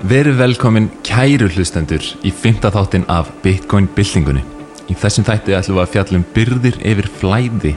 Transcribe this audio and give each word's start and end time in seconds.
Verið 0.00 0.38
velkomin 0.40 0.86
kæru 1.04 1.50
hlustendur 1.52 2.00
í 2.24 2.30
fymta 2.32 2.70
þáttin 2.72 3.02
af 3.12 3.26
Bitcoin-byltingunni. 3.42 4.40
Í 4.88 4.94
þessum 4.96 5.26
þætti 5.26 5.52
ætlum 5.52 5.76
við 5.76 5.82
að 5.82 5.90
fjallum 5.92 6.22
byrðir 6.32 6.76
yfir 6.88 7.08
flæði 7.18 7.72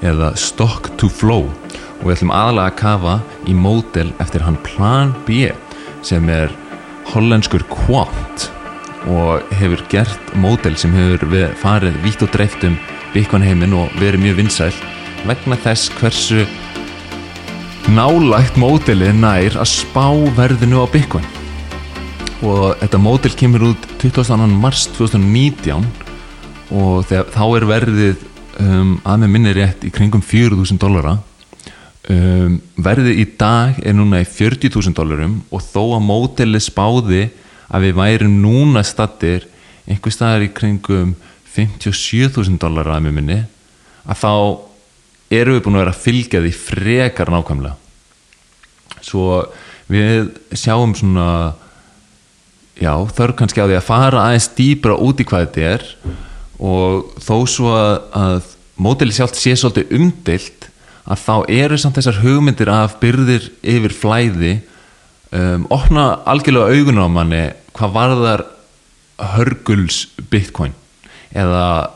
eða 0.00 0.30
stock 0.40 0.88
to 0.96 1.10
flow 1.12 1.50
og 1.50 2.06
við 2.06 2.14
ætlum 2.14 2.32
aðalega 2.32 2.70
að 2.72 2.78
kafa 2.78 3.16
í 3.44 3.56
mótel 3.58 4.06
eftir 4.24 4.46
hann 4.46 4.56
Plan 4.64 5.12
B 5.26 5.50
sem 6.00 6.30
er 6.32 6.54
hollenskur 7.10 7.66
Quant 7.68 8.46
og 9.12 9.52
hefur 9.60 9.82
gert 9.92 10.32
mótel 10.40 10.78
sem 10.80 10.94
hefur 10.96 11.52
farið 11.60 11.98
vítt 12.06 12.24
og 12.24 12.32
dreift 12.32 12.64
um 12.64 12.78
Bitcoin 13.12 13.44
heiminn 13.44 13.76
og 13.76 13.92
verið 14.00 14.24
mjög 14.24 14.40
vinsæl 14.40 14.72
vegna 15.28 15.60
þess 15.60 15.92
hversu 16.00 16.46
nálægt 17.92 18.56
mótelið 18.56 19.12
nær 19.20 19.60
að 19.60 19.70
spá 19.74 20.08
verðinu 20.40 20.80
á 20.80 20.88
Bitcoin 20.88 21.28
og 22.40 22.78
þetta 22.80 23.00
mótil 23.00 23.32
kemur 23.36 23.66
út 23.70 23.86
22. 24.00 24.46
mars 24.56 24.86
2019 24.96 25.84
og 26.70 27.02
þegar, 27.08 27.26
þá 27.34 27.44
er 27.58 27.66
verðið 27.68 28.22
um, 28.62 28.94
að 29.04 29.20
með 29.24 29.32
minni 29.34 29.52
rétt 29.56 29.84
í 29.84 29.92
kringum 29.92 30.22
4.000 30.24 30.80
dollara 30.80 31.18
um, 32.08 32.56
verðið 32.80 33.20
í 33.20 33.26
dag 33.40 33.76
er 33.84 33.96
núna 33.98 34.22
í 34.24 34.28
40.000 34.28 34.96
dollarum 34.96 35.40
og 35.52 35.64
þó 35.66 35.82
að 35.98 36.06
mótilið 36.08 36.64
spáði 36.64 37.22
að 37.68 37.86
við 37.86 38.00
værum 38.00 38.40
núna 38.42 38.84
stattir 38.86 39.46
einhver 39.84 40.14
staðar 40.14 40.46
í 40.46 40.52
kringum 40.54 41.14
57.000 41.52 42.56
dollara 42.62 42.96
að 42.96 43.08
með 43.08 43.18
minni 43.18 43.40
að 44.06 44.22
þá 44.22 44.32
erum 45.40 45.58
við 45.58 45.64
búin 45.66 45.76
að 45.76 45.84
vera 45.84 45.94
að 45.94 46.04
fylgja 46.06 46.44
því 46.44 46.56
frekar 46.56 47.32
nákvæmlega 47.34 47.76
svo 49.04 49.42
við 49.90 50.30
sjáum 50.56 50.94
svona 50.96 51.26
já, 52.78 52.92
þarf 53.16 53.36
kannski 53.38 53.62
á 53.62 53.66
því 53.66 53.78
að 53.78 53.88
fara 53.88 54.24
aðeins 54.28 54.50
dýbra 54.56 54.96
út 55.00 55.20
í 55.20 55.26
hvað 55.28 55.46
þetta 55.46 55.68
er 55.74 55.86
og 56.60 57.14
þó 57.24 57.36
svo 57.48 57.72
að, 57.74 57.94
að 58.20 58.50
mótili 58.80 59.16
sjálft 59.16 59.38
sé 59.40 59.54
svolítið 59.56 59.94
umdilt 59.98 60.68
að 61.10 61.22
þá 61.24 61.34
eru 61.64 61.78
samt 61.80 61.98
þessar 61.98 62.20
hugmyndir 62.22 62.70
af 62.72 62.98
byrðir 63.00 63.48
yfir 63.60 63.96
flæði 63.96 64.52
um, 65.34 65.66
opna 65.72 66.20
algjörlega 66.28 66.76
augun 66.76 67.02
á 67.02 67.06
manni 67.10 67.44
hvað 67.76 67.96
varðar 67.96 68.44
hörguls 69.34 70.04
bitcoin 70.30 70.74
eða 71.36 71.90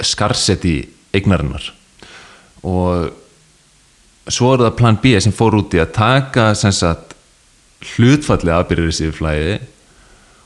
skarsetti 0.00 0.74
eignarinnar. 1.14 1.64
Og 2.64 3.10
svo 4.30 4.54
er 4.54 4.64
það 4.64 4.78
plan 4.78 4.98
B 5.02 5.16
sem 5.20 5.34
fór 5.34 5.58
út 5.58 5.74
í 5.74 5.82
að 5.82 5.94
taka 5.96 6.52
sagt, 6.54 7.16
hlutfalli 7.94 8.52
aðbyrðir 8.54 8.92
yfir 8.92 9.16
flæði 9.16 9.54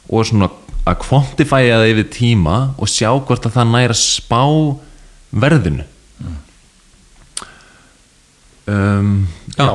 og 0.09 0.29
svona 0.29 0.51
að 0.85 1.01
kvantifæja 1.05 1.81
það 1.81 1.91
yfir 1.95 2.09
tíma 2.13 2.57
og 2.77 2.91
sjá 2.93 3.09
hvort 3.15 3.47
að 3.49 3.57
það 3.57 3.71
næra 3.73 3.97
spá 3.97 4.43
verðinu 5.45 5.87
mm. 6.21 6.35
um, 8.75 9.15
Já, 9.57 9.71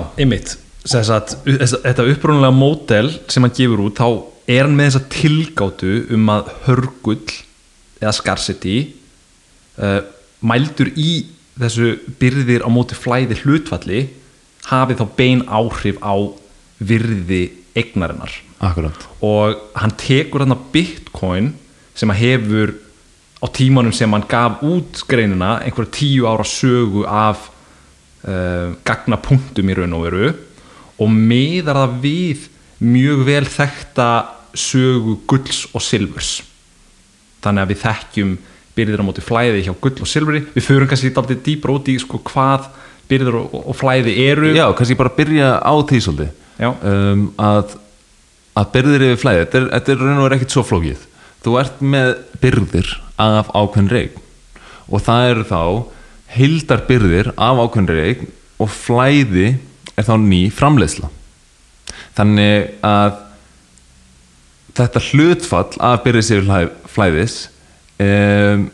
að, 1.16 1.34
þetta 1.48 2.08
upprónulega 2.14 2.56
mótel 2.56 3.10
sem 3.32 3.46
hann 3.46 3.56
gefur 3.58 3.88
út, 3.88 4.00
þá 4.00 4.10
er 4.50 4.66
hann 4.66 4.78
með 4.78 4.92
þessa 4.92 5.10
tilgáttu 5.16 5.96
um 6.16 6.32
að 6.34 6.54
hörgull 6.68 7.26
eða 8.00 8.14
scarcity 8.16 8.78
uh, 9.82 10.02
mældur 10.46 10.92
í 10.94 11.12
þessu 11.60 11.95
byrðir 12.22 12.64
á 12.64 12.70
móti 12.72 12.95
flæði 12.95 13.42
hlutfalli 13.42 14.06
hafi 14.70 14.95
þá 15.00 15.06
bein 15.18 15.42
áhrif 15.50 15.98
á 16.06 16.14
virði 16.80 17.42
eignarinnar 17.78 18.32
Akkurat. 18.59 19.08
og 19.23 19.55
hann 19.80 19.95
tekur 19.99 20.43
þarna 20.43 20.59
bitcoin 20.73 21.53
sem 21.95 22.11
að 22.11 22.21
hefur 22.23 22.73
á 23.39 23.47
tímanum 23.55 23.95
sem 23.95 24.11
hann 24.11 24.27
gaf 24.27 24.64
út 24.67 25.03
greinina 25.08 25.59
einhverja 25.64 25.95
tíu 25.95 26.27
ára 26.27 26.43
sögu 26.43 27.05
af 27.08 27.47
uh, 28.27 28.75
gagnapunktum 28.83 29.71
í 29.71 29.77
raun 29.80 29.95
og 29.95 30.05
veru 30.09 30.33
og 30.99 31.15
miðar 31.15 31.86
það 31.86 31.97
við 32.03 32.49
mjög 32.83 33.25
vel 33.27 33.45
þekta 33.47 34.09
sögu 34.58 35.20
gulls 35.30 35.65
og 35.71 35.83
silvers 35.83 36.39
þannig 37.43 37.64
að 37.64 37.73
við 37.73 37.83
þekkjum 37.86 38.37
byrðir 38.80 39.03
á 39.03 39.08
móti 39.08 39.23
flæði 39.23 39.64
hjá 39.67 39.73
gull 39.81 39.97
og 40.03 40.09
silveri 40.09 40.43
við 40.53 40.65
förum 40.65 40.89
kannski 40.89 41.11
alltaf 41.11 41.43
dýbra 41.45 41.76
út 41.76 41.91
í 41.91 41.97
sko, 42.02 42.20
hvað 42.27 42.70
byrðir 43.09 43.37
og, 43.39 43.55
og 43.64 43.77
flæði 43.77 44.15
eru. 44.27 44.52
Já, 44.55 44.67
kannski 44.77 44.97
bara 44.99 45.14
byrja 45.15 45.53
á 45.59 45.73
því 45.73 46.02
svolítið. 46.05 46.36
Um, 46.59 47.23
að 47.39 47.77
að 48.59 48.71
byrðir 48.73 49.05
yfir 49.08 49.21
flæði, 49.21 49.43
þetta 49.43 49.59
er, 49.59 49.70
þetta 49.75 49.93
er 49.93 50.02
raun 50.03 50.17
og 50.17 50.25
verið 50.25 50.39
ekkert 50.39 50.55
svo 50.55 50.65
flókið. 50.67 51.05
Þú 51.39 51.55
ert 51.61 51.80
með 51.93 52.09
byrðir 52.43 52.92
af 53.20 53.53
ákveðin 53.55 53.93
reygn 53.93 54.25
og 54.89 55.03
það 55.05 55.30
eru 55.30 55.45
þá 55.45 55.64
hildar 56.33 56.83
byrðir 56.87 57.31
af 57.36 57.61
ákveðin 57.64 57.92
reygn 57.93 58.31
og 58.59 58.71
flæði 58.73 59.47
er 59.95 60.08
þá 60.08 60.14
ný 60.23 60.42
framleiðsla. 60.53 61.11
Þannig 62.17 62.73
að 62.86 63.20
þetta 64.80 65.03
hlutfall 65.09 65.80
af 65.83 66.03
byrðis 66.03 66.31
yfir 66.36 66.70
flæðis 66.89 67.37
um, 68.02 68.67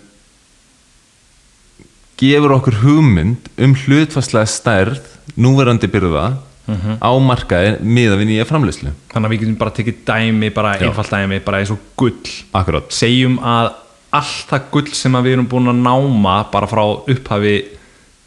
gefur 2.20 2.56
okkur 2.58 2.80
hugmynd 2.84 3.50
um 3.62 3.76
hlutfallslega 3.86 4.50
stærð 4.50 5.02
núverandi 5.36 5.90
byrða 5.92 6.28
mm 6.66 6.76
-hmm. 6.76 6.98
á 7.02 7.12
markaði 7.20 7.72
miða 7.82 8.18
við 8.20 8.30
nýja 8.30 8.46
framleyslu 8.50 8.92
þannig 9.14 9.28
að 9.28 9.32
við 9.34 9.40
getum 9.40 9.58
bara 9.62 9.72
tekið 9.72 9.96
dæmi 10.06 10.50
bara 10.54 10.76
einfalt 10.78 11.12
dæmi, 11.12 11.40
bara 11.40 11.60
eins 11.60 11.72
og 11.72 11.80
gull. 11.96 12.30
Akkurát. 12.54 12.92
segjum 12.92 13.40
að 13.40 13.74
allt 14.12 14.50
það 14.50 14.70
gull 14.72 14.92
sem 14.94 15.12
við 15.14 15.34
erum 15.34 15.48
búin 15.48 15.72
að 15.72 15.82
náma 15.84 16.36
bara 16.52 16.68
frá 16.68 16.84
upphafi 16.84 17.56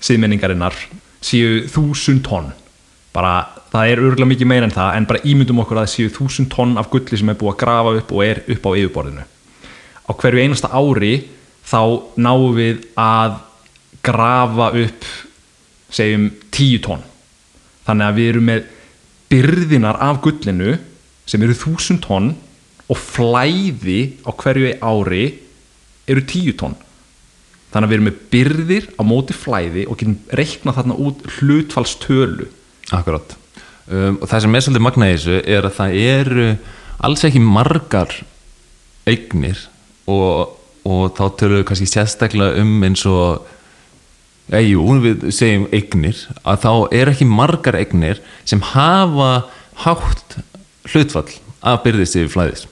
síðmenningarinnar 0.00 0.75
séu 1.21 1.65
þúsund 1.66 2.22
tonn. 2.22 2.53
Bara 3.12 3.49
það 3.72 3.91
er 3.91 4.03
örgulega 4.03 4.31
mikið 4.32 4.47
meira 4.47 4.69
en 4.69 4.75
það 4.75 4.97
en 4.97 5.06
bara 5.06 5.25
ímyndum 5.25 5.62
okkur 5.62 5.81
að 5.81 5.87
það 5.87 5.94
séu 5.94 6.12
þúsund 6.15 6.50
tonn 6.53 6.78
af 6.78 6.91
gulli 6.93 7.19
sem 7.19 7.28
er 7.28 7.38
búið 7.41 7.55
að 7.55 7.60
grafa 7.65 7.97
upp 7.99 8.12
og 8.12 8.25
er 8.25 8.43
upp 8.47 8.69
á 8.69 8.70
yfirborðinu. 8.70 9.25
Á 10.09 10.10
hverju 10.12 10.43
einasta 10.44 10.69
ári 10.72 11.15
þá 11.69 11.82
náum 12.16 12.55
við 12.56 12.84
að 12.97 13.38
grafa 14.03 14.70
upp 14.84 15.05
segjum 15.91 16.31
tíu 16.55 16.81
tonn 16.84 17.03
þannig 17.88 18.09
að 18.09 18.19
við 18.19 18.31
erum 18.32 18.47
með 18.49 18.69
byrðinar 19.32 19.99
af 20.04 20.21
gullinu 20.25 20.76
sem 21.28 21.43
eru 21.44 21.56
þúsund 21.56 22.04
tonn 22.04 22.34
og 22.88 23.00
flæði 23.00 24.00
á 24.25 24.31
hverju 24.32 24.76
ári 24.81 25.25
eru 26.09 26.25
tíu 26.28 26.54
tonn. 26.56 26.76
Þannig 27.72 27.84
að 27.84 27.91
við 27.91 27.99
erum 27.99 28.09
með 28.09 28.22
byrðir 28.32 28.87
á 28.97 29.03
móti 29.04 29.37
flæði 29.37 29.84
og 29.88 29.99
getum 30.00 30.16
reiknað 30.32 30.78
þarna 30.78 30.97
út 31.04 31.26
hlutfallstölu. 31.37 32.49
Akkurát 32.97 33.37
um, 33.88 34.19
og 34.20 34.28
það 34.28 34.44
sem 34.44 34.56
er 34.56 34.65
svolítið 34.65 34.84
magna 34.87 35.09
í 35.09 35.16
þessu 35.16 35.41
er 35.43 35.69
að 35.69 35.76
það 35.78 35.99
eru 36.05 36.47
alls 37.09 37.25
ekki 37.28 37.43
margar 37.44 38.15
eignir 39.09 39.60
og, 40.09 40.56
og 40.88 41.05
þá 41.16 41.22
tölur 41.41 41.60
við 41.60 41.69
kannski 41.69 41.91
sérstaklega 41.91 42.62
um 42.62 42.88
eins 42.88 43.05
og 43.09 43.47
ja, 44.48 44.62
jú, 44.62 44.84
við 45.04 45.28
segjum 45.34 45.69
eignir 45.75 46.25
að 46.42 46.64
þá 46.64 46.72
er 47.00 47.12
ekki 47.12 47.28
margar 47.28 47.78
eignir 47.78 48.22
sem 48.48 48.62
hafa 48.72 49.48
hátt 49.84 50.38
hlutfall 50.88 51.31
af 51.66 51.82
byrðist 51.84 52.19
yfir 52.19 52.32
flæðis 52.32 52.67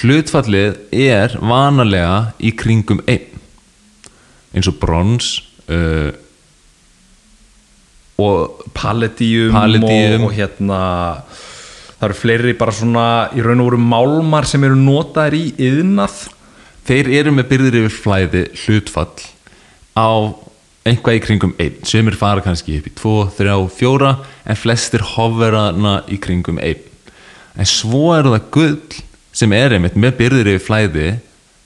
hlutfallið 0.00 0.78
er 0.96 1.36
vanalega 1.40 2.32
í 2.40 2.54
kringum 2.56 3.02
einn 3.06 3.28
eins 4.52 4.68
og 4.68 4.76
brons 4.80 5.38
uh, 5.72 6.12
og 8.20 8.62
palladium. 8.76 9.56
Og, 9.56 10.28
og 10.28 10.34
hérna 10.36 10.80
það 11.96 12.06
eru 12.08 12.18
fleiri 12.18 12.54
bara 12.58 12.74
svona 12.76 13.06
í 13.36 13.42
raun 13.44 13.62
og 13.62 13.70
veru 13.70 13.80
málmar 13.80 14.48
sem 14.48 14.64
eru 14.66 14.78
notaðir 14.78 15.38
í 15.38 15.44
yðnað 15.70 16.24
þeir 16.86 17.12
eru 17.20 17.34
með 17.36 17.50
byrðir 17.52 17.78
yfir 17.82 17.96
flæði 17.96 18.44
hlutfall 18.64 19.28
á 19.96 20.10
einhvað 20.88 21.18
í 21.18 21.22
kringum 21.22 21.52
einn, 21.62 21.78
sömur 21.86 22.16
fara 22.18 22.42
kannski 22.42 22.80
upp 22.80 22.88
í 22.90 22.94
2, 22.98 23.12
3, 23.38 23.58
4 23.78 24.14
en 24.50 24.58
flestir 24.58 25.04
hoverana 25.14 26.00
í 26.10 26.18
kringum 26.22 26.58
einn. 26.62 26.82
En 27.54 27.68
svo 27.68 28.10
er 28.16 28.26
það 28.26 28.48
gull 28.54 29.02
sem 29.36 29.52
er 29.56 29.76
einmitt 29.76 29.98
með 30.00 30.18
byrðir 30.18 30.54
yfir 30.54 30.66
flæði 30.66 31.06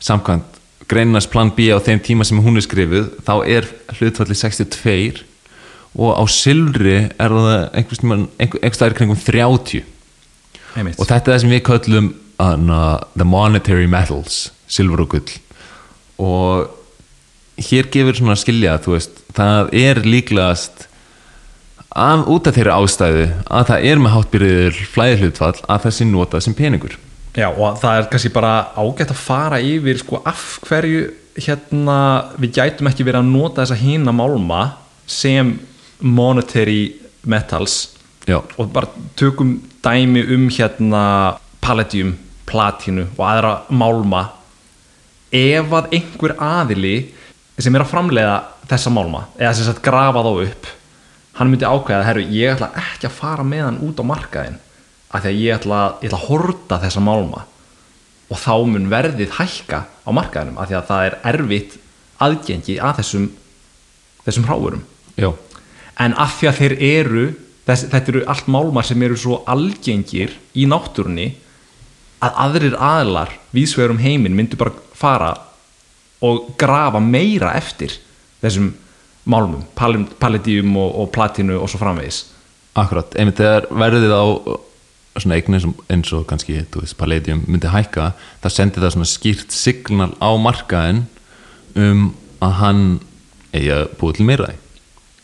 samkvæmt 0.02 0.60
greinast 0.90 1.32
plan 1.32 1.50
B 1.54 1.70
á 1.74 1.82
þeim 1.82 2.02
tíma 2.04 2.26
sem 2.26 2.38
hún 2.42 2.58
er 2.58 2.66
skrifuð 2.66 3.08
þá 3.26 3.34
er 3.42 3.66
hlutfalli 3.96 4.36
62 4.38 5.24
og 5.96 6.12
á 6.12 6.22
silfri 6.30 6.96
er 7.08 7.34
það 7.34 7.64
einhvers 7.72 8.02
einhvers 8.04 8.78
staðir 8.78 8.98
kringum 8.98 9.18
30 9.18 9.82
einmitt. 10.76 11.00
og 11.00 11.08
þetta 11.08 11.22
er 11.24 11.32
það 11.32 11.42
sem 11.42 11.54
við 11.56 11.64
köllum 11.70 12.12
uh, 12.38 12.98
the 13.16 13.26
monetary 13.26 13.88
metals 13.90 14.50
silfur 14.68 15.06
og 15.06 15.14
gull. 15.14 15.36
Og 16.22 16.75
hér 17.56 17.88
gefur 17.92 18.18
svona 18.18 18.36
skilja 18.38 18.76
veist, 18.84 19.22
það 19.36 19.72
er 19.76 20.02
líklegast 20.04 20.86
af, 21.96 22.26
út 22.28 22.48
af 22.48 22.56
þeirri 22.56 22.74
ástæðu 22.74 23.26
að 23.48 23.68
það 23.70 23.86
er 23.90 24.00
með 24.02 24.14
háttbyrðir 24.16 24.80
flæðihlutfall 24.92 25.54
að 25.64 25.86
það 25.86 25.94
sé 25.96 26.08
notað 26.08 26.44
sem 26.46 26.56
peningur. 26.56 26.96
Já, 27.36 27.48
og 27.52 27.78
það 27.80 27.98
er 28.00 28.10
kannski 28.12 28.32
bara 28.32 28.52
ágætt 28.76 29.12
að 29.12 29.20
fara 29.20 29.60
yfir 29.60 30.00
sko 30.00 30.20
af 30.24 30.44
hverju 30.64 31.06
hérna 31.36 31.98
við 32.40 32.54
gætum 32.56 32.88
ekki 32.88 33.04
verið 33.04 33.20
að 33.20 33.32
nota 33.32 33.62
þessa 33.62 33.80
hína 33.80 34.14
málma 34.16 34.62
sem 35.06 35.56
monetary 36.00 36.96
metals. 37.24 37.92
Já, 38.26 38.40
og 38.40 38.72
bara 38.72 38.88
tökum 39.16 39.58
dæmi 39.84 40.24
um 40.34 40.48
hérna 40.50 41.02
palladium, 41.62 42.16
platínu 42.48 43.06
og 43.16 43.22
aðra 43.28 43.52
málma. 43.68 44.24
Ef 45.32 45.72
að 45.76 45.92
einhver 45.98 46.36
aðili 46.40 46.96
sem 47.64 47.74
er 47.74 47.84
að 47.84 47.92
framleiða 47.92 48.36
þessa 48.68 48.92
málma 48.92 49.22
eða 49.38 49.54
sem 49.56 49.68
sagt 49.68 49.84
grafa 49.84 50.24
þá 50.26 50.32
upp 50.34 50.68
hann 51.36 51.50
myndi 51.52 51.68
ákveða 51.68 52.04
herru, 52.06 52.24
ég 52.32 52.54
ætla 52.54 52.70
ekki 52.80 53.08
að 53.08 53.18
fara 53.18 53.44
með 53.44 53.64
hann 53.66 53.82
út 53.84 54.00
á 54.00 54.04
markaðin 54.08 54.58
af 55.12 55.22
því 55.22 55.30
að 55.30 55.40
ég 55.42 55.56
ætla, 55.56 55.80
ég 56.00 56.10
ætla 56.10 56.20
að 56.20 56.28
horta 56.30 56.78
þessa 56.82 57.02
málma. 57.04 57.42
Og 58.26 58.40
þá 58.42 58.52
mun 58.66 58.88
verðið 58.90 59.34
hækka 59.36 59.82
á 59.86 60.10
markaðinum 60.16 60.58
af 60.58 60.70
því 60.70 60.78
að 60.78 60.86
það 60.90 61.08
er 61.08 61.18
erfitt 61.30 61.76
aðgengi 62.26 62.78
að 62.82 63.00
þessum 63.00 63.26
þessum 64.26 64.46
hráurum. 64.48 64.82
Já, 65.14 65.30
en 66.02 66.16
af 66.18 66.38
því 66.40 66.50
að 66.50 66.60
þeir 66.60 66.76
eru 66.88 67.26
þess, 67.68 67.86
þetta 67.92 68.12
eru 68.12 68.24
allt 68.32 68.48
málmar 68.50 68.88
sem 68.88 69.02
eru 69.06 69.18
svo 69.20 69.42
algengir 69.46 70.34
í 70.56 70.66
náttúrunni 70.68 71.28
að 72.24 72.40
aðrir 72.46 72.78
aðlar 72.80 73.36
vísvegurum 73.54 74.00
heiminn 74.02 74.34
myndu 74.34 74.58
bara 74.58 74.74
fara 74.96 75.34
og 76.26 76.52
grafa 76.60 77.00
meira 77.02 77.54
eftir 77.58 77.94
þessum 78.42 78.72
málmum 79.26 79.64
palladium 79.76 80.76
og, 80.78 80.90
og 81.02 81.10
platinu 81.14 81.58
og 81.60 81.70
svo 81.70 81.80
framvegis. 81.82 82.22
Akkurat 82.76 83.16
einmitt 83.18 83.40
þegar 83.40 83.68
verðið 83.72 84.14
á 84.14 84.24
svona 85.16 85.38
eignir 85.38 85.58
eins 85.58 85.66
og, 85.66 85.78
eins 85.90 86.12
og 86.14 86.26
kannski 86.28 86.60
palladium 86.98 87.42
myndi 87.48 87.70
hækka 87.72 88.10
það 88.44 88.54
sendi 88.54 88.82
það 88.82 88.94
svona 88.96 89.10
skýrt 89.10 89.56
signal 89.56 90.12
á 90.20 90.30
markaðin 90.40 91.06
um 91.76 92.10
að 92.44 92.58
hann 92.60 92.84
eigi 93.56 93.72
að 93.72 93.88
búið 94.00 94.18
til 94.18 94.28
meira. 94.28 94.52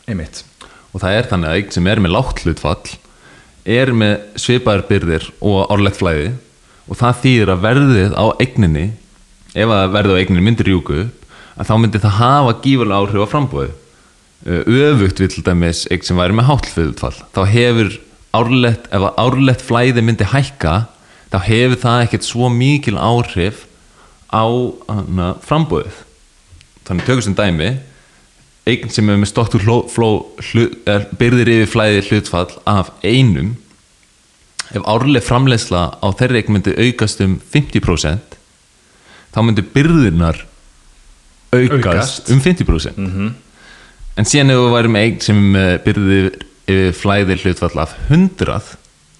Einmitt. 0.09 0.43
Og 0.93 1.01
það 1.01 1.17
er 1.17 1.29
þannig 1.29 1.49
að 1.49 1.59
eign 1.59 1.75
sem 1.75 1.89
er 1.89 2.01
með 2.03 2.15
lágt 2.15 2.43
hlutfall 2.43 2.95
er 3.63 3.93
með 3.95 4.15
svipaðar 4.41 4.83
byrðir 4.89 5.29
og 5.39 5.71
árlegt 5.71 6.01
flæði 6.01 6.33
og 6.89 6.99
það 6.99 7.19
þýðir 7.23 7.51
að 7.53 7.63
verðið 7.63 8.15
á 8.19 8.25
eigninni 8.43 8.87
ef 9.53 9.73
að 9.73 9.93
verðið 9.93 10.17
á 10.17 10.19
eigninni 10.21 10.45
myndir 10.45 10.69
rjúku 10.69 10.99
að 11.53 11.69
þá 11.69 11.73
myndir 11.79 12.03
það 12.03 12.19
hafa 12.19 12.55
gífurlega 12.63 13.01
áhrif 13.03 13.25
á 13.25 13.33
frambúið 13.33 13.73
öfugt 14.43 15.21
við 15.21 15.29
til 15.35 15.45
dæmis 15.45 15.85
eign 15.93 16.03
sem 16.03 16.19
væri 16.19 16.35
með 16.35 16.49
hátt 16.49 16.71
hlutfall 16.73 17.15
þá 17.35 17.41
hefur 17.53 17.93
árlegt 18.35 18.89
ef 18.89 19.05
að 19.07 19.21
árlegt 19.23 19.63
flæði 19.63 20.03
myndi 20.03 20.27
hækka 20.27 20.73
þá 21.31 21.37
hefur 21.47 21.79
það 21.85 22.03
ekkert 22.07 22.27
svo 22.27 22.49
mikil 22.51 22.97
áhrif 22.97 23.63
á 24.33 24.43
frambúið 25.45 26.01
þannig 26.87 27.07
tökum 27.07 27.25
sem 27.27 27.37
dæmi 27.37 27.71
eign 28.67 28.91
sem 28.91 29.09
er 29.11 29.19
með 29.19 29.31
er, 30.87 31.07
byrðir 31.19 31.51
yfir 31.51 31.71
flæði 31.71 32.03
hlutfall 32.09 32.51
af 32.69 32.91
einum 33.03 33.55
ef 34.73 34.85
árleg 34.89 35.23
framleiðsla 35.23 35.83
á 35.99 36.07
þeirri 36.19 36.41
eign 36.41 36.55
myndi 36.57 36.75
aukast 36.87 37.21
um 37.23 37.37
50% 37.53 38.32
þá 39.33 39.39
myndi 39.45 39.65
byrðirnar 39.75 40.43
aukast, 41.53 41.73
Aukast. 41.73 42.31
um 42.33 42.41
50% 42.41 42.97
-hmm. 42.97 43.33
en 44.17 44.25
síðan 44.25 44.53
ef 44.53 44.61
við 44.61 44.73
værum 44.73 44.99
eign 44.99 45.19
sem 45.21 45.41
byrðir 45.85 46.31
yfir 46.67 46.93
flæði 46.97 47.37
hlutfall 47.41 47.83
af 47.83 47.95
100 48.09 48.77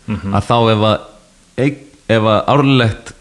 að 0.08 0.48
þá 0.48 0.58
ef 0.74 0.86
að, 0.90 1.76
ef 2.08 2.24
að 2.24 2.40
árlegt 2.54 3.14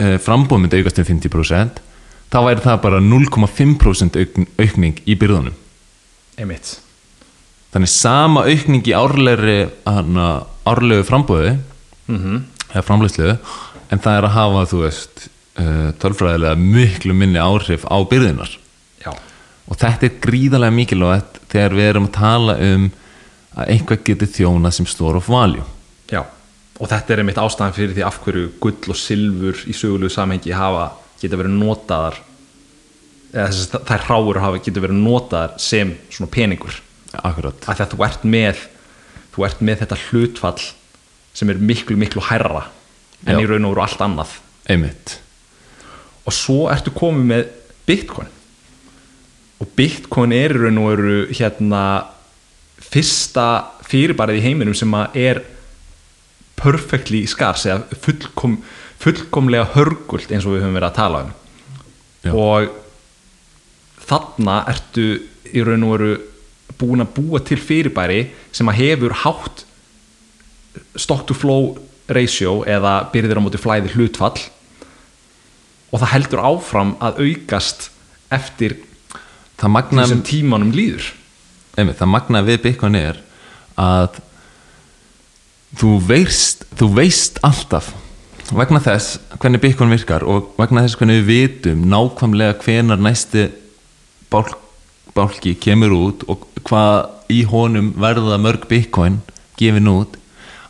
uh, 0.00 0.18
frambúð 0.18 0.64
myndi 0.64 0.80
aukast 0.80 0.98
um 0.98 1.08
50% 1.08 1.80
þá 2.28 2.38
væri 2.44 2.64
það 2.64 2.82
bara 2.82 3.00
0,5% 3.00 4.18
aukn, 4.20 4.46
aukning 4.60 5.00
í 5.08 5.16
byrðunum. 5.16 5.56
Einmitt. 6.38 6.76
Þannig 7.72 7.90
sama 7.92 8.44
aukning 8.48 8.84
í 8.88 8.94
árlegri 8.96 9.58
árlegu 10.68 11.04
frambúði 11.08 11.56
mm 12.08 12.44
eða 12.68 12.84
framleiðslu 12.84 13.28
en 13.88 14.00
það 14.04 14.18
er 14.18 14.26
að 14.28 14.34
hafa 14.34 14.64
þú 14.68 14.78
veist 14.82 15.22
uh, 15.58 15.90
tölfræðilega 16.00 16.54
miklu 16.58 17.16
minni 17.16 17.40
áhrif 17.42 17.84
á 17.84 17.96
byrðunar 18.08 18.54
já, 19.02 19.12
og 19.68 19.76
þetta 19.78 20.08
er 20.08 20.16
gríðarlega 20.22 20.76
mikilvægt 20.78 21.42
þegar 21.52 21.76
við 21.78 21.90
erum 21.92 22.08
að 22.08 22.16
tala 22.18 22.56
um 22.68 22.88
að 23.58 23.74
einhver 23.74 24.00
getur 24.06 24.30
þjóna 24.30 24.72
sem 24.74 24.86
store 24.88 25.18
of 25.18 25.28
value. 25.30 25.64
Já. 26.10 26.22
Og 26.78 26.86
þetta 26.86 27.14
er 27.14 27.22
einmitt 27.22 27.40
ástæðan 27.42 27.74
fyrir 27.74 27.94
því 27.96 28.04
af 28.06 28.18
hverju 28.22 28.50
gull 28.62 28.92
og 28.92 28.98
silfur 28.98 29.62
í 29.66 29.74
sögulegu 29.74 30.14
samhengi 30.14 30.54
hafa 30.54 30.92
geta 31.18 31.38
verið 31.40 31.56
notaðar 31.58 32.20
eða 33.32 33.48
þess 33.50 33.74
að 33.74 33.86
þær 33.90 34.04
hráur 34.06 34.40
hafa 34.44 34.60
geta 34.62 34.84
verið 34.84 35.00
notaðar 35.02 35.56
sem 35.62 35.94
svona 36.06 36.30
peningur. 36.32 36.82
Akkurat, 37.18 37.64
að 37.66 37.80
þetta 37.80 38.02
ert 38.06 38.26
með 38.28 38.66
þú 39.34 39.46
ert 39.48 39.62
með 39.64 39.82
þetta 39.82 39.98
hlutfall 40.06 40.66
sem 41.38 41.50
er 41.50 41.62
miklu 41.62 41.96
miklu 41.98 42.22
hærra 42.28 42.68
en 43.24 43.34
Já. 43.34 43.42
í 43.42 43.48
raun 43.48 43.66
og 43.66 43.74
veru 43.74 43.84
allt 43.88 44.04
annað. 44.04 44.36
Einmitt 44.70 45.18
og 46.28 46.34
svo 46.36 46.66
ertu 46.72 46.92
komið 46.94 47.28
með 47.30 47.46
bitcoin. 47.88 48.28
Og 49.58 49.70
bitcoin 49.78 50.34
er 50.36 50.54
í 50.54 50.60
raun 50.60 50.80
og 50.82 50.90
veru 50.92 51.20
hérna 51.32 51.82
fyrsta 52.88 53.46
fyrirbærið 53.88 54.40
í 54.40 54.44
heiminum 54.44 54.76
sem 54.76 54.92
að 54.94 55.16
er 55.18 55.40
perfectly 56.58 57.24
skars 57.30 57.64
eða 57.68 57.98
fullkom, 58.04 58.58
fullkomlega 59.00 59.70
hörgult 59.76 60.30
eins 60.30 60.46
og 60.46 60.56
við 60.56 60.64
höfum 60.66 60.78
verið 60.78 60.90
að 60.90 60.98
tala 60.98 61.24
um. 61.24 61.32
Já. 62.18 62.32
og 62.34 62.72
þarna 64.08 64.56
ertu 64.72 65.06
í 65.54 65.62
raun 65.64 65.86
og 65.86 65.94
veru 65.94 66.12
búin 66.78 67.02
að 67.04 67.12
búa 67.16 67.40
til 67.46 67.58
fyrirbæri 67.62 68.24
sem 68.54 68.68
að 68.70 68.80
hefur 68.82 69.14
hátt 69.22 69.64
stock 70.98 71.24
to 71.26 71.34
flow 71.34 71.76
ratio 72.10 72.60
eða 72.68 73.00
byrðir 73.12 73.40
á 73.40 73.42
móti 73.42 73.60
flæði 73.60 73.94
hlutfall 73.94 74.36
og 75.88 76.02
það 76.02 76.12
heldur 76.14 76.44
áfram 76.44 76.94
að 77.00 77.22
aukast 77.24 77.88
eftir 78.34 78.76
magna, 79.64 80.04
því 80.04 80.12
sem 80.12 80.24
tímanum 80.26 80.72
líður. 80.74 81.12
Einmitt, 81.78 81.98
það 81.98 82.12
magna 82.12 82.42
við 82.46 82.60
Bitcoin 82.66 82.98
er 82.98 83.22
að 83.78 84.20
þú 85.78 85.94
veist, 86.08 86.64
þú 86.78 86.92
veist 86.96 87.40
alltaf 87.46 87.90
vegna 88.48 88.80
þess 88.80 89.18
hvernig 89.36 89.60
Bitcoin 89.60 89.92
virkar 89.92 90.24
og 90.24 90.54
vegna 90.56 90.84
þess 90.84 90.96
hvernig 90.98 91.20
við 91.26 91.28
vitum 91.28 91.82
nákvæmlega 91.90 92.56
hvenar 92.62 93.00
næsti 93.00 93.48
bálk, 94.32 94.56
bálki 95.16 95.52
kemur 95.60 95.92
út 95.96 96.24
og 96.30 96.46
hvað 96.64 97.32
í 97.32 97.42
honum 97.48 97.92
verða 98.00 98.38
mörg 98.40 98.64
Bitcoin 98.70 99.20
gefin 99.60 99.90
út 99.92 100.16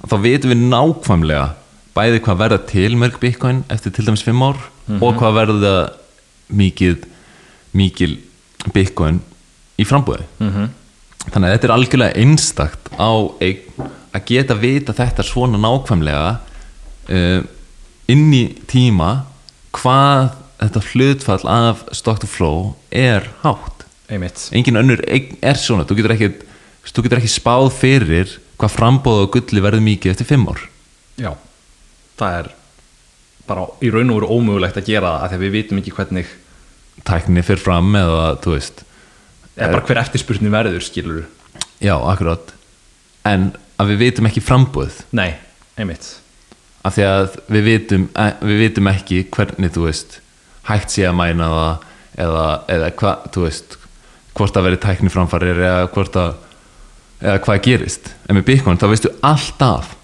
þá 0.02 0.16
vitum 0.24 0.54
við 0.54 0.66
nákvæmlega 0.72 1.46
bæði 1.94 2.22
hvað 2.24 2.42
verða 2.42 2.60
til 2.72 2.90
mörg 2.98 3.20
Bitcoin 3.22 3.62
eftir 3.70 3.94
til 3.94 4.08
dæmis 4.08 4.26
5 4.26 4.44
ár 4.48 4.58
og 4.96 5.18
hvað 5.20 5.38
verða 5.42 5.74
mikið 6.48 7.04
mikil 7.76 8.18
Bitcoin 8.72 9.20
í 9.78 9.84
frambúði 9.86 10.24
-hmm. 10.38 10.68
þannig 11.28 11.48
að 11.48 11.54
þetta 11.54 11.68
er 11.68 11.74
algjörlega 11.76 12.16
einstakt 12.16 12.88
á 12.96 13.10
að 13.38 14.24
geta 14.26 14.54
vita 14.54 14.92
þetta 14.92 15.22
svona 15.22 15.58
nákvæmlega 15.60 16.38
uh, 17.08 17.42
inn 18.08 18.32
í 18.32 18.44
tíma 18.66 19.24
hvað 19.76 20.30
þetta 20.58 20.82
hlutfall 20.92 21.44
af 21.46 21.84
stock 21.94 22.20
to 22.22 22.26
flow 22.26 22.74
er 22.90 23.28
hátt. 23.44 23.84
Einmitt. 24.08 24.48
Engin 24.56 24.80
önnur 24.80 25.02
er 25.06 25.60
svona. 25.60 25.84
Þú 25.86 25.98
getur 26.00 26.14
ekki, 26.16 26.30
þú 26.88 27.04
getur 27.04 27.20
ekki 27.20 27.32
spáð 27.32 27.68
fyrir 27.76 28.38
hvað 28.58 28.74
frambóð 28.74 29.26
og 29.26 29.36
gulli 29.36 29.62
verður 29.62 29.84
mikið 29.84 30.14
eftir 30.14 30.28
fimm 30.28 30.48
ár. 30.50 30.64
Já, 31.20 31.34
það 32.18 32.38
er 32.40 32.50
bara 33.48 33.66
í 33.84 33.90
raun 33.92 34.12
og 34.12 34.20
veru 34.20 34.36
ómögulegt 34.38 34.78
að 34.80 34.90
gera 34.90 35.14
það 35.14 35.24
af 35.24 35.32
því 35.32 35.38
að 35.38 35.44
við 35.44 35.56
vitum 35.56 35.80
ekki 35.80 35.96
hvernig 35.96 36.36
tækni 37.08 37.44
fyrir 37.46 37.64
fram 37.64 37.98
eða 37.98 38.22
þú 38.44 38.54
veist 38.54 38.84
eða 39.56 39.72
bara 39.74 39.86
hver 39.88 40.02
eftirspurnin 40.04 40.54
verður 40.54 40.84
skilur 40.84 41.26
já, 41.82 41.94
akkurát 41.96 42.54
en 43.28 43.50
að 43.78 43.92
við 43.92 44.02
vitum 44.06 44.28
ekki 44.30 44.42
frambóð 44.44 45.02
nei, 45.14 45.36
einmitt. 45.78 46.16
Af 46.86 46.94
því 46.96 47.04
að 47.08 47.36
við 47.50 47.66
vitum, 47.66 48.08
eh, 48.14 48.34
við 48.42 48.62
vitum 48.64 48.90
ekki 48.90 49.24
hvernig 49.34 49.74
þú 49.74 49.86
veist 49.88 50.18
hægt 50.68 50.94
sé 50.94 51.06
að 51.08 51.18
mæna 51.18 51.48
það 51.54 51.86
eða, 52.24 52.46
eða 52.74 52.90
hvað, 53.00 53.30
þú 53.34 53.44
veist 53.46 53.78
hvort 54.38 54.54
það 54.54 54.68
verið 54.68 54.82
tækni 54.84 55.12
framfarir 55.12 55.62
eða 55.62 55.88
hvort 55.94 56.18
að 56.18 56.36
eða 57.18 57.38
hvað 57.42 57.62
gerist. 57.66 58.12
En 58.28 58.38
með 58.38 58.46
Bitcoin 58.52 58.78
þá 58.78 58.88
veistu 58.92 59.10
alltaf 59.26 59.94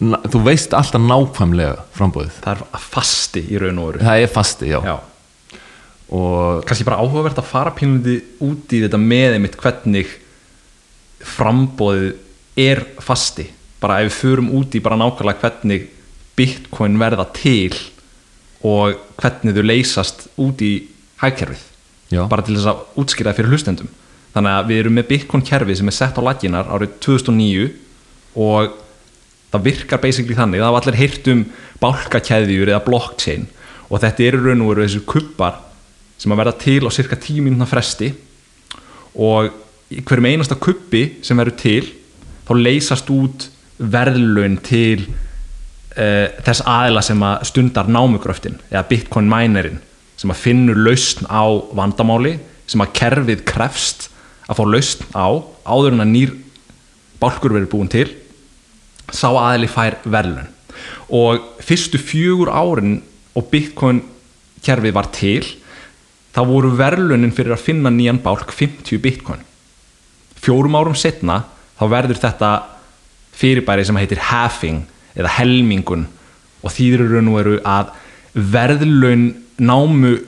þú 0.00 0.40
veist 0.46 0.72
alltaf 0.76 1.02
nákvæmlega 1.04 1.84
frambóðið 1.96 2.40
það 2.40 2.64
er 2.64 2.84
fasti 2.90 3.42
í 3.44 3.60
raun 3.60 3.80
og 3.82 3.90
veru. 3.90 4.02
Það 4.06 4.24
er 4.24 4.32
fasti, 4.32 4.70
já, 4.70 4.78
já, 4.86 4.96
og 6.16 6.64
kannski 6.66 6.86
bara 6.88 7.00
áhugavert 7.04 7.38
að 7.38 7.50
fara 7.50 7.74
pínundi 7.76 8.16
út 8.42 8.72
í 8.72 8.82
þetta 8.86 9.00
með 9.00 9.36
einmitt 9.36 9.58
hvernig 9.60 10.16
frambóðið 11.36 12.14
er 12.60 12.84
fasti. 13.04 13.46
Bara 13.80 14.00
ef 14.00 14.10
við 14.10 14.18
förum 14.18 14.50
út 14.56 14.74
í 14.74 14.82
bara 14.84 14.98
nákvæmlega 15.00 15.44
hvernig 15.44 15.88
bitcoin 16.36 16.98
verða 17.00 17.28
til 17.36 17.76
og 18.66 18.96
hvernig 19.20 19.56
þau 19.56 19.64
leysast 19.68 20.26
út 20.40 20.60
í 20.64 20.74
hægkerfið 21.20 21.66
Já. 22.10 22.24
bara 22.28 22.42
til 22.44 22.56
þess 22.56 22.72
að 22.72 23.00
útskýra 23.00 23.34
fyrir 23.36 23.52
hlustendum. 23.52 23.88
Þannig 24.34 24.56
að 24.56 24.68
við 24.70 24.80
erum 24.82 24.96
með 24.98 25.08
bitcoin 25.10 25.44
kerfi 25.46 25.76
sem 25.78 25.90
er 25.90 25.96
sett 25.96 26.18
á 26.18 26.22
laginar 26.24 26.68
árið 26.70 26.96
2009 27.04 27.68
og 28.40 28.78
það 29.50 29.64
virkar 29.66 30.02
basically 30.02 30.36
þannig, 30.38 30.62
það 30.62 30.74
var 30.74 30.86
allir 30.86 31.00
heyrt 31.00 31.30
um 31.32 31.44
bálkakeðjur 31.82 32.70
eða 32.70 32.84
blockchain. 32.86 33.48
Og 33.90 34.02
þetta 34.02 34.26
eru 34.26 34.42
raun 34.44 34.62
og 34.64 34.72
veru 34.72 34.86
þessu 34.86 35.04
kubbar 35.08 35.58
sem 36.20 36.32
að 36.32 36.42
verða 36.42 36.58
til 36.62 36.82
á 36.86 36.90
cirka 36.94 37.18
10 37.18 37.46
mínúna 37.46 37.66
fresti. 37.68 38.12
Og 39.18 39.50
hverjum 39.90 40.28
einasta 40.30 40.58
kubbi 40.58 41.02
sem 41.26 41.38
verður 41.40 41.58
til 41.58 41.88
þá 42.46 42.52
leysast 42.58 43.10
út 43.14 43.48
verðlun 43.80 44.58
til 44.62 45.06
uh, 45.06 46.28
þess 46.44 46.62
aðila 46.68 47.02
sem 47.04 47.22
að 47.24 47.46
stundar 47.50 47.90
námugröftin 47.90 48.58
eða 48.70 48.86
bitcoin 48.90 49.30
minerinn 49.30 49.80
sem 50.20 50.30
að 50.32 50.42
finnur 50.42 50.78
lausn 50.78 51.26
á 51.26 51.42
vandamáli 51.74 52.36
sem 52.70 52.82
að 52.84 52.92
kerfið 52.98 53.44
krefst 53.48 54.08
að 54.50 54.60
fá 54.60 54.64
lausn 54.68 55.06
á 55.16 55.26
áður 55.64 55.96
en 55.96 56.04
að 56.04 56.12
nýr 56.12 56.34
bálkur 57.22 57.54
verður 57.56 57.72
búin 57.72 57.92
til 57.92 58.08
sá 59.14 59.28
aðili 59.30 59.68
fær 59.70 59.98
verðlun 60.04 60.50
og 61.10 61.62
fyrstu 61.64 61.98
fjögur 61.98 62.50
árin 62.52 63.00
og 63.36 63.48
bitcoin 63.50 64.02
kerfið 64.64 64.94
var 64.94 65.08
til 65.14 65.42
þá 66.34 66.42
voru 66.46 66.72
verðlunin 66.78 67.34
fyrir 67.34 67.56
að 67.56 67.64
finna 67.66 67.90
nýjan 67.90 68.20
bálk 68.22 68.52
50 68.54 69.00
bitcoin. 69.02 69.42
Fjórum 70.40 70.76
árum 70.78 70.96
setna 70.96 71.42
þá 71.78 71.84
verður 71.90 72.20
þetta 72.22 72.50
fyrirbæri 73.36 73.86
sem 73.86 73.98
heitir 73.98 74.22
halving 74.30 74.84
eða 75.16 75.34
helmingun 75.40 76.06
og 76.60 76.74
þýður 76.74 77.14
raun 77.14 77.30
og 77.32 77.38
veru 77.40 77.56
að 77.66 77.94
verðlaun 78.34 79.24
námu 79.60 80.18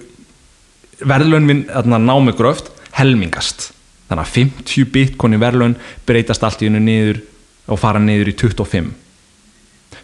verðlaun 1.03 1.49
við 1.49 1.63
þarna, 1.71 1.99
námugröft 2.03 2.71
helmingast. 2.99 3.71
Þannig 4.09 4.27
að 4.27 4.35
50 4.37 4.91
bitcoin 4.93 5.37
í 5.37 5.41
verðlaun 5.41 5.77
breytast 6.07 6.43
allt 6.45 6.63
í 6.63 6.69
hennu 6.69 6.83
niður 6.83 7.23
og 7.69 7.79
fara 7.81 8.03
niður 8.03 8.33
í 8.33 8.37
25 8.39 8.91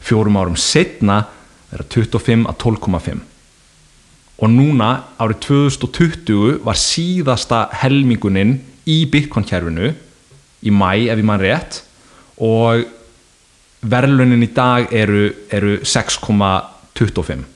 fjórum 0.05 0.39
árum 0.41 0.59
setna 0.59 1.23
er 1.73 1.83
það 1.83 2.09
25 2.15 2.47
að 2.49 2.59
12,5 2.65 3.25
og 4.39 4.53
núna 4.53 4.91
árið 5.19 5.41
2020 5.49 6.61
var 6.67 6.79
síðasta 6.79 7.65
helmingunin 7.81 8.59
í 8.89 9.01
bitcoin 9.11 9.47
kerfinu 9.49 9.91
í 10.63 10.73
mæ 10.75 11.11
ef 11.11 11.19
ég 11.19 11.27
mann 11.27 11.43
rétt 11.43 11.83
og 12.39 12.87
verðlunin 13.83 14.43
í 14.47 14.51
dag 14.55 14.93
eru, 14.95 15.29
eru 15.51 15.79
6,25 15.83 17.47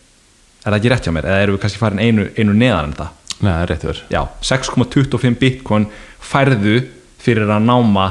er 0.63 0.71
það 0.71 0.79
ekki 0.79 0.93
rétt 0.93 1.07
hjá 1.07 1.15
mér? 1.15 1.27
Eða 1.27 1.45
eru 1.45 1.57
við 1.57 1.63
kannski 1.65 1.81
farin 1.83 2.03
einu, 2.03 2.29
einu 2.39 2.55
neðan 2.55 2.91
en 2.91 2.99
það? 2.99 3.15
Nei, 3.43 3.51
það 3.51 3.63
er 3.63 3.73
rétt 3.73 4.03
já, 4.13 4.23
6,25 4.51 5.39
bitcoin 5.41 5.89
færðu 6.23 6.77
fyrir 7.23 7.51
að 7.51 7.65
náma 7.67 8.07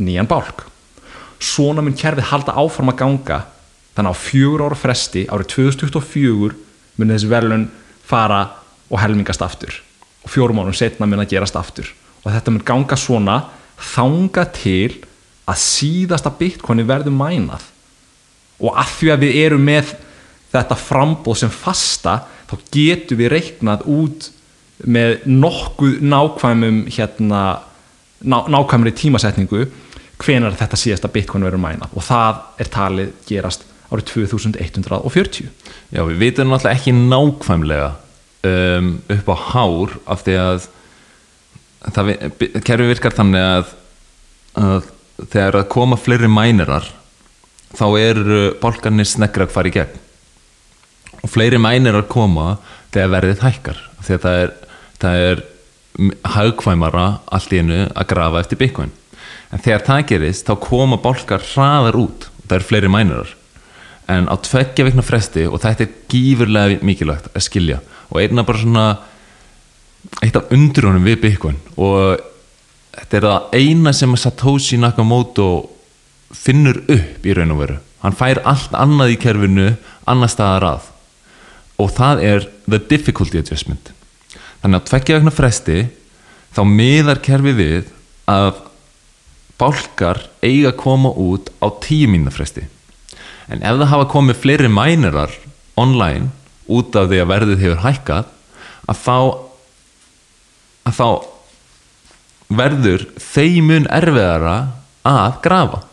nýjan 0.00 0.28
bálk. 0.30 0.64
Svona 1.38 1.82
mun 1.84 1.96
kerfið 1.98 2.30
halda 2.30 2.54
áfram 2.58 2.92
að 2.92 3.00
ganga 3.02 3.40
þannig 3.94 4.14
á 4.14 4.22
fjögur 4.24 4.64
ára 4.66 4.78
fresti 4.78 5.24
árið 5.30 5.50
2024 5.54 6.54
mun 6.98 7.12
þessi 7.14 7.30
verðlun 7.30 7.66
fara 8.06 8.42
og 8.90 9.00
helmingast 9.02 9.42
aftur. 9.44 9.74
Og 10.24 10.32
fjórum 10.32 10.62
árum 10.62 10.76
setna 10.76 11.06
mun 11.06 11.22
að 11.22 11.34
gerast 11.34 11.58
aftur. 11.58 11.90
Og 12.24 12.32
þetta 12.32 12.54
mun 12.54 12.66
ganga 12.66 12.98
svona 12.98 13.38
þanga 13.94 14.46
til 14.56 15.04
að 15.44 15.60
síðasta 15.60 16.32
bitcoini 16.38 16.86
verður 16.88 17.14
mænað. 17.14 17.64
Og 18.62 18.76
að 18.78 18.94
því 18.98 19.10
að 19.12 19.24
við 19.26 19.38
erum 19.42 19.66
með 19.66 19.92
þetta 20.54 20.78
frambóð 20.78 21.42
sem 21.42 21.52
fasta 21.52 22.20
þá 22.48 22.54
getum 22.72 23.20
við 23.20 23.32
reiknað 23.34 23.84
út 23.90 24.30
með 24.84 25.24
nokkuð 25.28 26.00
nákvæmum 26.04 26.80
hérna, 26.92 27.42
ná, 28.24 28.38
nákvæmri 28.50 28.94
tímasetningu 28.96 29.66
hvenar 30.22 30.56
þetta 30.58 30.78
síðasta 30.78 31.10
bitcoin 31.12 31.46
verður 31.46 31.62
mænað 31.62 31.94
og 31.94 32.06
það 32.06 32.40
er 32.62 32.70
talið 32.72 33.12
gerast 33.28 33.66
árið 33.90 34.08
2140 34.12 35.50
Já, 35.94 36.00
við 36.08 36.18
vitum 36.20 36.50
náttúrulega 36.50 36.78
ekki 36.78 36.94
nákvæmlega 36.96 37.90
um, 38.48 38.90
upp 39.16 39.30
á 39.30 39.36
hár 39.50 39.96
af 40.10 40.24
því 40.26 40.38
að 40.40 40.68
kerfi 42.64 42.88
virkar 42.88 43.14
þannig 43.16 43.44
að, 43.44 43.72
að 44.56 44.92
þegar 45.30 45.58
að 45.60 45.70
koma 45.74 45.98
fleiri 46.00 46.30
mænirar 46.30 46.88
þá 47.74 47.86
eru 47.98 48.42
bálkarnir 48.62 49.08
snegra 49.08 49.48
að 49.48 49.54
fara 49.54 49.70
í 49.70 49.74
gegn. 49.74 50.00
Og 51.24 51.32
fleiri 51.32 51.58
mænirar 51.60 52.06
koma 52.10 52.58
þegar 52.94 53.12
verðið 53.16 53.44
hækkar 53.44 53.82
því 54.04 54.16
að 54.16 54.24
það 54.24 54.40
er, 54.44 54.54
það 55.02 55.24
er 55.28 55.44
hagkvæmara 56.34 57.06
allt 57.30 57.54
í 57.54 57.62
einu 57.62 57.84
að 57.86 58.10
grafa 58.10 58.42
eftir 58.42 58.60
bitcoin. 58.60 58.92
En 59.54 59.62
þegar 59.62 59.86
það 59.86 60.06
gerist 60.10 60.48
þá 60.48 60.54
koma 60.62 60.98
bálkar 61.02 61.42
hraðar 61.52 61.98
út. 62.00 62.28
Og 62.42 62.48
það 62.48 62.58
eru 62.58 62.68
fleiri 62.70 62.92
mænirar 62.92 63.34
en 64.10 64.28
á 64.28 64.36
tveggja 64.36 64.84
vikna 64.84 65.04
fresti 65.04 65.46
og 65.48 65.60
þetta 65.62 65.86
er 65.86 65.92
gífurlega 66.12 66.84
mikilvægt 66.84 67.30
að 67.32 67.44
skilja 67.46 67.80
og 68.10 68.20
einna 68.20 68.44
bara 68.44 68.60
svona 68.60 68.86
eitt 70.20 70.36
af 70.36 70.52
undrunum 70.52 71.06
við 71.06 71.22
Bitcoin 71.22 71.60
og 71.80 72.20
þetta 72.98 73.18
er 73.18 73.26
það 73.28 73.56
eina 73.60 73.94
sem 73.96 74.16
Satoshi 74.20 74.78
Nakamoto 74.80 75.48
finnur 76.34 76.82
upp 76.90 77.24
í 77.24 77.34
raun 77.36 77.54
og 77.54 77.60
veru. 77.62 77.78
Hann 78.02 78.16
fær 78.18 78.42
allt 78.44 78.74
annað 78.76 79.14
í 79.14 79.20
kerfinu 79.22 79.70
annar 80.10 80.30
staðar 80.32 80.66
að. 80.74 80.88
Og 81.80 81.90
það 81.94 82.22
er 82.26 82.48
the 82.68 82.78
difficulty 82.78 83.40
adjustment 83.40 83.93
þannig 84.64 84.80
að 84.80 84.86
tveggja 84.88 85.16
vegna 85.18 85.32
fresti 85.34 85.80
þá 86.56 86.60
miðar 86.64 87.18
kerfi 87.20 87.52
við 87.52 87.90
að 88.32 88.62
bálkar 89.60 90.22
eiga 90.40 90.70
að 90.72 90.78
koma 90.80 91.10
út 91.12 91.50
á 91.60 91.68
tíu 91.84 92.08
mínuna 92.08 92.32
fresti. 92.32 92.64
En 93.52 93.60
ef 93.60 93.76
það 93.76 93.90
hafa 93.92 94.08
komið 94.08 94.40
fleiri 94.40 94.70
mænerar 94.72 95.36
online 95.76 96.32
út 96.64 96.96
af 96.96 97.10
því 97.10 97.20
að 97.20 97.30
verðið 97.34 97.64
hefur 97.66 97.84
hækkað 97.84 98.32
að 98.88 99.02
þá 99.04 99.18
að 100.84 100.96
þá 100.96 101.08
verður 102.54 103.04
þeimun 103.20 103.90
erfiðara 103.92 104.56
að 105.04 105.40
grafa. 105.44 105.84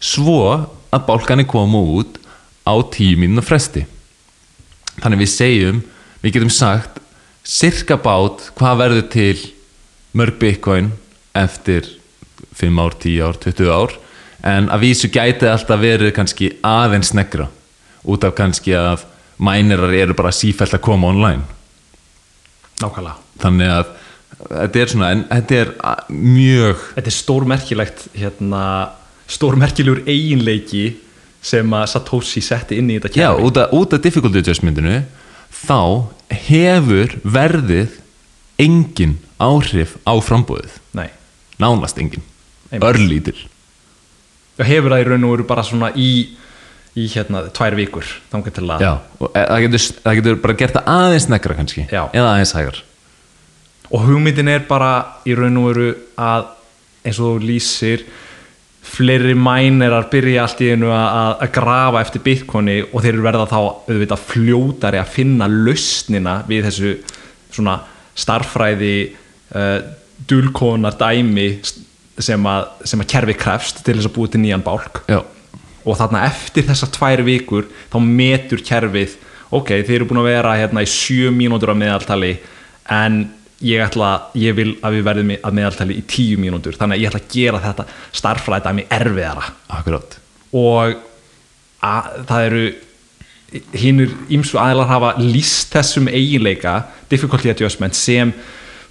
Svo 0.00 0.40
að 0.88 1.04
bálkanir 1.04 1.48
koma 1.52 1.84
út 2.00 2.16
á 2.64 2.80
tíminu 2.96 3.44
fresti. 3.44 3.84
Þannig 5.02 5.26
við 5.26 5.34
segjum 5.34 5.82
við 6.22 6.38
getum 6.38 6.52
sagt 6.52 7.02
cirka 7.46 7.96
bát 8.02 8.48
hvað 8.58 8.80
verður 8.82 9.06
til 9.12 9.36
mörg 10.16 10.38
bitcoin 10.40 10.90
eftir 11.36 11.86
5 12.56 12.80
ár, 12.82 12.96
10 12.98 13.22
ár, 13.22 13.38
20 13.42 13.70
ár? 13.70 13.94
En 14.46 14.70
að 14.72 14.86
vísu 14.86 15.10
gæti 15.12 15.48
alltaf 15.48 15.80
verið 15.80 16.14
kannski 16.16 16.50
aðeins 16.66 17.12
snegra 17.12 17.48
út 18.06 18.24
af 18.26 18.34
kannski 18.38 18.74
að 18.78 19.06
mænirar 19.42 19.94
eru 19.94 20.16
bara 20.16 20.32
sífælt 20.34 20.74
að 20.76 20.84
koma 20.86 21.10
online. 21.12 21.44
Nákvæmlega. 22.80 23.16
Þannig 23.40 23.72
að 23.72 23.90
þetta 24.50 24.80
er 24.80 24.92
svona 24.92 25.10
en 25.14 25.24
þetta 25.30 25.58
er 25.60 25.72
mjög 26.12 26.84
Þetta 26.96 27.10
er 27.10 27.16
stórmerkilegt 27.16 28.06
hérna, 28.16 28.62
stórmerkilegur 29.32 30.02
eiginleiki 30.08 30.86
sem 31.46 31.76
að 31.78 31.86
Satoshi 31.92 32.42
setti 32.42 32.80
inn 32.80 32.90
í 32.90 32.98
þetta 32.98 33.12
já, 33.12 33.28
kerfi. 33.30 33.46
út 33.48 33.60
af, 33.60 33.74
út 33.76 33.94
af 33.94 34.02
difficulty 34.02 34.42
adjustmentinu 34.42 34.98
þá 35.64 35.78
hefur 36.46 37.14
verðið 37.24 37.96
engin 38.62 39.16
áhrif 39.42 39.96
á 40.08 40.12
frambúðið 40.24 40.76
Nei, 40.96 41.10
nánast 41.60 41.98
engin, 42.00 42.22
Einmitt. 42.70 42.86
örlítil. 42.88 43.36
Og 44.56 44.64
hefur 44.64 44.94
það 44.94 45.02
í 45.02 45.06
raun 45.10 45.26
og 45.28 45.34
veru 45.36 45.46
bara 45.48 45.64
svona 45.66 45.90
í, 45.92 46.10
í 46.96 47.06
hérna, 47.12 47.44
tvær 47.52 47.76
vikur 47.76 48.08
þangar 48.32 48.54
til 48.56 48.66
að 48.72 48.84
já, 48.86 48.92
og 49.20 49.30
e- 49.36 49.46
það 49.50 49.64
getur, 49.66 49.86
það 50.06 50.18
getur 50.20 50.38
bara 50.46 50.58
gert 50.62 50.76
það 50.78 50.92
aðeins 50.96 51.28
negra 51.32 51.56
kannski 51.58 51.84
Já. 51.92 52.02
eða 52.12 52.30
aðeins 52.32 52.54
hægar. 52.56 52.82
Og 53.92 54.06
hugmyndin 54.08 54.48
er 54.50 54.64
bara 54.66 54.92
í 55.28 55.36
raun 55.38 55.60
og 55.60 55.68
veru 55.70 55.90
að 56.18 56.48
eins 57.06 57.20
og 57.20 57.36
þú 57.36 57.44
lýsir 57.52 58.06
fleiri 58.86 59.34
mænerar 59.38 60.08
byrja 60.12 60.46
allt 60.46 60.62
í 60.64 60.70
einu 60.72 60.92
að, 60.94 61.44
grafa 61.54 62.02
eftir 62.04 62.22
bitcoini 62.24 62.78
og 62.86 63.02
þeir 63.04 63.20
verða 63.24 63.48
þá 63.50 63.58
auðvitað 63.58 64.24
fljótari 64.30 65.00
að 65.02 65.12
finna 65.12 65.48
lausnina 65.50 66.38
við 66.48 66.68
þessu 66.68 66.94
svona 67.52 67.80
starffræði 68.16 68.96
uh, 69.56 69.78
dulkonar 70.28 70.96
dæmi 71.00 71.48
sem 72.16 72.48
að, 72.48 72.68
sem 72.88 73.02
að 73.02 73.10
kerfi 73.12 73.36
krefst 73.36 73.82
til 73.84 73.98
þess 73.98 74.08
að 74.08 74.14
búið 74.16 74.34
til 74.34 74.42
nýjan 74.46 74.64
bálk. 74.64 75.02
Já, 75.10 75.20
og 75.86 75.98
þarna 75.98 76.24
eftir 76.30 76.66
þessar 76.66 76.92
tvær 76.94 77.22
vikur 77.26 77.68
þá 77.92 77.98
metur 78.02 78.62
kerfið 78.64 79.18
ok, 79.54 79.72
þið 79.86 79.94
eru 79.98 80.08
búin 80.10 80.22
að 80.22 80.30
vera 80.32 80.56
hérna 80.58 80.82
í 80.82 80.90
sjö 80.90 81.30
mínútur 81.34 81.72
á 81.72 81.76
meðaltali 81.78 82.32
en 82.92 83.26
ég 83.64 83.80
ætla, 83.80 84.10
ég 84.36 84.56
vil 84.56 84.72
að 84.84 84.98
við 84.98 85.04
verðum 85.06 85.34
að 85.36 85.56
meðaltali 85.58 85.96
í 85.96 86.04
tíu 86.10 86.40
mínútur 86.40 86.76
þannig 86.76 86.98
að 86.98 87.02
ég 87.02 87.10
ætla 87.10 87.22
að 87.22 87.30
gera 87.32 87.62
þetta 87.64 87.86
starffræði 88.20 88.66
dæmi 88.66 88.86
erfiðara. 88.98 89.46
Akkurát 89.78 90.18
og 90.56 90.98
að, 91.84 92.10
það 92.28 92.48
eru 92.50 92.66
hinnur 93.76 94.12
ímsu 94.32 94.58
aðlar 94.60 94.90
hafa 94.90 95.12
líst 95.22 95.72
þessum 95.72 96.10
eiginleika 96.10 96.80
difficulty 97.10 97.52
adjustment 97.52 97.96
sem 97.96 98.32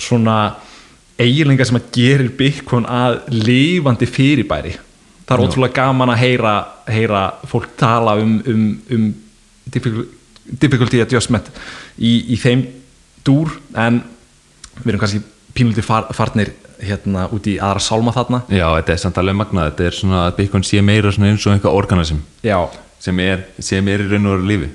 svona 0.01 0.55
eiginleika 1.19 1.67
sem 1.67 1.77
að 1.79 1.91
gerir 1.95 2.31
Bitcoin 2.37 2.87
að 2.89 3.19
lifandi 3.31 4.07
fyrirbæri. 4.09 4.73
Það 5.25 5.35
er 5.35 5.43
Já. 5.43 5.47
ótrúlega 5.49 5.77
gaman 5.79 6.11
að 6.13 6.21
heyra, 6.21 6.55
heyra 6.91 7.21
fólk 7.49 7.69
tala 7.79 8.17
um, 8.21 8.35
um, 8.47 8.65
um 8.93 9.05
difficul- 9.71 10.07
difficulty 10.45 11.01
adjustment 11.01 11.49
í, 11.97 12.33
í 12.35 12.37
þeim 12.39 12.65
dúr 13.25 13.55
en 13.73 14.03
við 14.83 14.93
erum 14.93 15.03
kannski 15.03 15.21
pínlítið 15.55 15.87
far, 15.87 16.07
farnir 16.15 16.51
hérna 16.83 17.27
út 17.33 17.47
í 17.47 17.55
aðra 17.63 17.83
sálma 17.83 18.13
þarna. 18.15 18.41
Já, 18.51 18.65
þetta 18.77 18.95
er 18.95 19.01
samt 19.03 19.19
alveg 19.21 19.37
magnað. 19.39 19.69
Þetta 19.71 19.85
er 19.87 19.99
svona 19.99 20.23
að 20.25 20.33
Bitcoin 20.39 20.65
sé 20.67 20.81
meira 20.83 21.11
eins 21.11 21.45
og 21.47 21.53
einhver 21.53 21.77
organism 21.77 22.23
já. 22.43 22.57
sem 22.99 23.19
er, 23.23 23.45
sem 23.59 23.87
er 23.87 24.03
í 24.03 24.09
raun 24.09 24.27
og 24.27 24.35
veru 24.35 24.49
lífi. 24.51 24.71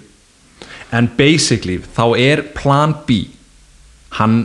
En 0.97 1.11
basically 1.19 1.79
þá 1.97 2.05
er 2.19 2.43
plan 2.57 2.95
B. 3.07 3.23
Hann 4.19 4.43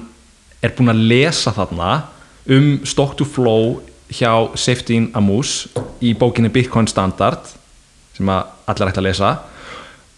er 0.61 0.75
búinn 0.75 0.93
að 0.93 1.05
lesa 1.09 1.53
þarna 1.55 1.91
um 2.51 2.67
stock 2.85 3.15
to 3.17 3.25
flow 3.25 3.79
hjá 4.13 4.51
Safety 4.57 4.99
Amus 5.17 5.65
í 6.03 6.13
bókinni 6.17 6.51
Bitcoin 6.53 6.89
Standard 6.89 7.47
sem 8.15 8.29
að 8.29 8.51
allir 8.69 8.91
ætti 8.91 9.01
að 9.01 9.07
lesa. 9.07 9.31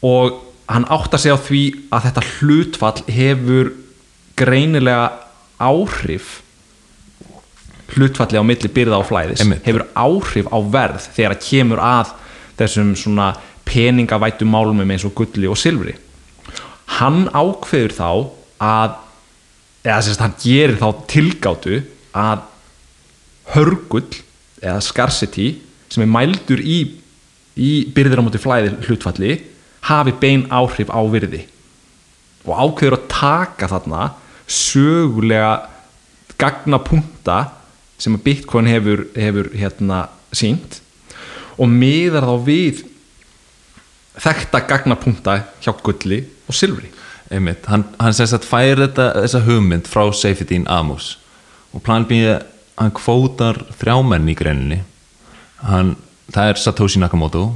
Og 0.06 0.44
hann 0.68 0.88
áttar 0.92 1.22
sig 1.22 1.32
á 1.32 1.40
því 1.40 1.64
að 1.96 2.10
þetta 2.10 2.26
hlutfall 2.34 3.06
hefur 3.08 3.72
greinilega 4.38 5.27
áhrif 5.58 6.42
hlutfalli 7.96 8.40
á 8.40 8.44
milli 8.46 8.70
byrða 8.72 9.00
og 9.02 9.08
flæðis 9.10 9.44
Einmitt. 9.44 9.66
hefur 9.66 9.86
áhrif 9.96 10.50
á 10.52 10.58
verð 10.60 11.08
þegar 11.16 11.36
það 11.36 11.46
kemur 11.48 11.82
að 11.84 12.14
þessum 12.60 12.94
svona 13.00 13.30
peningavætum 13.68 14.52
málumum 14.52 14.92
eins 14.92 15.06
og 15.08 15.16
gulli 15.18 15.50
og 15.50 15.60
silfri 15.60 15.96
hann 16.98 17.28
ákveður 17.34 17.96
þá 17.98 18.10
að 18.64 18.96
eða 19.88 20.00
sérst 20.04 20.24
hann 20.24 20.38
gerir 20.42 20.78
þá 20.80 20.88
tilgátu 21.10 21.82
að 22.18 22.46
hörgull 23.54 24.08
eða 24.62 24.80
scarcity 24.84 25.50
sem 25.88 26.04
er 26.04 26.12
mældur 26.12 26.60
í, 26.60 26.80
í 27.56 27.72
byrðir 27.96 28.20
á 28.20 28.26
móti 28.26 28.42
flæði 28.42 28.74
hlutfalli 28.88 29.38
hafi 29.88 30.16
bein 30.20 30.48
áhrif 30.52 30.92
á 30.92 31.00
virði 31.08 31.46
og 32.48 32.56
ákveður 32.56 32.98
að 32.98 33.08
taka 33.12 33.70
þarna 33.72 34.08
sögulega 34.48 35.68
gagna 36.40 36.80
punta 36.80 37.40
sem 37.98 38.16
að 38.16 38.24
Bitcoin 38.28 38.70
hefur, 38.70 39.08
hefur 39.18 39.50
hérna 39.58 40.08
sínt 40.36 40.82
og 41.58 41.70
miðar 41.72 42.28
þá 42.28 42.36
við 42.46 42.84
þekkta 44.22 44.62
gagnapunta 44.70 45.40
hjá 45.62 45.74
gulli 45.84 46.24
og 46.48 46.56
silfri. 46.58 46.90
Einmitt, 47.34 47.66
hann, 47.68 47.84
hann 48.00 48.16
sem 48.16 48.30
sagt 48.30 48.48
fær 48.48 48.80
þetta, 48.80 49.10
þessa 49.18 49.42
hugmynd 49.44 49.90
frá 49.90 50.06
Seyfedin 50.16 50.68
Amos 50.72 51.18
og 51.76 51.84
plan 51.84 52.06
B 52.08 52.22
hann 52.78 52.94
kvótar 52.96 53.60
þrjá 53.82 53.98
menn 54.06 54.30
í 54.32 54.36
greininni. 54.38 54.80
Hann, 55.66 55.96
það 56.32 56.54
er 56.54 56.62
Satoshi 56.62 57.02
Nakamoto 57.02 57.50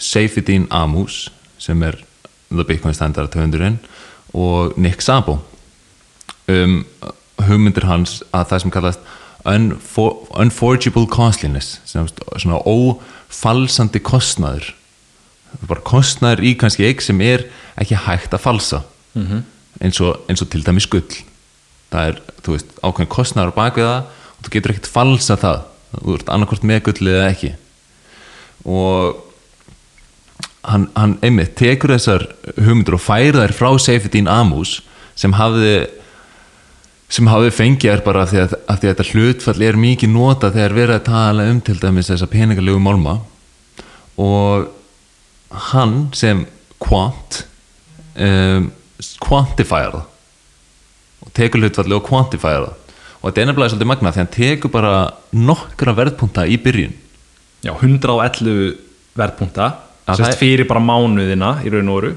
Seyfedin 0.00 0.66
Amos 0.74 1.28
sem 1.60 1.80
er 1.86 2.00
The 2.48 2.64
Bitcoin 2.66 2.96
Standard 2.96 3.30
200 3.32 3.76
og 4.34 4.78
Nick 4.80 5.04
Szabo 5.04 5.38
um 6.50 6.80
hugmyndir 7.44 7.86
hans 7.88 8.22
að 8.34 8.48
það 8.52 8.62
sem 8.62 8.74
kallast 8.74 9.12
unfor, 9.44 10.16
unforgeable 10.40 11.06
costliness 11.12 11.78
sem 11.88 12.06
sagt 12.08 12.22
svona 12.40 12.62
ófalsandi 12.64 14.00
kostnaður. 14.04 14.72
Bara 15.68 15.84
kostnaður 15.86 16.44
í 16.44 16.54
kannski 16.58 16.86
eik 16.88 17.04
sem 17.04 17.20
er 17.24 17.46
ekki 17.80 17.98
hægt 18.06 18.34
að 18.34 18.44
falsa. 18.46 18.82
-hmm. 19.14 19.42
eins, 19.80 20.00
og, 20.00 20.20
eins 20.28 20.42
og 20.42 20.50
til 20.50 20.64
dæmis 20.66 20.86
gull. 20.86 21.22
Það 21.90 22.08
er, 22.08 22.22
þú 22.42 22.56
veist, 22.56 22.72
ákveðin 22.82 23.12
kostnaður 23.12 23.52
á 23.54 23.58
bakvið 23.60 23.90
það 23.90 24.00
og 24.38 24.46
þú 24.46 24.54
getur 24.56 24.74
ekkert 24.74 24.90
falsa 24.90 25.36
það. 25.36 25.60
Þú 25.94 26.16
ert 26.18 26.32
annarkvort 26.32 26.66
með 26.66 26.80
gull 26.88 27.12
eða 27.12 27.28
ekki. 27.30 27.52
Og 28.64 29.20
hann, 30.64 30.88
hann 30.96 31.18
einmitt 31.22 31.54
tekur 31.58 31.94
þessar 31.94 32.26
hugmyndur 32.56 32.98
og 32.98 33.04
færa 33.04 33.44
þær 33.44 33.54
frá 33.54 33.70
Seyfedin 33.78 34.30
Amus 34.30 34.80
sem 35.14 35.36
hafði 35.36 35.86
sem 37.14 37.28
hafði 37.30 37.50
fengið 37.54 37.92
er 37.92 38.02
bara 38.04 38.24
af 38.24 38.32
því 38.32 38.40
að, 38.42 38.54
að 38.66 38.80
því 38.80 38.88
að 38.88 38.94
þetta 38.94 39.08
hlutfall 39.12 39.64
er 39.68 39.76
mikið 39.78 40.10
nota 40.10 40.50
þegar 40.54 40.76
verið 40.78 40.96
að 40.96 41.04
tala 41.06 41.46
um 41.52 41.60
til 41.62 41.76
dæmis 41.78 42.10
þessa 42.10 42.30
peningalegu 42.32 42.80
málma. 42.82 43.18
Og 44.18 44.66
hann 45.70 45.94
sem 46.16 46.42
quant 46.82 47.44
um, 48.18 48.70
quantifæra 49.22 50.00
það. 50.00 50.10
Og 51.24 51.32
tekur 51.38 51.62
hlutfalli 51.62 51.96
og 51.96 52.08
quantifæra 52.08 52.66
það. 52.66 52.80
Og 53.20 53.30
þetta 53.30 53.40
er 53.40 53.48
nefnilega 53.48 53.72
svolítið 53.72 53.90
magna 53.92 54.12
því 54.12 54.20
hann 54.20 54.34
tekur 54.34 54.74
bara 54.74 54.94
nokkra 55.32 55.94
verðpunta 55.96 56.44
í 56.50 56.58
byrjun. 56.60 56.98
Já, 57.64 57.72
111 57.72 58.74
verðpunta 59.16 59.70
sérst 60.10 60.40
fyrir 60.42 60.66
bara 60.68 60.82
mánuðina 60.84 61.56
í 61.64 61.70
raun 61.72 61.88
og 61.88 62.00
oru 62.00 62.10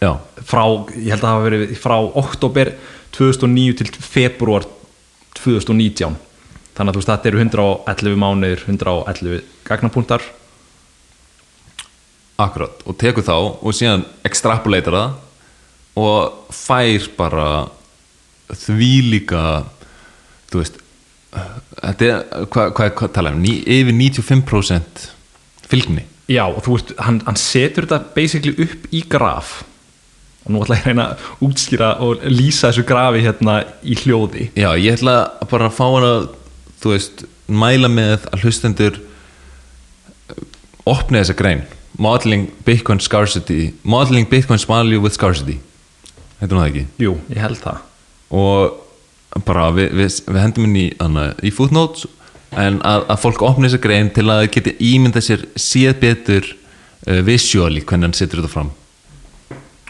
já, 0.00 0.12
frá, 0.48 0.64
ég 0.96 1.12
held 1.12 1.20
að 1.20 1.26
það 1.26 1.34
hafa 1.34 1.46
verið 1.46 1.76
frá 1.80 1.96
oktober 2.24 2.72
2009 3.16 3.78
til 3.80 3.90
februar 4.00 4.66
2019 5.38 6.18
þannig 6.80 6.92
að 6.92 6.96
þú 6.96 7.00
veist 7.00 7.10
þetta 7.10 7.30
eru 7.30 7.40
111 7.44 8.20
mánuðir 8.20 8.62
111 8.66 9.40
gagnapunktar. 9.68 10.22
Akkurat 12.40 12.84
og 12.88 12.96
tekur 13.00 13.26
þá 13.26 13.34
og 13.36 13.74
síðan 13.76 14.06
extrapolator 14.24 14.96
það 14.96 15.18
og 16.00 16.54
fær 16.56 17.08
bara 17.18 17.48
því 18.48 18.92
líka 19.10 19.42
þú 20.50 20.62
veist 20.62 20.78
þetta 21.30 22.06
er, 22.06 22.22
hvað 22.50 22.72
hva, 22.78 22.88
hva, 22.96 23.10
tala 23.12 23.34
um, 23.34 23.42
ný, 23.42 23.58
yfir 23.60 23.94
95% 23.94 25.04
fylgni. 25.70 26.06
Já 26.30 26.46
og 26.46 26.62
þú 26.64 26.78
veist, 26.78 26.94
hann, 27.02 27.20
hann 27.26 27.38
setur 27.38 27.86
þetta 27.86 28.14
basically 28.16 28.56
upp 28.64 28.88
í 28.94 29.04
graf 29.10 29.60
og 30.50 30.56
nú 30.56 30.64
ætla 30.64 30.78
ég 30.80 30.82
að 30.84 30.90
reyna 30.90 31.06
að 31.06 31.28
útskýra 31.46 31.90
og 32.02 32.24
lýsa 32.26 32.68
þessu 32.70 32.84
grafi 32.88 33.22
hérna 33.24 33.60
í 33.86 33.96
hljóði. 34.02 34.50
Já, 34.58 34.70
ég 34.74 34.98
ætla 34.98 35.16
að 35.38 35.50
bara 35.52 35.70
að 35.70 35.76
fá 35.78 35.84
hann 35.86 36.08
að 36.08 36.28
þú 36.82 36.94
veist, 36.94 37.24
mæla 37.46 37.90
með 37.92 38.26
að 38.32 38.44
hlustendur 38.44 39.00
opni 40.90 41.20
þessa 41.20 41.38
grein. 41.38 41.64
Modeling 42.00 42.48
Bitcoin 42.64 43.00
Scarcity 43.02 43.74
Modeling 43.82 44.28
Bitcoin's 44.30 44.66
Value 44.66 45.00
with 45.02 45.14
Scarcity. 45.14 45.58
Hún 46.40 46.54
það 46.54 46.68
ekki? 46.70 46.86
jú, 47.02 47.18
ég 47.28 47.42
held 47.42 47.60
það. 47.60 47.82
Og 48.30 49.42
bara 49.46 49.68
við, 49.74 49.92
við, 49.98 50.16
við 50.26 50.40
hendum 50.42 50.66
inn 50.66 50.78
í, 50.78 50.86
hana, 50.98 51.30
í 51.44 51.52
footnotes 51.54 52.06
en 52.50 52.80
að, 52.86 53.04
að 53.12 53.20
fólk 53.22 53.44
opni 53.46 53.68
þessa 53.68 53.82
grein 53.84 54.10
til 54.14 54.26
að 54.32 54.48
geti 54.56 54.74
ímynda 54.90 55.22
sér 55.22 55.44
séð 55.54 56.00
betur 56.02 56.48
uh, 56.50 57.20
visually 57.26 57.84
hvernig 57.84 58.10
hann 58.10 58.16
setur 58.18 58.42
þetta 58.42 58.54
fram 58.56 58.72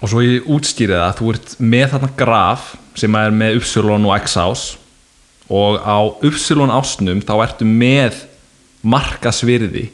og 0.00 0.08
svo 0.08 0.22
ég 0.24 0.48
útskýri 0.48 0.96
það 0.96 1.16
þú 1.18 1.30
ert 1.34 1.54
með 1.60 1.86
þarna 1.94 2.10
graf 2.16 2.74
sem 2.98 3.16
er 3.20 3.34
með 3.36 3.60
Upsilon 3.60 4.06
og 4.08 4.14
X-ás 4.24 4.64
og 5.52 5.80
á 5.84 5.98
Upsilon 6.24 6.72
ásnum 6.72 7.20
þá 7.20 7.34
ertu 7.44 7.68
með 7.68 8.22
markasvirði 8.80 9.90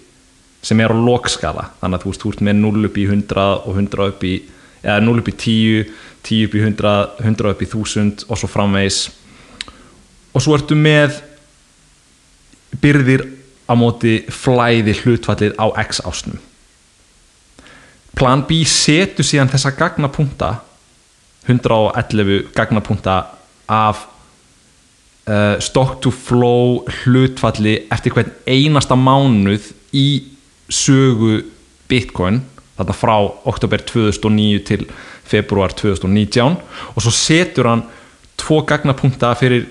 sem 0.67 0.81
er 0.83 0.95
á 0.95 0.97
lokskala. 0.99 1.71
Þannig 1.81 1.99
að 1.99 2.05
þú 2.05 2.11
veist, 2.11 2.23
þú 2.23 2.33
ert 2.33 2.45
með 2.47 2.59
0 2.63 2.89
upp 2.89 2.99
í 2.99 3.07
100 3.07 3.47
og 3.67 3.73
100 3.75 4.09
upp 4.11 4.27
í 4.27 4.35
eða 4.87 4.99
0 5.03 5.23
upp 5.23 5.31
í 5.31 5.37
10, 5.43 5.95
10 6.27 6.47
upp 6.47 6.57
í 6.57 6.63
100 6.63 6.95
100 7.27 7.53
upp 7.55 7.63
í 7.63 7.71
1000 7.71 8.27
og 8.29 8.41
svo 8.41 8.51
framvegis. 8.51 9.01
Og 10.35 10.45
svo 10.45 10.57
ertu 10.59 10.79
með 10.79 11.21
byrðir 12.83 13.25
á 13.67 13.75
móti 13.79 14.21
flæði 14.31 14.95
hlutfallið 15.01 15.57
á 15.59 15.67
X-ásnum 15.87 16.39
Plan 18.17 18.45
B 18.49 18.63
setur 18.65 19.27
síðan 19.27 19.51
þessa 19.53 19.75
gagnapunta 19.77 20.55
111 21.47 22.49
gagnapunta 22.57 23.17
af 23.69 24.07
uh, 25.29 25.59
stock 25.61 26.01
to 26.03 26.11
flow 26.11 26.81
hlutfalli 27.03 27.77
eftir 27.93 28.15
hvern 28.17 28.33
einasta 28.49 28.97
mánuð 28.99 29.71
í 29.95 30.09
sögu 30.73 31.43
Bitcoin 31.87 32.41
þarna 32.77 32.97
frá 32.97 33.15
oktober 33.49 33.85
2009 33.87 34.65
til 34.69 34.87
februar 35.27 35.75
2019 35.77 36.57
og 36.95 37.03
svo 37.03 37.13
setur 37.15 37.71
hann 37.71 37.85
tvo 38.41 38.63
gagnapunta 38.69 39.33
fyrir 39.39 39.69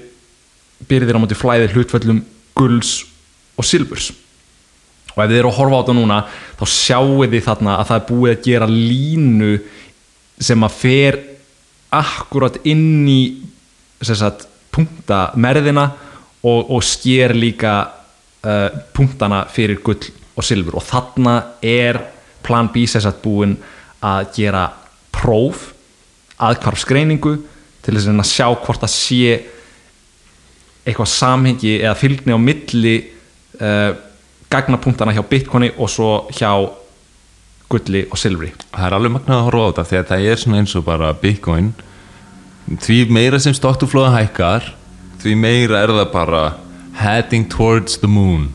byrðir 0.89 1.17
á 1.17 1.23
móti 1.23 1.37
flæðir 1.37 1.75
hlutfallum 1.75 2.23
gulls 2.57 3.01
og 3.55 3.67
silfurs 3.67 4.11
og 5.15 5.23
ef 5.23 5.31
þið 5.31 5.39
eru 5.39 5.51
að 5.51 5.57
horfa 5.59 5.77
á 5.77 5.81
þetta 5.81 5.95
núna 5.97 6.19
þá 6.59 6.65
sjáu 6.71 7.23
þið 7.23 7.45
þarna 7.45 7.77
að 7.79 7.87
það 7.89 7.99
er 7.99 8.07
búið 8.09 8.33
að 8.33 8.45
gera 8.49 8.67
línu 8.71 9.51
sem 10.45 10.67
að 10.67 10.77
fer 10.81 11.19
akkurat 11.95 12.57
inn 12.67 13.07
í 13.07 13.21
sagt, 14.03 14.47
punkta 14.75 15.29
merðina 15.39 15.87
og, 16.45 16.71
og 16.75 16.83
sker 16.83 17.33
líka 17.35 17.75
uh, 18.45 18.67
punktana 18.93 19.45
fyrir 19.51 19.79
gull 19.85 20.03
og 20.35 20.43
silfur. 20.43 20.77
Og 20.79 20.85
þarna 20.85 21.35
er 21.63 22.01
plan 22.45 22.69
B 22.73 22.85
sem 22.89 23.03
sagt 23.03 23.23
búin 23.23 23.55
að 24.05 24.27
gera 24.35 24.67
próf 25.15 25.71
aðkvarfsgreiningu 26.43 27.37
til 27.85 27.95
þess 27.95 28.09
að 28.11 28.21
að 28.21 28.31
sjá 28.33 28.47
hvort 28.65 28.83
það 28.83 28.93
sé 28.93 29.35
eitthvað 30.85 31.13
samhengi 31.15 31.77
eða 31.79 31.95
fylgni 31.97 32.35
á 32.35 32.39
milli 32.41 32.95
uh, 33.61 33.95
gagnapunktana 34.55 35.13
hjá 35.15 35.21
bitcoini 35.27 35.73
og 35.75 35.91
svo 35.91 36.09
hjá 36.33 36.51
gulli 37.69 38.05
og 38.09 38.19
silfri. 38.19 38.51
Það 38.71 38.87
er 38.87 38.95
alveg 38.97 39.13
magnað 39.15 39.39
að 39.39 39.45
horfa 39.49 39.65
á 39.65 39.69
þetta 39.69 39.85
því 39.89 39.99
að 39.99 40.09
það 40.11 40.25
er 40.31 40.41
svona 40.41 40.61
eins 40.61 40.75
og 40.77 40.85
bara 40.87 41.13
bitcoin. 41.21 41.71
Því 42.81 42.99
meira 43.13 43.39
sem 43.41 43.55
stoktuflóða 43.55 44.15
hækkar 44.19 44.71
því 45.21 45.35
meira 45.41 45.81
er 45.83 45.93
það 45.93 46.11
bara 46.13 46.43
heading 46.95 47.47
towards 47.49 47.99
the 48.01 48.09
moon. 48.09 48.51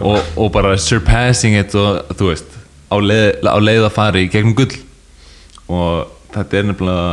Og, 0.00 0.22
og 0.40 0.52
bara 0.54 0.76
surpassing 0.80 1.58
it 1.58 1.74
og 1.76 2.06
þú 2.16 2.30
veist 2.30 2.54
á 2.88 2.96
leið, 2.96 3.44
á 3.44 3.58
leið 3.60 3.88
að 3.90 3.96
fara 3.96 4.22
í 4.22 4.30
gegnum 4.32 4.56
gull. 4.56 4.78
Og 5.66 6.06
þetta 6.34 6.60
er 6.60 6.70
nefnilega 6.70 7.10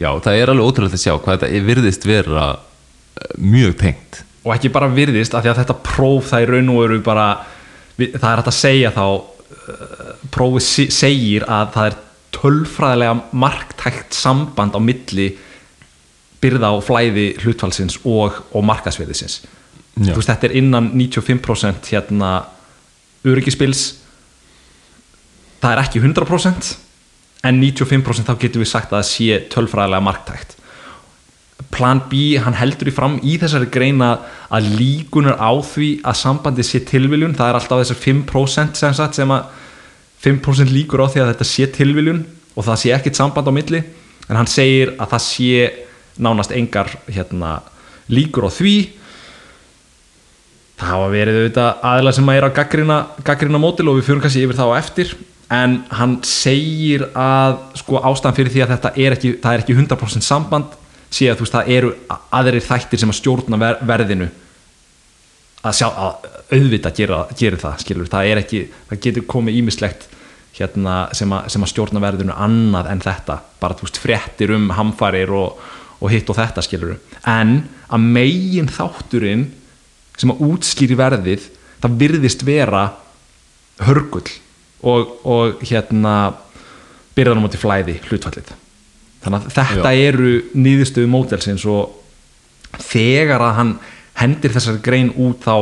já 0.00 0.10
það 0.24 0.40
er 0.40 0.52
alveg 0.52 0.66
ótrúlega 0.66 0.96
að 0.96 1.04
sjá 1.04 1.14
hvað 1.20 1.44
þetta 1.44 1.64
virðist 1.68 2.06
vera 2.08 2.46
eh, 2.56 3.32
mjög 3.36 3.76
tengt 3.82 4.22
og 4.44 4.54
ekki 4.54 4.70
bara 4.72 4.88
virðist 4.94 5.34
af 5.36 5.44
því 5.44 5.50
að 5.52 5.60
þetta 5.62 5.78
próf 5.84 6.30
það 6.32 6.44
í 6.44 6.48
raun 6.50 6.70
og 6.72 6.80
veru 6.84 7.00
bara 7.04 7.26
það 8.00 8.30
er 8.30 8.40
hægt 8.40 8.50
að 8.52 8.56
segja 8.56 8.92
þá 8.96 9.04
uh, 9.04 10.10
prófið 10.32 10.64
se- 10.64 10.90
segir 10.94 11.44
að 11.48 11.72
það 11.74 11.90
er 11.90 11.98
tölfræðilega 12.40 13.16
marktækt 13.44 14.16
samband 14.16 14.76
á 14.76 14.80
milli 14.80 15.26
byrða 16.40 16.70
og 16.78 16.84
flæði 16.86 17.26
hlutfalsins 17.42 17.98
og, 18.08 18.38
og 18.56 18.64
þú 20.14 20.14
veist 20.22 20.30
þetta 20.30 20.48
er 20.48 20.54
innan 20.62 20.86
95% 20.96 21.90
hérna 21.92 22.30
öryggispils 23.28 23.82
það 25.60 25.74
er 25.74 25.82
ekki 25.82 26.00
100% 26.00 26.70
en 27.50 27.58
95% 27.60 28.30
þá 28.30 28.38
getum 28.40 28.62
við 28.64 28.70
sagt 28.70 28.92
að 28.94 29.02
það 29.02 29.08
sé 29.10 29.40
tölfræðilega 29.52 30.06
marktækt 30.06 30.56
plan 31.70 32.02
B, 32.10 32.36
hann 32.42 32.56
heldur 32.58 32.90
í 32.90 32.94
fram 32.94 33.16
í 33.22 33.36
þessari 33.40 33.70
greina 33.70 34.10
að 34.50 34.72
líkunar 34.80 35.38
á 35.38 35.54
því 35.54 35.90
að 36.02 36.18
sambandi 36.18 36.66
sé 36.66 36.82
tilviljun. 36.86 37.36
Það 37.38 37.52
er 37.52 37.58
alltaf 37.60 37.82
þessar 37.84 38.00
5% 38.02 38.80
sem, 38.80 38.94
sagt, 38.98 39.18
sem 39.18 39.30
að 39.30 39.46
5% 40.24 40.74
líkur 40.74 41.04
á 41.06 41.06
því 41.06 41.22
að 41.22 41.32
þetta 41.32 41.48
sé 41.48 41.68
tilviljun 41.76 42.24
og 42.56 42.66
það 42.66 42.80
sé 42.82 42.94
ekkit 42.96 43.20
samband 43.20 43.48
á 43.48 43.52
milli. 43.54 43.82
En 44.28 44.38
hann 44.38 44.50
segir 44.50 44.94
að 44.98 45.14
það 45.14 45.24
sé 45.26 45.68
nánast 46.20 46.54
engar 46.54 46.90
hérna, 47.08 47.60
líkur 48.10 48.50
á 48.50 48.50
því. 48.52 48.74
Það 50.80 50.94
hafa 50.94 51.08
verið 51.12 51.38
auðvitað 51.38 51.86
aðila 51.92 52.16
sem 52.16 52.30
er 52.34 52.46
að 52.46 52.54
gaggrina, 52.58 53.00
gaggrina 53.24 53.62
mótil 53.62 53.88
og 53.92 54.00
við 54.00 54.08
fyrir 54.08 54.24
kannski 54.24 54.44
yfir 54.46 54.58
það 54.58 54.74
á 54.74 54.80
eftir. 54.80 55.14
En 55.50 55.80
hann 55.94 56.18
segir 56.26 57.08
að 57.18 57.56
sko 57.78 58.02
ástæðan 58.10 58.36
fyrir 58.36 58.54
því 58.54 58.62
að 58.64 58.72
þetta 58.74 58.92
er 58.96 59.16
ekki 59.16 59.32
er 59.38 59.64
ekki 59.64 59.76
100% 59.76 60.26
samband 60.26 60.79
sé 61.10 61.28
að 61.30 61.40
þú 61.40 61.46
veist 61.46 61.56
það 61.56 61.72
eru 61.76 61.90
aðrir 62.38 62.66
þættir 62.66 63.02
sem 63.02 63.12
að 63.12 63.18
stjórna 63.18 63.58
ver, 63.60 63.82
verðinu 63.86 64.30
að 65.60 65.76
sjá 65.76 65.86
að 65.90 66.30
auðvitað 66.54 66.96
gera, 66.96 67.18
gera 67.36 67.60
það 67.60 67.82
skilur, 67.84 68.08
það 68.10 68.30
er 68.30 68.40
ekki, 68.40 68.62
það 68.88 69.02
getur 69.06 69.26
komið 69.28 69.60
ímislegt 69.60 70.06
hérna 70.56 70.96
sem 71.16 71.30
að, 71.32 71.50
sem 71.52 71.64
að 71.64 71.72
stjórna 71.72 72.02
verðinu 72.02 72.36
annað 72.36 72.90
en 72.92 73.02
þetta. 73.04 73.36
Bara 73.60 73.76
þú 73.78 73.86
veist 73.86 74.00
fréttir 74.02 74.54
um 74.56 74.70
hamfarir 74.76 75.32
og, 75.36 75.60
og 76.00 76.12
hitt 76.12 76.30
og 76.32 76.38
þetta 76.40 76.64
skilur. 76.64 76.96
En 77.28 77.62
að 77.88 78.06
megin 78.16 78.70
þátturinn 78.72 79.46
sem 80.20 80.32
að 80.32 80.42
útskýri 80.48 80.98
verðið 80.98 81.46
það 81.80 82.00
virðist 82.02 82.44
vera 82.44 82.86
hörgull 83.86 84.26
og, 84.84 85.14
og 85.24 85.62
hérna 85.64 86.16
byrðan 87.16 87.40
á 87.40 87.44
móti 87.44 87.60
flæði 87.60 88.00
hlutfallið 88.08 88.52
þannig 89.20 89.40
að 89.40 89.56
þetta 89.56 89.92
Já. 89.92 90.02
eru 90.08 90.32
nýðustöðu 90.56 91.10
mótelsins 91.12 91.66
og 91.68 91.96
þegar 92.80 93.44
að 93.44 93.56
hann 93.58 93.74
hendir 94.20 94.54
þessari 94.54 94.82
grein 94.84 95.10
út 95.20 95.44
þá 95.44 95.56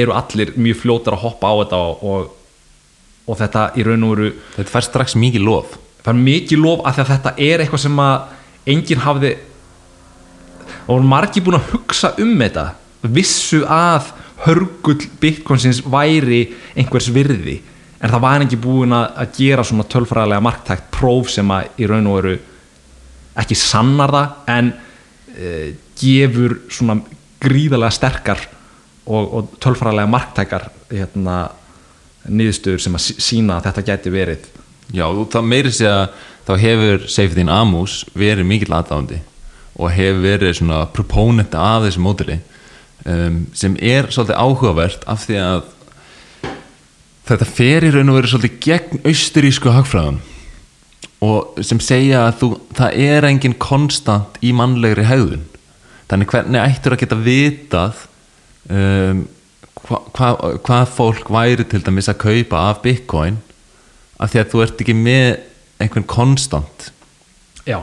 eru 0.00 0.14
allir 0.14 0.52
mjög 0.56 0.82
fljótar 0.84 1.16
að 1.16 1.24
hoppa 1.24 1.50
á 1.50 1.54
þetta 1.62 1.80
og, 1.82 2.26
og, 3.26 3.38
þetta 3.38 3.64
í 3.74 3.86
raun 3.86 4.06
og 4.06 4.12
veru 4.14 4.32
þetta 4.56 4.74
fær 4.74 4.86
strax 4.86 5.16
mikið 5.18 5.46
lof 5.46 5.78
er 6.04 6.16
mikið 6.16 6.62
lof 6.62 6.84
að, 6.88 7.02
að 7.02 7.12
þetta 7.14 7.32
er 7.36 7.62
eitthvað 7.62 7.84
sem 7.84 8.02
að 8.02 8.70
enginn 8.74 9.04
hafði 9.04 9.32
og 10.86 10.92
voru 10.94 11.10
margir 11.10 11.44
búin 11.46 11.58
að 11.58 11.72
hugsa 11.74 12.12
um 12.22 12.36
þetta 12.38 12.66
vissu 13.16 13.64
að 13.66 14.12
hörgull 14.44 15.00
bitcoinsins 15.20 15.82
væri 15.84 16.44
einhvers 16.78 17.10
virði 17.12 17.58
en 18.00 18.08
það 18.08 18.22
var 18.24 18.44
ekki 18.44 18.60
búin 18.60 18.94
að, 18.96 19.10
að 19.20 19.34
gera 19.36 19.66
svona 19.66 19.88
tölfræðilega 19.90 20.44
marktækt 20.44 20.88
próf 20.94 21.28
sem 21.32 21.50
að 21.52 21.82
í 21.82 21.90
raun 21.90 22.08
og 22.08 22.16
veru 22.20 22.36
ekki 23.38 23.56
sannar 23.58 24.10
það 24.14 24.52
en 24.56 24.72
uh, 24.74 25.68
gefur 26.00 26.58
svona 26.72 26.98
gríðarlega 27.40 27.94
sterkar 27.96 28.42
og, 29.06 29.24
og 29.38 29.54
tölfræðilega 29.62 30.10
marktækar 30.12 30.68
hérna, 30.90 31.36
niðurstöður 32.28 32.82
sem 32.84 32.98
að 32.98 33.04
sí- 33.06 33.16
sína 33.24 33.56
að 33.58 33.70
þetta 33.70 33.86
gæti 33.88 34.12
verið. 34.12 34.46
Já, 34.92 35.06
það 35.32 35.46
meiri 35.48 35.72
sé 35.72 35.86
að 35.88 36.06
þá 36.48 36.52
hefur 36.64 37.04
Seyfðin 37.10 37.52
Amus 37.52 38.00
verið 38.18 38.48
mikill 38.48 38.74
aðdáðandi 38.74 39.20
og 39.80 39.92
hefur 39.94 40.24
verið 40.24 40.56
svona 40.58 40.80
proponent 40.92 41.54
af 41.56 41.84
þessu 41.86 42.02
mótili 42.04 42.40
um, 43.06 43.44
sem 43.56 43.76
er 43.80 44.10
svolítið 44.12 44.40
áhugavert 44.42 45.06
af 45.08 45.22
því 45.28 45.38
að 45.44 45.62
þetta 47.30 47.48
fer 47.48 47.86
í 47.86 47.92
raun 47.94 48.10
og 48.10 48.18
verið 48.18 48.32
svolítið 48.34 48.58
gegn 48.66 49.02
austurísku 49.06 49.72
hagfræðan 49.72 50.18
og 51.24 51.60
sem 51.64 51.80
segja 51.84 52.24
að 52.28 52.38
þú, 52.40 52.48
það 52.78 52.96
er 53.04 53.26
engin 53.28 53.56
konstant 53.60 54.38
í 54.44 54.54
mannlegri 54.56 55.04
hegðun. 55.08 55.44
Þannig 56.10 56.32
hvernig 56.32 56.62
ættur 56.62 56.96
að 56.96 57.02
geta 57.04 57.18
vitað 57.20 58.00
um, 58.72 59.26
hva, 59.84 60.00
hva, 60.16 60.30
hvað 60.64 60.94
fólk 60.96 61.30
væri 61.32 61.66
til 61.68 61.82
dæmis 61.84 62.10
að 62.10 62.22
kaupa 62.24 62.64
af 62.70 62.82
bitcoin 62.84 63.38
af 64.20 64.32
því 64.32 64.42
að 64.42 64.50
þú 64.52 64.64
ert 64.64 64.82
ekki 64.82 64.96
með 64.96 65.28
einhvern 65.80 66.08
konstant? 66.08 66.90
Já, 67.68 67.78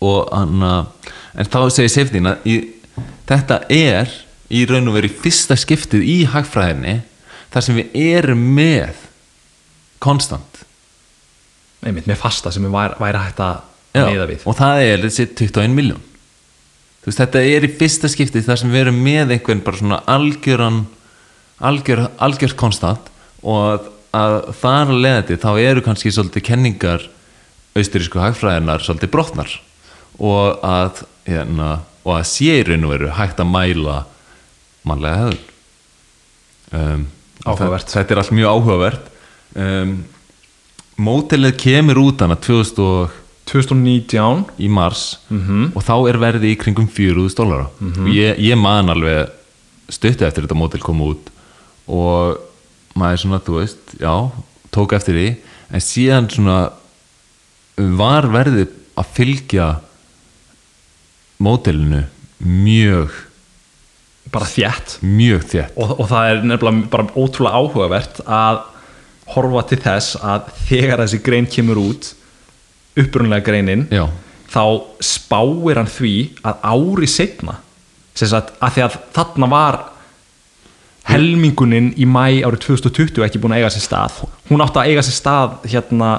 og 0.00 0.32
anna, 0.32 0.88
en 1.36 1.48
þá 1.48 1.60
segir 1.72 1.92
Sefdín 1.92 2.28
að 2.30 2.48
í, 2.48 2.56
þetta 3.28 3.62
er 3.72 4.12
í 4.50 4.64
raun 4.68 4.88
og 4.90 4.96
veru 4.96 5.12
fyrsta 5.20 5.56
skiptið 5.60 6.06
í 6.08 6.18
hagfræðinni 6.32 7.00
þar 7.52 7.66
sem 7.66 7.78
við 7.78 7.98
erum 8.16 8.42
með 8.56 9.04
konstant 10.02 10.49
einmitt 11.84 12.08
með 12.10 12.20
fasta 12.20 12.52
sem 12.52 12.66
væri, 12.72 12.96
væri 13.00 13.24
hægt 13.24 13.42
að 13.44 13.60
Já, 13.96 14.04
miða 14.06 14.26
við. 14.30 14.46
og 14.46 14.56
það 14.58 14.82
er 14.86 15.04
þessi 15.06 15.26
21 15.34 15.76
miljón 15.76 16.02
veist 17.04 17.22
þetta 17.22 17.42
er 17.48 17.64
í 17.66 17.70
fyrsta 17.80 18.10
skiptið 18.12 18.44
þar 18.46 18.60
sem 18.60 18.72
við 18.74 18.84
erum 18.84 19.00
með 19.02 19.32
einhvern 19.36 19.62
bara 19.64 19.80
svona 19.80 20.02
algjöran 20.10 20.82
algjör, 21.64 22.04
algjört 22.20 22.58
konstant 22.60 23.08
og 23.40 23.62
að, 23.64 23.88
að 24.16 24.36
þar 24.60 24.92
að 24.92 25.00
leiðandi 25.04 25.38
þá 25.40 25.50
eru 25.64 25.84
kannski 25.86 26.12
svolítið 26.14 26.46
kenningar 26.50 27.06
austurísku 27.78 28.20
hagfræðinar 28.20 28.84
svolítið 28.84 29.12
brotnar 29.14 29.56
og 30.20 30.60
að 30.66 31.04
hérna, 31.28 31.70
og 32.04 32.16
að 32.18 32.26
sé 32.28 32.58
í 32.60 32.64
raun 32.68 32.86
og 32.88 32.94
veru 32.94 33.12
hægt 33.16 33.40
að 33.40 33.52
mæla 33.54 33.98
mannlega 34.88 35.22
hefðun 35.24 35.40
um, 36.76 37.04
Áhugavert. 37.46 37.86
þetta, 37.88 37.96
þetta 37.98 38.14
er 38.14 38.20
allt 38.20 38.34
mjög 38.36 38.50
áhugavert. 38.54 39.06
Um, 39.56 39.92
mótilið 41.00 41.56
kemur 41.60 42.00
út 42.04 42.22
hana 42.24 42.36
2000 42.36 42.84
og 42.84 43.16
2019 43.50 44.44
í 44.62 44.68
mars 44.70 45.18
og 45.74 45.82
þá 45.82 45.94
er 46.10 46.18
verði 46.22 46.52
í 46.52 46.58
kringum 46.60 46.86
4.000 46.86 47.34
dólara 47.40 47.66
og 48.04 48.10
ég, 48.14 48.38
ég 48.38 48.58
man 48.60 48.92
alveg 48.92 49.32
stutti 49.90 50.26
eftir 50.26 50.46
þetta 50.46 50.58
mótil 50.58 50.82
kom 50.84 51.00
út 51.02 51.32
og 51.90 52.38
maður 52.98 53.22
svona, 53.24 53.40
þú 53.42 53.56
veist, 53.58 53.94
já 53.98 54.14
tók 54.74 54.94
eftir 54.94 55.16
því, 55.16 55.28
en 55.70 55.84
síðan 55.84 56.28
svona 56.30 56.58
var 57.98 58.28
verðið 58.30 58.74
að 59.00 59.12
fylgja 59.16 59.68
mótilinu 61.40 62.04
mjög 62.40 63.14
bara 64.30 64.46
þjætt 64.46 64.98
mjög 65.02 65.46
þétt. 65.50 65.78
Og, 65.80 65.94
og 65.96 66.10
það 66.10 66.28
er 66.28 66.42
nefnilega 66.46 66.90
bara 66.92 67.08
ótrúlega 67.16 67.62
áhugavert 67.62 68.20
að 68.26 68.60
horfa 69.34 69.66
til 69.70 69.80
þess 69.84 70.18
að 70.22 70.50
þegar 70.68 71.04
þessi 71.04 71.22
grein 71.26 71.48
kemur 71.50 71.80
út 71.82 72.10
upprunlega 73.00 73.46
greinin 73.46 73.86
já, 73.92 74.04
þá 74.50 74.64
spáir 75.04 75.80
hann 75.80 75.90
því 75.90 76.14
að 76.42 76.66
ári 76.72 77.08
sem 78.14 78.28
sagt 78.28 78.52
að 78.58 78.74
því 78.74 78.84
að 78.84 78.96
þarna 79.14 79.48
var 79.50 79.78
helmingunin 81.10 81.92
í 81.98 82.06
mæ 82.06 82.42
árið 82.44 82.64
2020 82.66 83.24
ekki 83.24 83.40
búin 83.40 83.54
að 83.56 83.62
eiga 83.62 83.72
sér 83.74 83.84
stað. 83.86 84.18
Hún 84.50 84.62
átti 84.62 84.82
að 84.82 84.90
eiga 84.90 85.04
sér 85.06 85.16
stað 85.16 85.54
hérna 85.72 86.10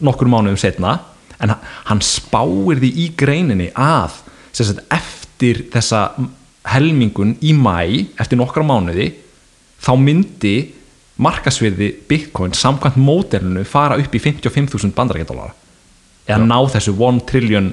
nokkur 0.00 0.30
mánuðum 0.30 0.60
setna 0.60 0.98
en 1.40 1.54
hann 1.88 2.02
spáir 2.04 2.80
því 2.80 2.90
í 3.04 3.08
greininni 3.18 3.70
að 3.74 4.20
sagt, 4.52 4.84
eftir 4.92 5.64
þessa 5.72 6.10
helmingun 6.70 7.36
í 7.40 7.54
mæ 7.56 8.12
eftir 8.20 8.40
nokkra 8.40 8.64
mánuði 8.66 9.10
þá 9.80 9.92
myndi 10.00 10.54
markasvirði 11.20 11.90
bitcoin 12.08 12.54
samkvæmt 12.56 12.98
módelinu 13.00 13.64
fara 13.68 13.98
upp 14.00 14.14
í 14.14 14.22
55.000 14.22 14.94
bandarækjadólara 14.96 15.54
eða 16.30 16.46
ná 16.46 16.58
þessu 16.70 16.94
1 16.94 17.24
trillion 17.28 17.72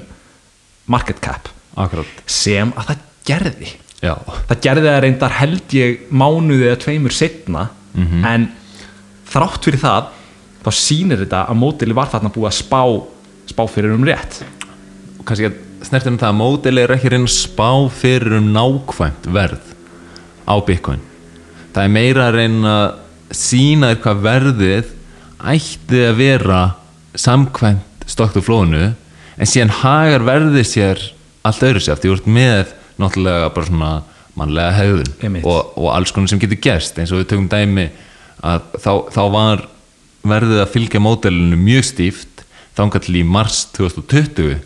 market 0.90 1.20
cap. 1.22 1.48
Akkurat. 1.78 2.08
Sem 2.26 2.72
að 2.74 2.90
það 2.90 3.04
gerði. 3.28 3.72
Já, 4.02 4.14
það 4.48 4.62
gerði 4.64 4.88
það 4.88 5.00
reyndar 5.04 5.36
held 5.38 5.74
ég 5.76 6.08
mánuði 6.10 6.68
eða 6.70 6.80
tveimur 6.84 7.14
setna 7.14 7.68
en 7.98 8.48
þrátt 9.28 9.64
fyrir 9.66 9.82
það 9.82 10.12
þá 10.64 10.70
sýnir 10.74 11.22
þetta 11.24 11.44
að 11.50 11.58
mótili 11.60 11.96
var 11.96 12.10
þarna 12.12 12.32
búið 12.34 12.50
að 12.50 12.58
spá 12.58 12.82
spá 13.48 13.64
fyrir 13.70 13.94
um 13.94 14.04
rétt. 14.06 14.42
Og 15.18 15.24
kannski 15.26 15.48
að 15.48 15.58
snertir 15.86 16.12
um 16.12 16.20
það 16.20 16.32
að 16.32 16.38
módeli 16.38 16.82
er 16.82 16.94
ekki 16.94 17.08
að 17.08 17.14
reyna 17.14 17.28
að 17.30 17.36
spá 17.36 17.70
fyrir 17.98 18.38
um 18.38 18.48
nákvæmt 18.54 19.28
verð 19.34 19.74
á 20.48 20.54
bitcoin. 20.66 21.02
Það 21.74 21.84
er 21.84 21.94
meira 21.94 22.26
að 22.28 22.38
reyna 22.38 22.74
að 22.78 22.88
sína 23.34 23.92
þér 23.92 24.02
hvað 24.04 24.22
verðið 24.24 24.92
ætti 25.48 26.02
að 26.08 26.18
vera 26.18 26.62
samkvæmt 27.18 28.06
stokkt 28.08 28.38
og 28.40 28.46
flónu 28.46 28.84
en 29.38 29.48
síðan 29.48 29.74
hagar 29.82 30.24
verðið 30.26 30.66
sér 30.66 31.02
allt 31.46 31.64
öðru 31.64 31.82
sér, 31.82 31.98
því 32.00 32.10
þú 32.10 32.16
ert 32.16 32.30
með 32.38 32.72
náttúrulega 32.98 33.50
bara 33.54 33.68
svona 33.68 33.90
mannlega 34.38 34.76
hegðun 34.76 35.40
og, 35.42 35.72
og 35.78 35.90
alls 35.94 36.12
konar 36.14 36.30
sem 36.30 36.40
getur 36.42 36.60
gerst. 36.62 36.98
Eins 36.98 37.12
og 37.12 37.22
við 37.22 37.30
tökum 37.32 37.50
dæmi 37.50 37.88
að 38.46 38.66
þá, 38.78 38.92
þá 39.14 39.22
var 39.34 39.64
verðið 40.28 40.62
að 40.62 40.72
fylgja 40.74 41.02
módelinu 41.02 41.58
mjög 41.60 41.88
stíft 41.92 42.44
þangað 42.78 43.06
til 43.08 43.18
í 43.20 43.24
mars 43.26 43.64
2020 43.76 44.58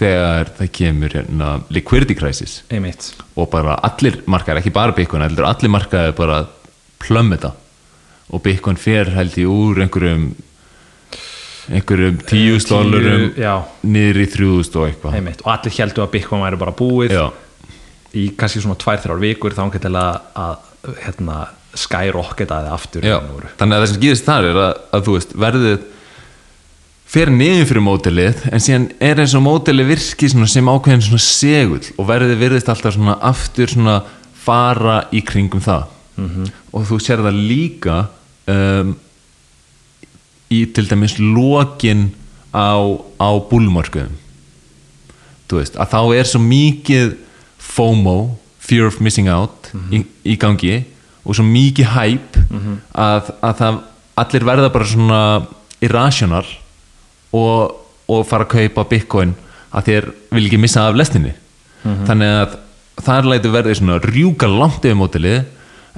þegar 0.00 0.50
það 0.56 0.70
kemur 0.76 1.16
hérna, 1.18 1.48
liquidity 1.72 2.16
crisis. 2.16 2.60
Einmitt. 2.72 3.10
Og 3.36 3.50
bara 3.52 3.76
allir 3.84 4.20
markaðir, 4.30 4.62
ekki 4.62 4.72
bara 4.72 4.96
heldur 4.96 5.48
allir 5.48 5.72
markaðir 5.72 6.16
bara 6.16 6.44
plömmita 7.00 7.52
og 8.30 8.42
Bitcoin 8.44 8.78
fer 8.80 9.10
held 9.14 9.36
ég 9.40 9.50
úr 9.50 9.82
einhverjum 9.84 10.30
einhverjum 11.70 12.18
tíu 12.26 12.58
stólurum 12.62 13.30
já, 13.38 13.54
niður 13.86 14.24
í 14.24 14.26
þrjúðust 14.32 14.76
og 14.78 14.88
eitthvað. 14.88 15.30
Og 15.44 15.52
allir 15.52 15.76
heldur 15.76 16.06
að 16.06 16.12
Bitcoin 16.16 16.44
væri 16.44 16.58
bara 16.60 16.74
búið 16.74 17.14
Já, 17.14 17.24
í 18.16 18.26
kannski 18.38 18.62
svona 18.64 18.78
tvær, 18.80 19.00
þrjár 19.04 19.22
vikur 19.22 19.54
þá 19.54 19.64
til 19.76 19.94
að, 19.94 20.20
að 20.34 20.94
hérna, 21.04 21.38
aftur 22.74 23.04
raun 23.06 23.30
og 23.30 23.36
veru. 23.38 23.52
þannig 23.60 23.76
að 23.76 23.84
það 23.84 23.90
sem 23.92 24.02
gerist 24.02 24.26
þar 24.26 24.48
er 24.48 24.60
að, 24.64 24.72
að 24.90 25.04
þú 25.06 25.16
veist, 25.16 25.34
verðið 25.44 25.84
fer 27.10 27.30
niður 27.34 27.68
fyrir 27.70 27.84
mótilið 27.86 28.42
en 28.50 28.64
síðan 28.64 28.88
er 29.02 29.22
eins 29.22 29.34
og 29.38 29.44
mótilið 29.44 29.90
virki 29.90 30.30
sem 30.30 30.70
ákveðin 30.70 31.06
svona 31.06 31.22
segull 31.22 31.86
og 31.96 32.08
verðið 32.10 32.42
virðist 32.42 32.70
alltaf 32.70 32.96
svona 32.96 33.16
aftur 33.30 33.70
svona 33.70 34.00
fara 34.40 35.04
í 35.14 35.22
kringum 35.22 35.62
það. 35.62 35.86
-hmm. 36.20 36.50
og 36.72 36.86
þú 36.88 36.98
sér 37.00 37.22
það 37.22 37.38
líka 37.46 38.08
um, 38.50 38.94
í 40.50 40.64
til 40.74 40.86
dæmis 40.90 41.16
lokin 41.20 42.08
á, 42.50 42.74
á 43.18 43.30
búlmörkuðum. 43.50 44.16
Þú 45.50 45.60
veist, 45.60 45.76
að 45.78 45.92
þá 45.94 46.00
er 46.18 46.30
svo 46.30 46.40
mikið 46.42 47.14
FOMO, 47.60 48.16
Fear 48.58 48.90
of 48.90 49.00
Missing 49.02 49.30
Out 49.30 49.70
í, 49.90 50.04
í 50.26 50.36
gangi 50.38 50.82
og 51.24 51.36
svo 51.36 51.44
mikið 51.46 51.92
hype 51.94 52.42
að, 52.94 53.30
að 53.42 53.54
það 53.60 53.78
allir 54.20 54.46
verða 54.46 54.72
bara 54.74 54.88
svona 54.90 55.20
irrational 55.82 56.46
og, 57.34 57.76
og 58.10 58.26
fara 58.28 58.46
að 58.46 58.52
kaupa 58.54 58.86
bitcoin 58.90 59.34
að 59.70 59.86
þér 59.90 60.08
vil 60.34 60.44
ekki 60.46 60.60
missa 60.60 60.88
af 60.88 60.98
lestinni. 60.98 61.32
Þannig 62.08 62.34
að 62.42 62.58
þar 63.00 63.28
lætur 63.30 63.54
verði 63.54 63.76
svona 63.78 64.00
rjúka 64.02 64.50
langt 64.50 64.84
yfir 64.84 64.98
mótilið 64.98 65.40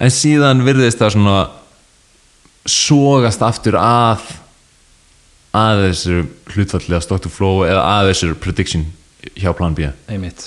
en 0.02 0.12
síðan 0.12 0.62
virðist 0.66 1.00
það 1.00 1.14
svona 1.16 1.38
sogast 2.68 3.42
aftur 3.42 3.75
að 3.81 4.22
að 5.53 5.83
þessu 5.88 6.20
hlutfallega 6.55 7.03
stock 7.05 7.20
to 7.25 7.29
flow 7.33 7.64
eða 7.66 7.83
að 7.98 8.07
þessu 8.12 8.31
prediction 8.40 8.87
hjá 9.37 9.51
plan 9.57 9.75
B. 9.77 9.90
Einmitt. 10.09 10.46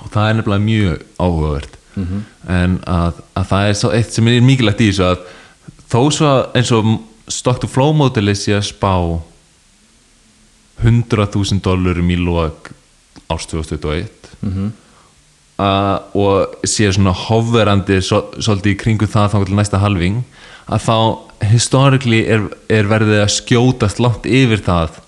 Og 0.00 0.08
það 0.14 0.28
er 0.30 0.38
nefnilega 0.38 0.64
mjög 0.64 1.02
áhugavert. 1.20 1.76
En 2.48 2.78
að, 2.88 3.18
að 3.36 3.48
það 3.50 3.66
er 3.68 3.98
eitt 3.98 4.14
sem 4.16 4.28
er 4.30 4.40
mikilvægt 4.46 4.80
í 4.80 4.88
þessu 4.92 5.04
að 5.10 5.24
þó 5.90 6.00
svo 6.14 6.30
eins 6.56 6.70
og 6.72 6.88
stock 7.30 7.60
to 7.60 7.68
flow 7.68 7.92
mótili 7.94 8.32
sé 8.38 8.54
að 8.56 8.64
spá 8.70 8.94
100.000 10.80 11.60
dólarum 11.64 12.08
í 12.14 12.16
lók 12.20 12.70
árs 13.30 13.46
2021 13.50 14.08
Mhm. 14.40 14.70
uh, 15.60 15.98
og 16.16 16.54
sé 16.64 16.88
svona 16.92 17.12
hoverandi 17.12 17.98
svo, 18.00 18.22
svolítið 18.40 18.72
í 18.72 18.78
kringu 18.80 19.04
það 19.06 19.34
þá 19.34 19.44
til 19.44 19.54
næsta 19.58 19.78
halving 19.82 20.22
að 20.68 20.84
þá 20.84 20.96
historically 21.50 22.20
er, 22.28 22.44
er 22.68 22.84
verðið 22.90 23.22
að 23.24 23.32
skjótast 23.38 24.00
langt 24.02 24.26
yfir 24.28 24.60
það 24.66 24.98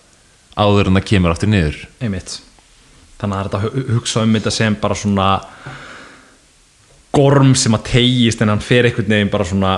áður 0.56 0.88
en 0.90 0.96
það 0.98 1.06
kemur 1.10 1.34
aftur 1.34 1.48
niður. 1.52 1.76
Einmitt. 2.00 2.38
Þannig 3.20 3.36
að 3.36 3.38
það 3.38 3.42
er 3.42 3.48
þetta 3.48 3.58
að 3.58 3.66
hu- 3.66 3.96
hugsa 3.98 4.22
um 4.26 4.32
þetta 4.38 4.50
sem 4.56 4.74
bara 4.82 4.94
svona 4.98 5.28
gorm 7.12 7.52
sem 7.58 7.74
að 7.76 7.84
tegist 7.90 8.40
en 8.42 8.48
hann 8.54 8.62
fer 8.64 8.88
einhvern 8.88 9.10
veginn 9.12 9.30
bara 9.32 9.44
svona 9.48 9.72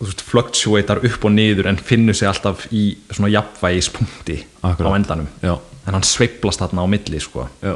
fluctuatar 0.00 1.02
upp 1.04 1.24
og 1.28 1.34
niður 1.34 1.66
en 1.68 1.76
finnur 1.84 2.16
sig 2.16 2.28
alltaf 2.30 2.62
í 2.72 2.94
svona 3.10 3.28
jafnvægispunkti 3.34 4.38
Akkurat. 4.64 4.88
á 4.88 4.96
endanum. 4.96 5.26
Já, 5.44 5.58
en 5.86 5.96
hann 5.98 6.06
sveiplast 6.06 6.62
þarna 6.62 6.86
á 6.86 6.88
milli 6.88 7.20
sko. 7.20 7.48
já, 7.60 7.74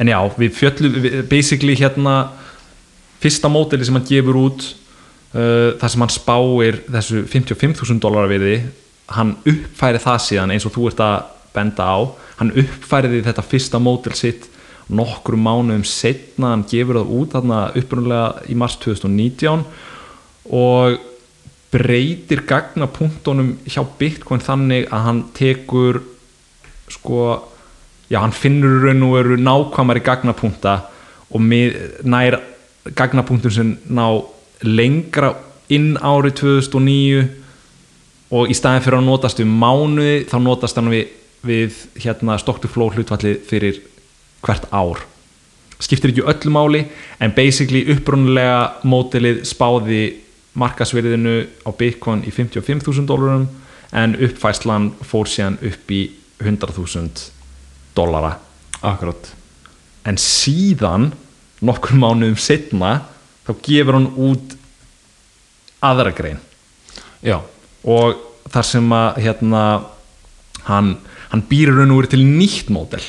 en 0.00 0.08
já, 0.08 0.18
við 0.38 0.54
fjöllum 0.56 1.28
basically 1.28 1.74
hérna 1.76 2.30
fyrsta 3.20 3.48
móteli 3.52 3.84
sem 3.84 3.94
hann 3.98 4.06
gefur 4.08 4.38
út 4.46 4.64
þar 5.32 5.92
sem 5.92 6.04
hann 6.04 6.12
spáir 6.14 6.82
þessu 6.86 7.24
55.000 7.28 8.02
dólar 8.02 8.28
virði 8.30 8.60
hann 9.14 9.36
uppfæri 9.46 10.02
það 10.02 10.22
síðan 10.24 10.52
eins 10.54 10.66
og 10.66 10.74
þú 10.74 10.90
ert 10.90 11.02
að 11.04 11.16
benda 11.56 11.86
á. 11.86 11.98
Hann 12.40 12.52
uppfæriði 12.58 13.24
þetta 13.26 13.44
fyrsta 13.46 13.80
mótel 13.82 14.16
sitt 14.18 14.48
nokkrum 14.86 15.42
mánuðum 15.42 15.84
setna 15.88 16.52
hann 16.52 16.64
gefur 16.70 17.00
það 17.00 17.12
út 17.18 17.34
þarna 17.34 17.60
upprunalega 17.80 18.50
í 18.52 18.56
mars 18.58 18.76
2019 18.84 19.64
og 20.54 20.98
breytir 21.74 22.44
gagnapunktunum 22.46 23.56
hjá 23.66 23.82
Bitcoin 23.98 24.44
þannig 24.44 24.86
að 24.94 25.06
hann 25.08 25.22
tekur 25.34 25.98
sko 26.92 27.22
já, 28.06 28.20
hann 28.20 28.34
finnur 28.34 28.84
raun 28.86 29.02
og 29.08 29.16
veru 29.16 29.40
nákvæmari 29.40 30.04
gagnapunkta 30.06 30.76
og 31.34 31.42
mið, 31.42 31.74
nær 32.06 32.38
gagnapunktum 32.94 33.50
sem 33.52 33.74
ná 33.90 34.06
lengra 34.64 35.34
inn 35.72 35.96
árið 35.98 36.38
2009 36.40 37.26
og 38.36 38.50
í 38.50 38.56
staðin 38.56 38.84
fyrir 38.84 39.00
að 39.00 39.08
notast 39.08 39.40
við 39.40 39.50
mánuði 39.50 40.16
þá 40.30 40.36
notast 40.42 40.78
hann 40.78 40.90
við, 40.90 41.10
við 41.46 41.82
hérna 42.02 42.38
stock 42.42 42.62
to 42.62 42.70
flow 42.70 42.90
hlutfallið 42.94 43.42
fyrir 43.46 43.80
hvert 44.46 44.66
ár. 44.72 45.02
Skiptir 45.82 46.12
ekki 46.12 46.24
öllu 46.24 46.52
máli 46.54 46.84
en 47.20 47.34
basically 47.36 47.84
upprunulega 47.92 48.86
mótilið 48.88 49.42
spáði 49.48 50.02
markasverðinu 50.56 51.36
á 51.68 51.70
Bitcoin 51.76 52.24
í 52.24 52.32
55.000 52.32 53.04
dólarum 53.08 53.48
en 53.96 54.16
uppfæslan 54.24 54.90
fór 55.04 55.28
síðan 55.30 55.58
upp 55.60 55.92
í 55.92 56.06
100.000 56.40 57.28
dólara 57.96 58.36
akkurat. 58.84 59.28
En 60.06 60.18
síðan 60.20 61.10
nokkur 61.64 61.96
mánuðum 61.98 62.38
setna 62.40 62.98
þá 63.46 63.52
gefur 63.66 63.98
hann 63.98 64.08
út 64.28 64.56
aðra 65.86 66.12
grein. 66.16 66.40
Já, 67.24 67.40
og 67.86 68.22
þar 68.52 68.66
sem 68.68 68.94
að 68.94 69.20
hérna 69.24 69.62
hann, 70.66 70.96
hann 71.30 71.44
býr 71.50 71.72
raun 71.74 71.94
og 71.94 72.02
veru 72.02 72.12
til 72.14 72.24
nýtt 72.26 72.70
módel. 72.74 73.02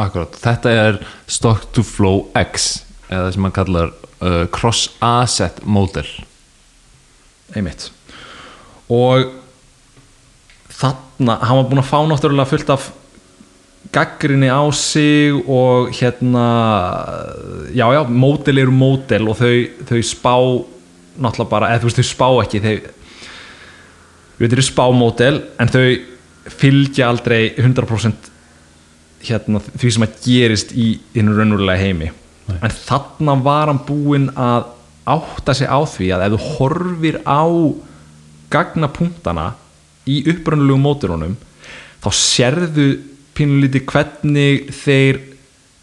Akkurat. 0.00 0.36
Þetta 0.40 0.72
er 0.72 1.00
stock 1.30 1.68
to 1.76 1.84
flow 1.84 2.26
X 2.38 2.82
eða 3.08 3.26
það 3.26 3.34
sem 3.34 3.46
hann 3.46 3.56
kallar 3.56 3.92
uh, 3.92 4.44
cross 4.52 4.88
asset 5.04 5.60
model. 5.68 6.08
Einmitt. 7.52 7.90
Og 8.92 9.28
þarna, 10.72 11.36
hann 11.44 11.60
var 11.60 11.68
búinn 11.68 11.82
að 11.82 11.90
fá 11.90 11.98
náttúrulega 12.08 12.52
fullt 12.52 12.72
af 12.72 12.88
gaggrinni 13.92 14.48
á 14.48 14.62
sig 14.72 15.34
og 15.46 15.92
hérna 15.92 16.46
já 17.74 17.86
já, 17.92 18.02
módel 18.08 18.58
eru 18.58 18.72
módel 18.72 19.28
og 19.28 19.36
þau, 19.36 19.68
þau 19.88 20.02
spá 20.02 20.34
náttúrulega 21.20 21.50
bara, 21.50 21.70
eða 21.72 21.82
þú 21.82 21.90
veist 21.90 22.00
þau 22.00 22.08
spá 22.08 22.28
ekki 22.42 22.62
þau 22.64 22.76
við 24.38 24.48
veitum 24.48 24.66
spámódel 24.66 25.42
en 25.60 25.70
þau 25.70 25.86
fylgja 26.58 27.08
aldrei 27.12 27.52
100% 27.54 28.30
hérna, 29.28 29.60
því 29.60 29.92
sem 29.94 30.06
að 30.06 30.16
gerist 30.24 30.72
í 30.74 30.88
þínu 31.14 31.36
raunverulega 31.36 31.84
heimi 31.84 32.08
Nei. 32.48 32.56
en 32.58 32.74
þarna 32.74 33.36
var 33.44 33.70
hann 33.70 33.84
búinn 33.86 34.30
að 34.34 34.72
átta 35.12 35.54
sig 35.54 35.70
á 35.70 35.78
því 35.86 36.10
að 36.16 36.24
ef 36.26 36.34
þú 36.34 36.50
horfir 36.56 37.20
á 37.22 37.44
gagnapunktana 38.52 39.52
í 40.10 40.22
upprunalegu 40.32 40.80
móturunum 40.80 41.36
þá 42.02 42.08
sérðu 42.18 42.88
pínulítið 43.36 43.86
hvernig 43.88 44.70
þeir 44.76 45.20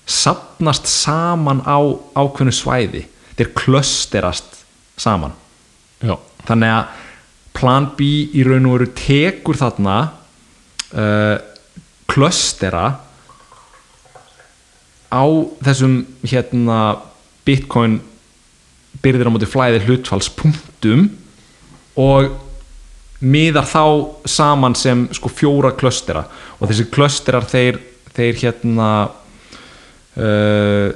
sapnast 0.09 0.89
saman 0.89 1.61
á 1.65 1.79
ákveðnu 2.17 2.53
svæði. 2.55 3.03
Þeir 3.37 3.51
klösterast 3.57 4.63
saman. 4.99 5.35
Já, 6.03 6.15
þannig 6.47 6.73
að 6.75 7.05
plan 7.59 7.89
B 7.97 8.07
í 8.35 8.43
raun 8.47 8.67
og 8.69 8.77
veru 8.77 8.89
tekur 8.95 9.59
þarna 9.59 9.95
uh, 10.95 11.37
klöstera 12.09 12.85
á 15.09 15.23
þessum 15.65 16.03
hérna 16.23 16.79
bitcoin 17.47 17.99
byrðir 19.03 19.29
á 19.29 19.33
móti 19.33 19.49
flæði 19.49 19.81
hlutfallspunktum 19.87 21.07
og 21.99 22.29
miðar 23.19 23.67
þá 23.67 23.83
saman 24.29 24.75
sem 24.79 25.07
sko 25.15 25.31
fjóra 25.31 25.73
klöstera. 25.77 26.23
Og 26.59 26.69
þessi 26.69 26.87
klösterar 26.91 27.47
þeir, 27.49 27.79
þeir 28.15 28.41
hérna 28.43 28.89
uh, 30.15 30.89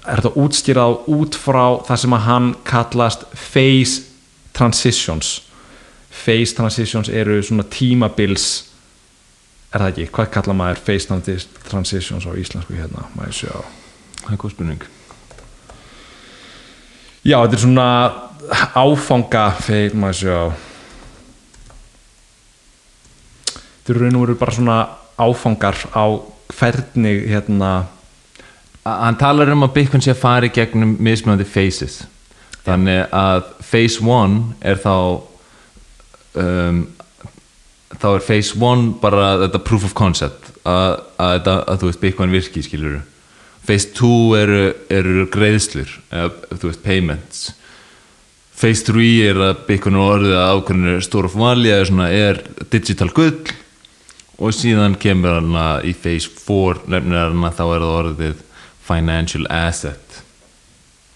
er 0.00 0.22
þetta 0.22 0.34
útskýrað 0.40 1.10
út 1.12 1.38
frá 1.38 1.64
það 1.88 2.02
sem 2.04 2.16
að 2.16 2.26
hann 2.26 2.50
kallast 2.68 3.26
phase 3.32 4.06
transitions. 4.56 5.40
Phase 6.10 6.56
transitions 6.56 7.08
eru 7.12 7.40
svona 7.44 7.64
tímabils 7.70 8.48
er 9.70 9.84
það 9.84 9.90
ekki, 9.92 10.08
hvað 10.16 10.32
kalla 10.34 10.56
maður 10.58 10.80
phase 10.88 11.08
transi- 11.08 11.68
transitions 11.68 12.26
á 12.26 12.32
íslensku 12.34 12.74
hérna, 12.74 13.06
maður 13.14 13.36
sjá? 13.42 13.60
Það 14.24 14.32
er 14.34 14.40
góð 14.42 14.56
spurning. 14.56 14.88
Já, 17.20 17.36
þetta 17.36 17.56
er 17.56 17.62
svona 17.62 17.86
áfanga 18.80 19.44
maður 19.94 20.18
sjá 20.18 20.38
þetta 23.90 23.98
eru 23.98 24.06
raun 24.06 24.20
og 24.20 24.26
veru 24.26 24.38
bara 24.38 24.54
svona 24.54 24.78
áfangar 25.18 25.76
á 25.90 26.04
hvernig 26.54 27.26
hérna 27.28 27.70
hann 28.84 29.18
talar 29.18 29.50
um 29.52 29.66
að 29.66 29.74
Bitcoin 29.74 30.02
sé 30.02 30.14
að 30.14 30.22
fara 30.22 30.46
í 30.48 30.54
gegnum 30.54 30.96
mismunandi 31.02 31.44
phases. 31.44 32.04
Þannig 32.64 33.10
að 33.12 33.44
phase 33.66 34.00
1 34.04 34.38
er 34.62 34.80
þá 34.80 34.94
um, 36.40 36.82
þá 37.98 38.08
er 38.14 38.26
phase 38.26 38.56
1 38.56 38.88
bara 39.02 39.36
þetta 39.44 39.62
proof 39.66 39.86
of 39.88 39.94
concept 39.94 40.50
að, 40.64 41.00
að, 41.18 41.48
að, 41.66 41.78
þú 41.80 41.90
veist 41.90 42.02
Bitcoin 42.04 42.34
virki 42.34 42.62
skilur 42.64 43.00
phase 43.66 43.90
2 43.96 44.12
eru, 44.38 44.60
eru 44.90 45.26
greiðslur 45.30 45.90
eða, 46.10 46.30
þú 46.54 46.70
veist 46.70 46.84
payments. 46.84 47.48
Phase 48.60 48.86
3 48.92 49.10
er 49.24 49.42
að 49.50 49.64
Bitcoin 49.66 49.98
orðið 50.00 50.36
að 50.36 50.52
ákveðinu 50.54 50.94
eða 51.72 51.88
svona 51.88 52.08
er 52.12 52.40
digital 52.70 53.10
gull 53.16 53.34
og 54.40 54.56
síðan 54.56 54.96
kemur 55.00 55.36
hann 55.36 55.56
að 55.58 55.90
í 55.90 55.94
phase 56.00 56.30
4 56.40 56.88
nefnir 56.90 57.26
hann 57.26 57.44
að 57.44 57.58
þá 57.58 57.64
er 57.66 57.84
það 57.84 57.96
orðið 57.98 58.44
financial 58.90 59.48
asset. 59.52 60.20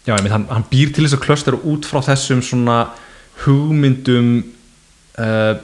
Já, 0.04 0.12
ég 0.18 0.32
hann, 0.32 0.48
hann 0.50 0.66
býr 0.68 0.92
til 0.92 1.06
þess 1.06 1.16
að 1.16 1.24
klöster 1.24 1.56
út 1.56 1.88
frá 1.88 2.02
þessum 2.04 2.42
svona 2.44 2.78
hugmyndum 3.44 4.34
uh, 5.16 5.54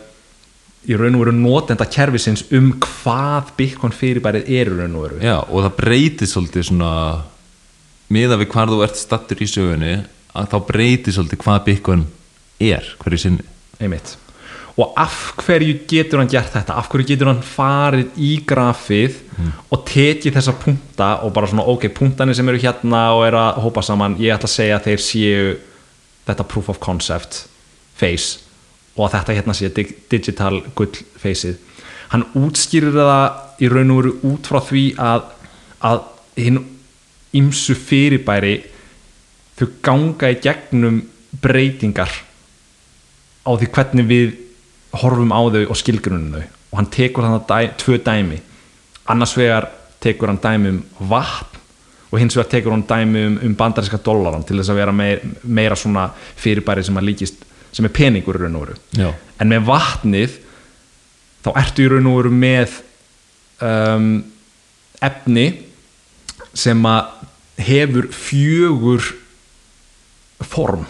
í 0.89 0.97
raun 0.97 1.19
og 1.19 1.27
veru 1.27 1.35
notenda 1.37 1.85
kerfisins 1.85 2.47
um 2.57 2.73
hvað 2.81 3.53
Bitcoin 3.59 3.93
fyrirbærið 3.95 4.49
er 4.49 4.73
í 4.73 4.79
raun 4.79 4.97
og 4.97 5.05
veru. 5.05 5.21
Já, 5.21 5.37
og 5.45 5.67
það 5.67 5.77
breytir 5.83 6.33
svolítið 6.33 6.71
svona 6.71 6.95
miða 8.11 8.41
við 8.41 8.51
hvar 8.55 8.73
þú 8.73 8.81
ert 8.87 8.99
stattur 8.99 9.45
í 9.45 9.51
sögunni 9.51 9.93
að 10.33 10.51
þá 10.55 10.59
breytir 10.73 11.19
svolítið 11.19 11.45
hvað 11.45 11.63
Bitcoin 11.69 12.09
er 12.73 12.91
hverju 13.05 13.25
sinni. 13.27 13.47
Einmitt 13.77 14.17
og 14.81 14.95
af 14.97 15.17
hverju 15.45 15.81
getur 15.91 16.23
hann 16.23 16.31
gert 16.31 16.55
þetta? 16.55 16.77
Af 16.81 16.89
hverju 16.89 17.09
getur 17.11 17.29
hann 17.29 17.43
farið 17.45 18.17
í 18.17 18.31
grafið 18.49 19.19
og 19.69 19.83
tekið 19.89 20.37
þessa 20.37 20.55
punta 20.57 21.11
og 21.27 21.35
bara 21.37 21.49
svona 21.51 21.67
ok, 21.69 21.89
puntanir 21.97 22.37
sem 22.37 22.49
eru 22.49 22.61
hérna 22.63 23.11
og 23.17 23.27
eru 23.27 23.41
að 23.41 23.61
hópa 23.65 23.85
saman, 23.85 24.17
ég 24.21 24.33
ætla 24.35 24.49
að 24.49 24.57
segja 24.57 24.79
að 24.79 24.87
þeir 24.89 25.05
séu 25.05 25.51
þetta 26.29 26.47
proof 26.49 26.71
of 26.73 26.81
concept 26.81 27.45
phase 28.01 28.41
og 28.97 29.07
að 29.07 29.19
þetta 29.19 29.37
hérna 29.39 29.57
sé 29.57 29.71
dig 29.75 29.93
digital 30.13 30.63
gull 30.79 30.93
phaseið 31.21 31.59
hann 32.13 32.27
útskýrir 32.39 32.97
það 32.97 33.63
í 33.63 33.71
raun 33.71 33.95
og 33.95 34.01
veru 34.01 34.15
út 34.33 34.51
frá 34.51 34.61
því 34.67 34.85
að, 34.99 35.25
að 35.87 36.03
hinn 36.41 36.61
ymsu 37.37 37.77
fyrirbæri 37.79 38.57
þau 39.59 39.67
ganga 39.85 40.33
í 40.33 40.39
gegnum 40.43 41.03
breytingar 41.43 42.11
á 43.47 43.51
því 43.55 43.69
hvernig 43.75 44.09
við 44.11 44.33
horfum 44.99 45.33
á 45.35 45.41
þau 45.55 45.63
og 45.69 45.79
skilgrunum 45.79 46.35
þau. 46.35 46.47
Og 46.71 46.79
hann 46.79 46.91
tekur 46.91 47.27
þannig 47.27 47.47
dæ, 47.49 47.59
tvö 47.79 47.99
dæmi. 48.05 48.41
Annars 49.11 49.37
vegar 49.39 49.69
tekur 50.03 50.31
hann 50.31 50.43
dæmi 50.43 50.75
um 50.75 50.83
vatn 51.11 51.59
og 52.11 52.19
hins 52.19 52.37
vegar 52.37 52.51
tekur 52.51 52.75
hann 52.75 52.87
dæmi 52.89 53.25
um, 53.27 53.39
um 53.47 53.55
bandarinska 53.55 54.01
dollaran 54.05 54.45
til 54.47 54.59
þess 54.59 54.73
að 54.73 54.81
vera 54.81 54.95
meir, 54.95 55.23
meira 55.43 55.79
svona 55.79 56.09
fyrirbæri 56.41 56.85
sem 56.87 56.99
líkist 57.05 57.47
sem 57.71 57.87
er 57.87 57.95
peningur 57.95 58.39
í 58.39 58.43
raun 58.43 58.59
og 58.59 58.67
veru. 58.67 58.79
En 59.39 59.51
með 59.51 59.67
vatnið 59.69 60.39
þá 61.45 61.51
ertu 61.63 61.85
í 61.85 61.91
raun 61.93 62.09
og 62.11 62.19
veru 62.19 62.33
með 62.35 62.81
um, 63.63 64.09
efni 65.01 65.47
sem 66.57 66.87
að 66.91 67.13
hefur 67.61 68.09
fjögur 68.17 69.05
form. 70.51 70.87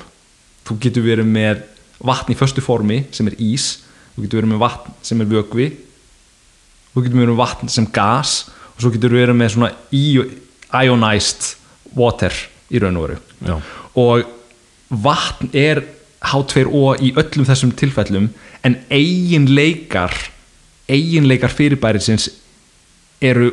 Þú 0.65 0.79
getur 0.81 1.05
verið 1.05 1.29
með 1.29 1.65
vatn 2.01 2.33
í 2.33 2.39
föstu 2.39 2.65
formi 2.65 3.03
sem 3.13 3.29
er 3.29 3.37
ís 3.43 3.75
þú 4.21 4.27
getur 4.27 4.41
verið 4.43 4.53
með 4.53 4.61
vatn 4.61 4.93
sem 5.03 5.21
er 5.25 5.31
vögvi 5.31 5.71
þú 6.95 7.05
getur 7.05 7.21
verið 7.21 7.31
með 7.33 7.39
vatn 7.41 7.69
sem 7.71 7.87
gas. 7.95 8.35
Og 8.75 8.83
svo 8.85 8.91
getur 8.95 9.13
verið 9.15 9.37
með 9.39 9.53
svona 9.55 9.71
io- 9.95 10.29
ionized 10.75 11.55
water 11.97 12.35
í 12.71 12.81
raun 12.83 12.97
og 13.01 13.09
veru. 13.09 13.17
Og 13.97 14.25
vatn 14.91 15.51
er 15.57 15.83
H2O 16.21 16.97
í 17.01 17.13
öllum 17.17 17.47
þessum 17.49 17.73
tilfellum 17.73 18.29
en 18.67 18.77
eiginleikar 18.93 20.13
eiginleikar 20.91 21.53
fyrirbærisins 21.55 22.29
eru 23.23 23.53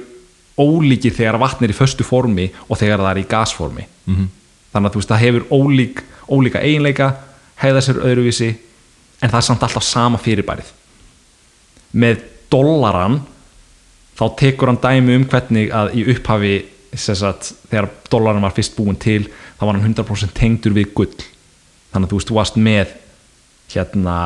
ólíkir 0.57 1.13
þegar 1.13 1.37
vatn 1.39 1.63
er 1.67 1.71
í 1.71 1.77
föstu 1.77 2.03
formi 2.03 2.49
og 2.67 2.79
þegar 2.79 3.03
það 3.03 3.11
er 3.11 3.21
í 3.21 3.27
gasformi. 3.29 3.85
-hmm. 4.07 4.27
þannig 4.73 4.89
að 4.89 4.93
þú 4.93 4.99
veist 4.99 5.09
það 5.13 5.23
hefur 5.25 5.43
ólík, 5.51 6.01
ólíka 6.27 6.59
eiginleika 6.61 7.15
hegða 7.61 7.81
sér 7.81 8.01
öðruvísi 8.03 8.55
en 9.21 9.31
það 9.31 9.39
er 9.39 9.47
samt 9.47 9.65
alltaf 9.65 9.85
sama 9.85 10.19
fyrirbærið. 10.21 10.69
Með 11.97 12.23
dollaran 12.51 13.21
þá 14.17 14.25
tekur 14.39 14.71
hann 14.71 14.81
dæmi 14.81 15.17
um 15.17 15.27
hvernig 15.29 15.71
að 15.73 15.93
í 15.97 16.05
upphafi 16.13 16.55
sagt, 16.97 17.53
þegar 17.69 17.89
dollarin 18.11 18.45
var 18.45 18.55
fyrst 18.55 18.75
búin 18.77 18.97
til 18.99 19.27
þá 19.27 19.63
var 19.65 19.77
hann 19.77 19.93
100% 19.93 20.33
tengdur 20.37 20.75
við 20.77 20.93
gull. 20.97 21.15
Þannig 21.93 22.07
að 22.07 22.11
þú 22.11 22.19
veist, 22.19 22.31
þú 22.31 22.37
varst 22.37 22.59
með 22.61 22.93
hérna 23.73 24.17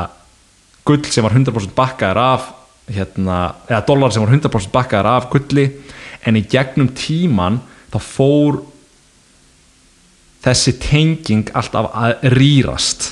gull 0.87 1.03
sem 1.09 1.25
var 1.25 1.35
100% 1.35 1.75
bakkaður 1.77 2.21
af 2.23 2.49
hérna, 2.91 3.37
eða 3.69 3.85
dólar 3.87 4.13
sem 4.13 4.23
var 4.23 4.33
100% 4.33 4.73
bakkaður 4.73 5.11
af 5.11 5.29
gulli 5.31 5.67
en 6.27 6.37
í 6.37 6.43
gegnum 6.49 6.91
tíman 6.97 7.61
þá 7.93 7.97
fór 8.01 8.61
þessi 10.41 10.73
tenging 10.81 11.51
alltaf 11.57 11.91
að 11.93 12.29
rýrast 12.33 13.11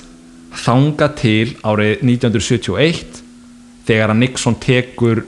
þanga 0.56 1.08
til 1.20 1.56
árið 1.64 2.02
1971 2.06 3.22
þegar 3.88 4.14
að 4.14 4.20
Nixon 4.24 4.56
tekur 4.62 5.24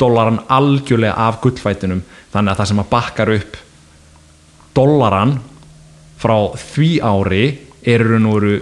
dólaran 0.00 0.40
algjörlega 0.52 1.14
af 1.28 1.40
gullfætinum 1.42 2.02
þannig 2.34 2.52
að 2.52 2.58
það 2.60 2.70
sem 2.70 2.82
að 2.82 2.90
bakkar 2.90 3.32
upp 3.36 3.56
dólaran 4.76 5.36
frá 6.20 6.36
því 6.60 6.90
ári 7.04 7.44
eru 7.86 8.18
nú 8.20 8.36
eru 8.36 8.56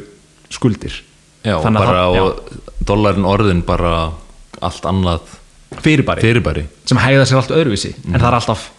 skuldir. 0.53 1.01
Já 1.45 1.59
bara 1.63 1.87
það- 1.87 2.21
og 2.21 2.41
dollarin 2.87 3.25
orðin 3.25 3.63
bara 3.65 4.13
allt 4.63 4.83
annað 4.85 5.21
fyrirbæri. 5.83 6.21
Fyrirbæri. 6.21 6.65
Sem 6.87 6.99
hægða 6.99 7.25
sér 7.27 7.37
allt 7.41 7.51
öðruvísi 7.51 7.95
en 8.13 8.21
það 8.21 8.29
er 8.29 8.35
alltaf 8.39 8.71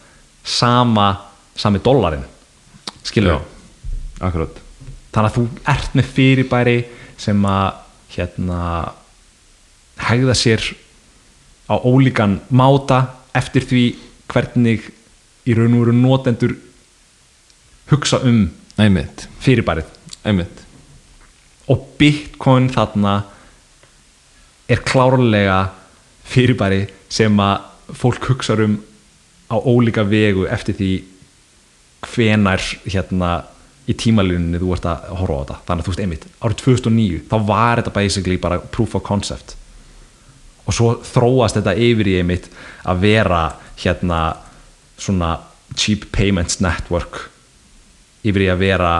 sama 0.43 1.07
sami 1.55 1.80
dólarin 1.80 2.23
skilur 3.03 3.32
Já, 3.36 3.39
þannig 5.13 5.30
að 5.30 5.36
þú 5.36 5.43
ert 5.67 5.95
með 5.95 6.09
fyrirbæri 6.15 6.86
sem 7.18 7.45
að 7.47 7.82
hérna 8.16 8.59
hægða 10.05 10.36
sér 10.38 10.66
á 11.72 11.76
ólíkan 11.80 12.39
máta 12.49 13.01
eftir 13.36 13.66
því 13.66 13.84
hvernig 14.32 14.91
í 15.45 15.55
raun 15.55 15.78
og 15.78 15.86
veru 15.86 15.95
notendur 15.97 16.55
hugsa 17.91 18.22
um 18.26 18.47
Einmitt, 18.76 19.30
fyrirbærið. 19.39 19.88
Einmitt. 20.28 20.63
Og 21.72 21.86
bitcoin 21.95 22.68
þarna 22.74 23.22
er 24.68 24.82
klárlega 24.84 25.59
fyrirbæri 26.28 26.82
sem 27.07 27.39
að 27.39 27.95
fólk 27.95 28.28
hugsa 28.34 28.57
um 28.66 28.76
á 29.47 29.55
ólíka 29.55 30.03
vegu 30.03 30.43
eftir 30.51 30.76
því 30.76 30.91
hvenar 32.05 32.63
hérna 32.84 33.32
í 33.86 33.93
tímalunni 33.99 34.59
þú 34.61 34.71
ert 34.75 34.88
að 34.89 35.09
horfa 35.19 35.36
á 35.36 35.41
þetta. 35.41 35.57
Þannig 35.67 35.83
að 35.83 35.86
þú 35.86 35.93
veist 35.93 36.03
einmitt, 36.05 36.27
árið 36.41 36.61
2009 36.63 37.21
þá 37.29 37.36
var 37.49 37.81
þetta 37.81 37.95
basically 37.95 38.38
bara 38.41 38.59
proof 38.73 38.95
of 38.97 39.05
concept. 39.05 39.55
Og 40.65 40.73
svo 40.73 40.93
þróast 41.05 41.59
þetta 41.59 41.75
yfir 41.77 42.09
í 42.09 42.17
einmitt 42.21 42.49
að 42.89 43.03
vera 43.05 43.41
hérna 43.81 44.21
svona 44.97 45.36
cheap 45.77 46.07
payments 46.15 46.61
network. 46.63 47.27
Yfir 48.25 48.47
í 48.47 48.49
að 48.49 48.63
vera 48.63 48.93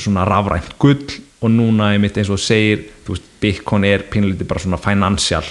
svona 0.00 0.24
rafrænt 0.26 0.72
gull 0.80 1.04
og 1.44 1.52
núna 1.52 1.92
einmitt 1.92 2.16
eins 2.18 2.32
og 2.32 2.40
segir 2.40 2.88
þú 3.04 3.14
veist, 3.14 3.28
Bitcoin 3.44 3.84
er 3.84 4.06
pínlítið 4.08 4.48
bara 4.48 4.62
svona 4.62 4.80
financial 4.80 5.44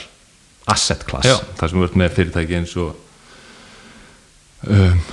asset 0.73 1.03
class. 1.05 1.27
Já, 1.27 1.37
það 1.59 1.69
sem 1.69 1.83
erum 1.83 2.01
með 2.01 2.15
fyrirtæki 2.17 2.57
eins 2.57 2.73
og 2.81 2.95
um, 4.65 5.03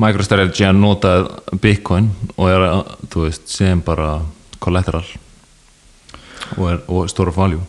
MicroStrategy 0.00 0.64
að 0.66 0.78
nota 0.80 1.12
Bitcoin 1.60 2.08
og 2.36 2.48
er 2.48 2.64
að, 2.68 2.92
þú 3.12 3.26
veist, 3.26 3.48
sem 3.52 3.80
bara 3.84 4.14
collateral 4.62 5.04
og, 6.56 6.66
er, 6.70 6.80
og 6.88 7.10
stóra 7.10 7.34
value. 7.34 7.62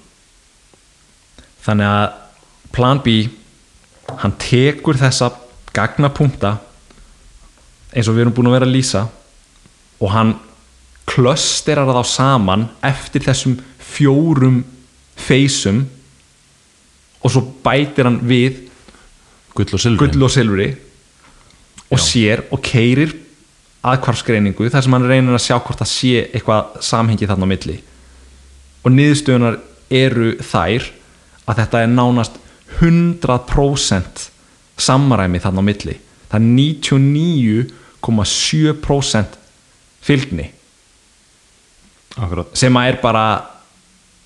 Þannig 1.64 1.90
að 1.90 2.06
plan 2.74 3.02
B 3.04 3.18
hann 4.20 4.36
tekur 4.40 4.98
þessa 5.00 5.32
gagnapunkta 5.74 6.58
eins 7.94 8.10
og 8.10 8.16
við 8.16 8.26
erum 8.26 8.36
búin 8.36 8.50
að 8.52 8.58
vera 8.58 8.70
að 8.70 8.76
lýsa 8.76 9.04
og 10.04 10.12
hann 10.14 10.34
klösterar 11.10 11.92
þá 11.92 12.04
saman 12.08 12.68
eftir 12.86 13.26
þessum 13.26 13.58
fjórum 13.84 14.62
feysum 15.20 15.84
og 17.24 17.32
svo 17.32 17.44
bætir 17.64 18.08
hann 18.08 18.22
við 18.28 18.64
gull 19.54 19.70
og 19.76 19.84
silfri. 19.84 20.00
gull 20.02 20.28
og 21.92 22.00
Já. 22.00 22.06
sér 22.06 22.44
og 22.52 22.62
keirir 22.64 23.12
aðkvarfsgreiningu 23.84 24.70
þar 24.72 24.84
sem 24.86 24.94
hann 24.96 25.10
reynir 25.10 25.36
að 25.36 25.44
sjá 25.44 25.58
hvort 25.60 25.82
það 25.82 25.92
sé 25.92 26.32
eitthvað 26.32 26.64
samhengi 26.88 27.28
þarna 27.28 27.46
á 27.48 27.52
milli. 27.52 27.78
Og 28.84 28.90
niðurstöðunar 28.96 29.56
eru 29.94 30.30
þær 30.40 30.84
að 31.44 31.58
þetta 31.60 31.78
er 31.84 31.90
nánast 31.92 32.34
100% 32.80 34.32
samræmi 34.80 35.40
þarna 35.44 35.60
á 35.60 35.68
milli. 35.68 35.96
Það 36.32 36.40
er 36.40 36.46
99,7% 36.58 39.32
fylgni. 40.04 40.48
Akkurat. 42.18 42.58
Sem 42.58 42.76
að 42.78 42.88
er 42.92 42.98
bara 43.02 43.26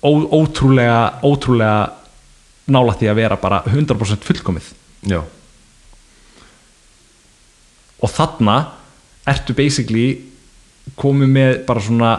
ó, 0.02 0.10
ótrúlega 0.38 1.00
ótrúlega 1.24 1.90
nála 2.68 2.94
því 3.00 3.10
að 3.10 3.20
vera 3.22 3.36
bara 3.40 3.62
100% 3.66 4.26
fullkomið. 4.28 4.66
Já, 5.08 5.20
og 8.02 8.12
þarna 8.14 8.56
ertu 9.28 9.54
basically 9.58 10.06
komið 10.98 11.32
með 11.34 11.56
bara 11.68 11.80
svona 11.84 12.12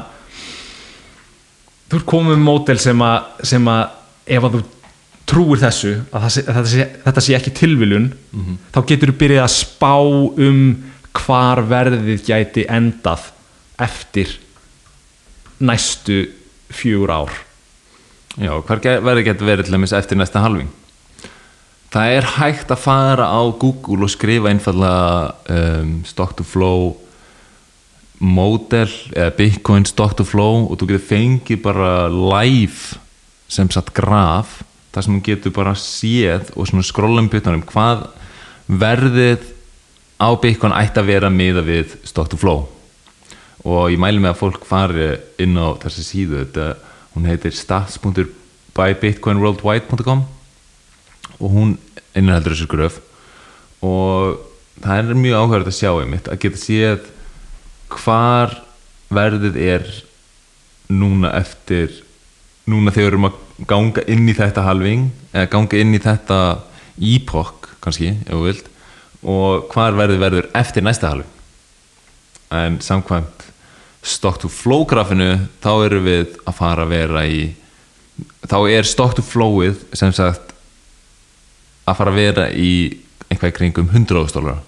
þú 1.89 1.97
ert 1.99 2.05
komið 2.09 2.35
með 2.35 2.43
mótel 2.45 2.77
sem 2.81 2.99
að, 3.01 3.29
sem 3.49 3.69
að 3.71 3.95
ef 4.29 4.45
að 4.45 4.57
þú 4.59 4.61
trúir 5.29 5.61
þessu 5.61 5.91
að, 6.09 6.21
það 6.25 6.29
sé, 6.33 6.43
að 6.43 6.55
þetta, 6.59 6.69
sé, 6.73 6.85
þetta 7.05 7.23
sé 7.25 7.35
ekki 7.37 7.53
tilviljun 7.59 8.07
þá 8.73 8.79
getur 8.91 9.11
þú 9.13 9.17
byrjað 9.23 9.45
að 9.47 9.55
spá 9.55 9.93
um 10.49 10.61
hvar 11.19 11.61
verðið 11.69 12.23
gæti 12.29 12.65
endað 12.69 13.27
eftir 13.81 14.35
næstu 15.59 16.19
fjögur 16.69 17.11
ár. 17.11 17.31
Já, 18.39 18.53
hver 18.63 18.79
ge- 18.83 18.99
verður 19.03 19.25
getur 19.25 19.47
verið 19.49 19.65
til 19.67 19.73
dæmis 19.75 19.93
eftir 19.97 20.17
næsta 20.19 20.39
halving 20.43 20.69
Það 21.89 22.15
er 22.19 22.27
hægt 22.37 22.69
að 22.69 22.83
fara 22.83 23.25
á 23.33 23.41
Google 23.49 24.05
og 24.05 24.11
skrifa 24.13 24.51
einfallega 24.51 25.33
um, 25.49 26.05
stock 26.05 26.35
to 26.37 26.45
flow 26.45 26.93
model 28.19 28.91
eða 29.15 29.31
Bitcoin 29.37 29.85
stock 29.89 30.13
to 30.19 30.25
flow 30.27 30.67
og 30.67 30.77
þú 30.77 30.85
getur 30.91 31.07
fengið 31.07 31.63
bara 31.63 31.93
live 32.11 32.99
sem 33.49 33.69
satt 33.73 33.89
graf 33.95 34.59
þar 34.93 35.03
sem 35.05 35.15
þú 35.17 35.21
getur 35.25 35.51
bara 35.55 35.73
séð 35.79 36.51
og 36.53 36.67
skrolla 36.85 37.21
um 37.23 37.29
byttanum 37.31 37.65
hvað 37.69 37.97
verðið 38.69 39.41
á 40.19 40.35
Bitcoin 40.37 40.73
ætti 40.75 40.99
að 41.01 41.09
vera 41.09 41.29
miða 41.33 41.61
við 41.65 41.97
stock 42.05 42.29
to 42.29 42.37
flow. 42.37 42.69
Og 43.65 43.89
ég 43.93 43.99
mæli 43.99 44.19
með 44.21 44.29
að 44.35 44.41
fólk 44.43 44.65
fari 44.67 45.17
inn 45.41 45.57
á 45.57 45.73
þessi 45.81 46.03
síðu. 46.05 46.37
Þetta, 46.43 46.75
hún 47.15 47.25
heitir 47.27 47.51
stats.bybitcoinworldwide.com 47.55 50.38
og 51.39 51.55
hún 51.55 51.77
innihaldur 52.17 52.55
þessu 52.55 52.69
gröf 52.71 52.99
og 53.85 54.39
það 54.83 54.99
er 54.99 55.21
mjög 55.23 55.39
áhverjað 55.39 55.71
að 55.71 55.77
sjá 55.79 55.91
einmitt 55.93 56.29
að 56.31 56.41
geta 56.43 56.61
séð 56.61 57.09
hvar 57.89 58.55
verðið 59.09 59.59
er 59.63 59.87
núna 60.89 61.31
eftir 61.37 62.01
núna 62.69 62.93
þegar 62.93 63.05
við 63.05 63.11
erum 63.11 63.29
að 63.29 63.37
ganga 63.69 64.03
inn 64.11 64.29
í 64.29 64.35
þetta 64.37 64.65
halving 64.65 65.07
eða 65.33 65.51
ganga 65.53 65.79
inn 65.81 65.95
í 65.95 66.01
þetta 66.03 66.39
epoch 66.99 67.69
kannski, 67.83 68.13
ef 68.27 68.33
þú 68.35 68.43
vilt 68.45 68.69
og 69.19 69.69
hvar 69.73 69.97
verðið 69.97 70.21
verður 70.23 70.49
eftir 70.55 70.85
næsta 70.85 71.11
halving. 71.11 71.31
En 72.55 72.77
samkvæmt 72.81 73.47
stock 74.01 74.39
to 74.39 74.49
flow 74.51 74.85
grafinu 74.87 75.33
þá 75.63 75.71
erum 75.85 76.05
við 76.07 76.37
að 76.47 76.55
fara 76.55 76.85
að 76.85 76.93
vera 76.93 77.25
í 77.27 77.41
þá 78.47 78.57
er 78.71 78.87
stock 78.87 79.17
to 79.17 79.25
flowið 79.25 79.81
sem 79.97 80.13
sagt 80.15 80.48
að 81.89 81.99
fara 81.99 82.13
að 82.13 82.21
vera 82.21 82.45
í 82.53 82.73
einhvað 83.29 83.57
kringum 83.57 83.89
100 83.93 84.35
dólar 84.35 84.61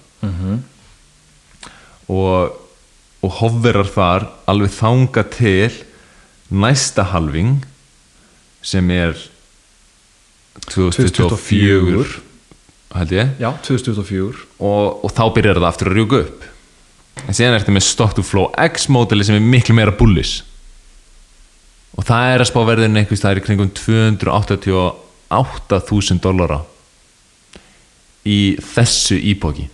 og 2.12 2.58
og 3.22 3.30
hofverar 3.38 3.86
þar 3.86 4.24
alveg 4.50 4.72
þanga 4.74 5.22
til 5.30 5.70
næsta 6.52 7.02
halving 7.12 7.62
sem 8.66 8.90
er 8.92 9.14
2024 10.68 12.04
held 12.92 13.12
ég. 13.14 13.28
Já, 13.40 13.48
2024 13.64 14.36
og, 14.58 15.04
og 15.06 15.10
þá 15.14 15.24
byrjar 15.36 15.60
það 15.62 15.70
aftur 15.70 15.88
að 15.88 15.96
rjúka 15.96 16.16
upp. 16.26 16.40
En 17.22 17.34
síðan 17.36 17.54
er 17.54 17.60
þetta 17.62 17.76
með 17.78 17.86
stock 17.86 18.12
to 18.18 18.22
flow 18.26 18.46
X 18.66 18.74
módeli 18.92 19.24
sem 19.24 19.38
er 19.38 19.50
miklu 19.54 19.74
meira 19.78 19.94
bullish. 19.96 20.34
Og 21.96 22.02
það 22.08 22.22
er 22.34 22.40
að 22.42 22.50
spá 22.50 22.60
verðin 22.66 22.98
einhvers 22.98 23.22
það 23.22 23.32
er 23.32 23.40
í 23.40 23.46
kringum 23.46 23.70
288.000 23.78 26.24
dollara 26.24 26.58
í 28.28 28.40
þessu 28.74 29.18
íbóki 29.32 29.68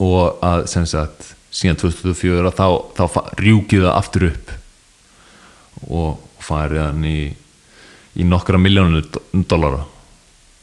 og 0.00 0.40
að 0.44 0.64
sem 0.72 0.86
sagt 0.88 1.34
síðan 1.54 1.78
2024 1.82 2.52
þá, 2.56 2.66
þá 2.96 3.04
rjúkið 3.40 3.86
það 3.86 3.96
aftur 3.96 4.26
upp. 4.30 4.52
Og 5.90 6.44
farið 6.44 6.84
hann 6.84 7.04
í, 7.08 7.18
í 8.16 8.26
nokkra 8.26 8.60
miljónu 8.60 9.02
dollara. 9.50 9.84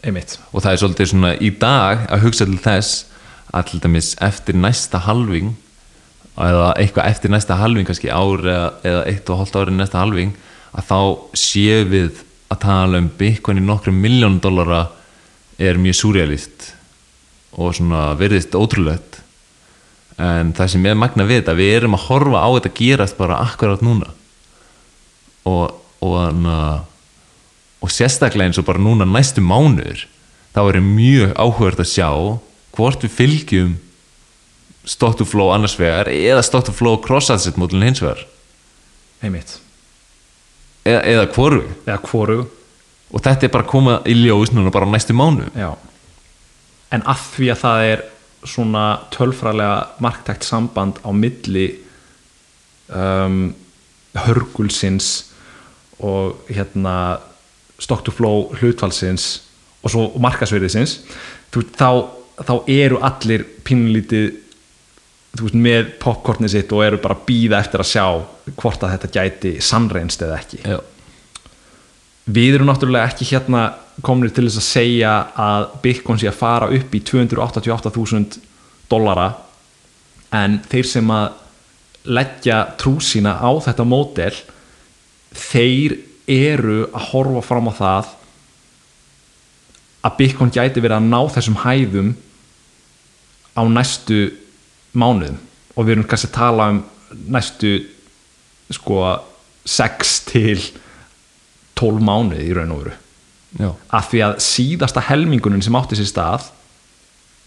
Einmitt. 0.06 0.38
Og 0.54 0.64
það 0.64 0.72
er 0.74 0.82
svolítið 0.82 1.12
svona 1.12 1.34
í 1.44 1.52
dag 1.60 2.06
að 2.08 2.28
hugsa 2.28 2.48
til 2.48 2.60
þess 2.64 3.06
að 3.56 3.72
til 3.72 3.82
dæmis 3.84 4.12
eftir 4.24 4.58
næsta 4.60 5.02
halving 5.08 5.56
eða 6.38 6.74
eitthvað 6.78 7.10
eftir 7.10 7.34
næsta 7.34 7.58
halving 7.58 7.88
kannski 7.88 8.12
ár 8.14 8.44
eða, 8.44 9.04
eitt 9.10 9.30
og 9.32 9.42
hálft 9.42 9.58
ári 9.58 9.74
næsta 9.74 10.04
halving 10.04 10.36
að 10.78 10.90
þá 10.92 11.00
séum 11.40 11.94
við 11.94 12.22
að 12.54 12.62
tala 12.64 13.02
um 13.02 13.08
Bitcoin 13.18 13.60
í 13.60 13.66
nokkrum 13.66 13.98
miljónum 14.04 14.42
dollara 14.44 14.84
er 15.58 15.80
mjög 15.82 15.98
súrealist 15.98 16.74
og 17.58 17.74
svona 17.78 18.12
verðist 18.18 18.56
ótrúlegt. 18.58 19.22
En 20.18 20.54
það 20.58 20.74
sem 20.74 20.86
er 20.90 20.98
magna 20.98 21.26
við 21.26 21.42
þetta 21.42 21.58
við 21.58 21.74
erum 21.78 21.98
að 21.98 22.06
horfa 22.08 22.42
á 22.42 22.50
þetta 22.58 22.76
gerast 22.78 23.18
bara 23.18 23.42
akkurat 23.46 23.84
núna. 23.86 24.10
Og, 25.48 25.74
og, 26.04 26.48
og 27.82 27.94
sérstaklega 27.94 28.50
eins 28.50 28.62
og 28.62 28.68
bara 28.68 28.82
núna 28.82 29.08
næstu 29.08 29.42
mánuður 29.42 30.06
þá 30.54 30.62
er 30.66 30.82
mjög 30.84 31.36
áhugavert 31.38 31.84
að 31.84 31.92
sjá 31.92 32.10
hvort 32.78 33.06
við 33.06 33.14
fylgjum 33.14 33.76
flow 35.28 35.52
annars 35.52 35.78
vegar 35.80 36.10
eða 36.10 36.44
stock 36.46 36.66
to 36.66 36.74
flow 36.74 36.98
cross 37.02 37.30
asset 37.30 37.58
módulin 37.58 37.90
hins 37.90 38.02
vegar. 38.02 38.26
Einmitt. 39.22 39.58
Eða, 40.86 41.02
eða 41.04 41.26
hvoru 41.34 41.64
eða 41.86 42.00
hvoru 42.06 42.40
og 43.12 43.24
þetta 43.24 43.48
er 43.48 43.54
bara 43.54 43.66
að 43.66 43.72
koma 43.72 44.00
í 44.08 44.16
ljós 44.18 44.52
núna 44.56 44.74
bara 44.74 44.90
næstu 44.90 45.16
mánu 45.16 45.48
Já. 45.56 45.72
En 46.92 47.04
að 47.04 47.24
því 47.36 47.52
að 47.52 47.62
það 47.64 47.86
er 47.92 48.04
svona 48.48 48.84
tölfrælega 49.12 49.78
marktækt 50.04 50.46
samband 50.48 51.00
á 51.04 51.10
milli 51.12 51.68
um, 52.88 53.56
hörgulsins 54.16 55.34
og 56.00 56.48
hérna 56.50 57.20
stock 57.80 58.06
to 58.06 58.14
flow 58.14 58.52
hlutfallsins 58.58 59.28
og 59.84 59.94
svo 59.94 60.08
markasverðisins 60.22 61.00
þá, 61.52 61.90
þá 62.44 62.54
eru 62.72 63.02
allir 63.06 63.46
pínlítið 63.68 64.30
þú 65.38 65.48
veist, 65.48 65.58
með 65.58 65.90
popcornið 66.02 66.54
sitt 66.56 66.74
og 66.74 66.84
eru 66.86 67.00
bara 67.02 67.18
býða 67.28 67.62
eftir 67.62 67.84
að 67.84 67.92
sjá 67.92 68.06
hvort 68.58 68.84
að 68.84 68.96
þetta 68.96 69.12
gæti 69.18 69.54
sannreinst 69.64 70.24
eða 70.26 70.40
ekki 70.42 70.62
Já. 70.64 70.80
Við 72.28 72.58
erum 72.58 72.70
náttúrulega 72.70 73.10
ekki 73.12 73.30
hérna 73.32 73.64
komnir 74.06 74.34
til 74.36 74.46
þess 74.48 74.62
að 74.62 74.68
segja 74.68 75.14
að 75.40 75.68
Bitcoin 75.84 76.20
sé 76.22 76.30
að 76.30 76.40
fara 76.40 76.70
upp 76.76 76.94
í 76.94 77.02
288.000 77.08 78.40
dollara 78.92 79.32
en 80.36 80.60
þeir 80.68 80.88
sem 80.88 81.12
að 81.12 81.40
leggja 82.08 82.60
trú 82.80 82.98
sína 83.04 83.36
á 83.40 83.52
þetta 83.64 83.88
mótel 83.88 84.36
þeir 85.36 85.98
eru 86.28 86.86
að 86.92 87.10
horfa 87.12 87.44
fram 87.48 87.72
á 87.72 87.74
það 87.80 88.14
að 90.08 90.18
Bitcoin 90.20 90.54
gæti 90.54 90.84
verið 90.84 91.00
að 91.00 91.10
ná 91.12 91.20
þessum 91.36 91.60
hæðum 91.64 92.12
á 93.58 93.62
næstu 93.66 94.20
mánuðum. 94.98 95.40
Og 95.76 95.86
við 95.86 95.96
erum 95.96 96.08
kannski 96.10 96.30
að 96.30 96.38
tala 96.38 96.70
um 96.74 96.84
næstu 97.34 97.74
sko 98.74 99.02
6 99.68 100.14
til 100.32 100.60
12 101.78 102.04
mánuði 102.04 102.48
í 102.50 102.56
raun 102.58 102.74
og 102.74 102.82
veru. 102.84 102.96
Já, 103.58 103.70
af 103.96 104.10
því 104.12 104.24
að 104.26 104.40
síðasta 104.44 105.04
helmingunin 105.08 105.64
sem 105.64 105.78
átti 105.80 105.98
sér 105.98 106.10
stað 106.10 106.50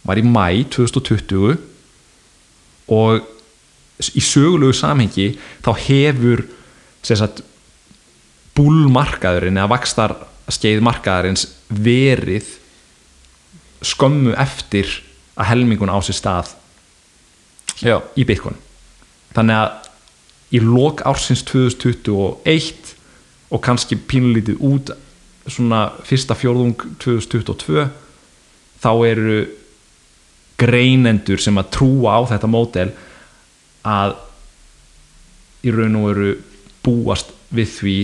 var 0.07 0.19
í 0.19 0.25
mæ 0.25 0.65
2020 0.73 1.59
og 2.91 3.29
í 4.17 4.23
sögulegu 4.25 4.73
samhengi 4.77 5.29
þá 5.61 5.71
hefur 5.85 6.47
sagt 7.05 7.43
búlmarkaðurinn 8.57 9.61
eða 9.61 9.73
vakstar 9.75 10.17
skeið 10.51 10.83
markaðarins 10.85 11.47
verið 11.71 12.49
skömmu 13.87 14.35
eftir 14.41 14.89
að 15.39 15.53
helmingun 15.53 15.93
á 15.93 15.99
sér 16.05 16.19
stað 16.19 16.55
já, 17.81 18.01
í 18.17 18.27
Bitcoin. 18.29 18.59
Þannig 19.37 19.61
að 19.61 19.91
í 20.57 20.63
lok 20.65 21.05
ársins 21.07 21.45
2021 21.47 22.97
og 23.51 23.63
kannski 23.65 23.99
pínulítið 23.99 24.61
út 24.67 24.93
svona 25.51 25.87
fyrsta 26.07 26.37
fjórðung 26.39 26.77
2022 27.03 27.87
þá 28.81 28.91
eru 29.09 29.41
greinendur 30.61 31.41
sem 31.41 31.57
að 31.59 31.71
trúa 31.77 32.19
á 32.21 32.21
þetta 32.31 32.51
mótel 32.51 32.91
að 33.87 34.17
í 35.65 35.73
raun 35.75 35.99
og 36.01 36.09
veru 36.11 36.31
búast 36.85 37.33
við 37.53 37.75
því 37.75 37.97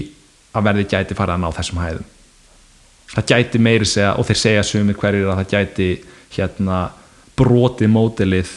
að 0.56 0.68
verði 0.68 0.86
gæti 0.90 1.16
fara 1.16 1.36
að 1.36 1.44
ná 1.44 1.48
þessum 1.56 1.80
hæðum. 1.80 2.06
Það 3.12 3.28
gæti 3.30 3.60
meiri 3.62 3.88
segja 3.88 4.14
og 4.18 4.26
þeir 4.28 4.40
segja 4.40 4.64
sumir 4.66 4.98
hverjir 4.98 5.28
að 5.30 5.42
það 5.42 5.52
gæti 5.52 5.88
hérna 6.36 6.80
brotið 7.36 7.92
mótelið 7.92 8.54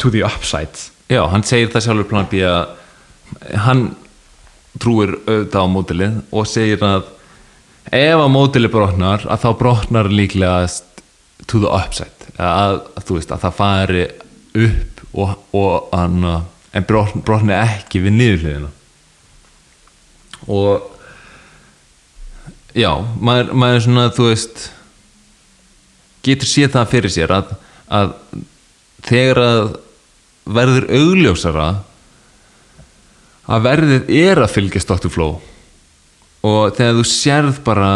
to 0.00 0.10
the 0.10 0.24
upside. 0.26 0.88
Já, 1.08 1.22
hann 1.30 1.44
segir 1.46 1.70
það 1.72 1.86
sjálfur 1.86 2.10
plan 2.10 2.28
B 2.32 2.42
að 2.44 3.60
hann 3.66 3.84
trúir 4.82 5.16
auðvitað 5.26 5.62
á 5.62 5.72
mótilið 5.72 6.18
og 6.32 6.48
segir 6.50 6.82
að 6.84 7.08
ef 7.94 8.18
að 8.18 8.32
mótilið 8.34 8.74
brotnar 8.74 9.26
að 9.30 9.42
þá 9.44 9.48
brotnar 9.60 10.10
líklegast 10.10 11.02
to 11.46 11.60
the 11.62 11.70
upside. 11.70 12.12
Að, 12.36 12.82
að 12.96 13.06
þú 13.08 13.18
veist 13.18 13.32
að 13.32 13.44
það 13.44 13.58
fari 13.60 14.04
upp 14.66 15.02
og, 15.16 15.32
og 15.56 15.94
an, 15.96 16.18
en 16.76 16.88
brotn, 16.88 17.22
brotni 17.24 17.56
ekki 17.56 18.02
við 18.04 18.16
niðurhliðina. 18.18 18.72
Og 20.52 20.84
já, 22.76 22.90
maður, 23.20 23.54
maður 23.56 23.84
svona 23.86 24.10
þú 24.14 24.28
veist 24.30 24.66
getur 26.26 26.50
séð 26.50 26.72
það 26.74 26.92
fyrir 26.92 27.14
sér 27.14 27.34
að, 27.36 27.52
að 27.88 28.14
þegar 29.06 29.42
að 29.42 29.66
verður 30.56 30.88
augljósara 30.94 31.66
að 33.46 33.66
verðið 33.66 34.14
er 34.18 34.42
að 34.42 34.54
fylgja 34.54 34.82
Dr. 34.86 35.10
Flow 35.12 35.36
og 36.46 36.76
þegar 36.76 36.96
þú 36.98 37.04
sérð 37.10 37.60
bara 37.66 37.90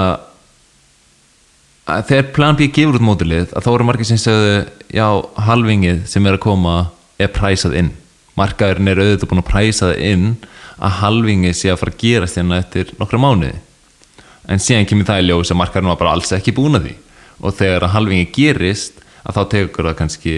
þegar 2.07 2.31
plan 2.35 2.59
B 2.59 2.69
gefur 2.71 2.99
út 2.99 3.07
mótilið 3.07 3.55
að 3.55 3.67
þá 3.67 3.71
eru 3.73 3.87
margir 3.89 4.09
sem 4.09 4.21
segðu 4.21 4.55
já, 4.95 5.07
halvingið 5.47 6.05
sem 6.11 6.27
er 6.27 6.39
að 6.39 6.45
koma 6.45 6.77
er 7.21 7.33
præsað 7.35 7.77
inn. 7.81 7.91
Markaðurinn 8.39 8.93
er 8.93 9.03
auðvitað 9.03 9.31
búin 9.31 9.43
að 9.43 9.51
præsa 9.51 9.91
það 9.91 10.05
inn 10.07 10.29
að 10.81 10.97
halvingið 11.01 11.57
sé 11.59 11.73
að 11.73 11.81
fara 11.83 11.95
að 11.95 12.01
gerast 12.05 12.39
hérna 12.39 12.61
eftir 12.63 12.95
nokkra 13.01 13.21
mánuði. 13.21 13.59
En 14.51 14.63
síðan 14.63 14.89
kemur 14.89 15.09
það 15.09 15.23
í 15.23 15.27
ljós 15.29 15.53
að 15.53 15.61
markaðurinn 15.61 15.93
var 15.93 16.01
bara 16.01 16.15
alls 16.17 16.33
ekki 16.37 16.55
búin 16.57 16.79
að 16.79 16.89
því. 16.89 16.95
Og 17.41 17.57
þegar 17.59 17.87
að 17.87 17.95
halvingið 17.97 18.33
gerist 18.37 19.05
að 19.25 19.37
þá 19.37 19.43
tekur 19.55 19.91
það 19.91 19.99
kannski 19.99 20.37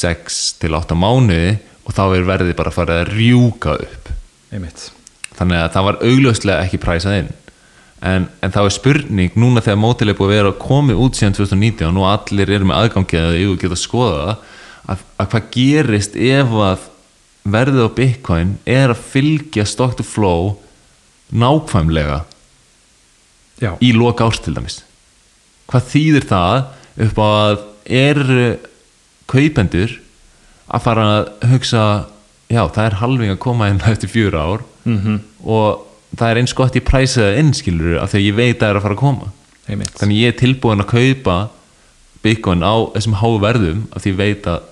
6 0.00 0.40
til 0.60 0.74
8 0.76 0.98
mánuði 0.98 1.56
og 1.86 1.96
þá 1.96 2.04
er 2.08 2.28
verðið 2.28 2.58
bara 2.58 2.72
að 2.72 2.78
fara 2.78 3.00
að 3.00 3.14
rjúka 3.14 3.78
upp 3.80 3.99
einmitt. 4.50 4.88
Þannig 5.38 5.62
að 5.62 5.70
það 5.74 5.86
var 5.86 6.00
augljóslega 6.08 6.64
ekki 6.66 6.80
præsað 6.82 7.18
inn. 7.20 7.30
En, 8.00 8.26
en 8.40 8.52
það 8.54 8.66
var 8.66 8.74
spurning 8.74 9.34
núna 9.36 9.60
þegar 9.64 9.80
mótileg 9.80 10.16
búið 10.16 10.30
að 10.30 10.38
vera 10.38 10.54
komið 10.62 11.02
út 11.04 11.18
síðan 11.18 11.36
2019 11.36 11.98
og 12.00 12.06
allir 12.08 12.52
eru 12.56 12.68
með 12.70 12.78
aðgangið 12.78 13.26
að 13.26 13.40
yfir 13.42 13.58
geta 13.60 13.76
að 13.76 13.82
skoða 13.82 14.22
að, 14.30 15.02
að 15.20 15.28
hvað 15.34 15.50
gerist 15.56 16.16
ef 16.16 16.54
að 16.64 16.86
verðið 17.50 17.84
á 17.84 17.96
Bitcoin 17.98 18.54
er 18.68 18.94
að 18.94 19.04
fylgja 19.12 19.66
stock 19.68 19.98
to 19.98 20.06
flow 20.06 20.54
nákvæmlega 21.30 22.22
já, 23.60 23.74
í 23.84 23.92
loka 23.96 24.30
árs 24.30 24.40
til 24.40 24.56
dæmis? 24.56 24.80
Hvað 25.68 25.92
þýðir 25.92 26.28
það 26.32 26.56
upp 27.04 27.20
á 27.20 27.28
að 27.28 27.60
eru 28.00 28.48
kaupendur 29.30 29.92
að 30.70 30.84
fara 30.86 31.06
að 31.10 31.50
hugsa 31.52 31.84
já 32.50 32.62
það 32.66 32.84
er 32.86 32.98
halving 33.00 33.34
að 33.34 33.40
koma 33.46 33.70
inn 33.70 33.80
eftir 33.92 34.12
fjör 34.12 34.38
ár. 34.38 34.66
Mm 34.84 35.20
og 35.40 35.86
það 36.18 36.30
er 36.30 36.38
eins 36.40 36.52
gott 36.56 36.74
ég 36.76 36.84
præsa 36.84 37.22
það 37.22 37.38
inn 37.40 37.52
skilur 37.56 38.00
af 38.02 38.10
því 38.10 38.18
að 38.18 38.26
ég 38.26 38.36
veit 38.36 38.56
að 38.56 38.60
það 38.60 38.70
er 38.70 38.78
að 38.78 38.84
fara 38.84 38.96
að 38.96 39.00
koma. 39.00 39.30
Einmitt. 39.70 39.92
Þannig 40.00 40.18
ég 40.20 40.32
er 40.32 40.38
tilbúin 40.40 40.82
að 40.82 40.90
kaupa 40.90 41.36
Bitcoin 42.24 42.66
á 42.66 42.74
þessum 42.96 43.16
háu 43.20 43.38
verðum 43.40 43.84
af 43.94 44.02
því 44.02 44.12
ég 44.12 44.18
veit 44.18 44.48
að 44.50 44.66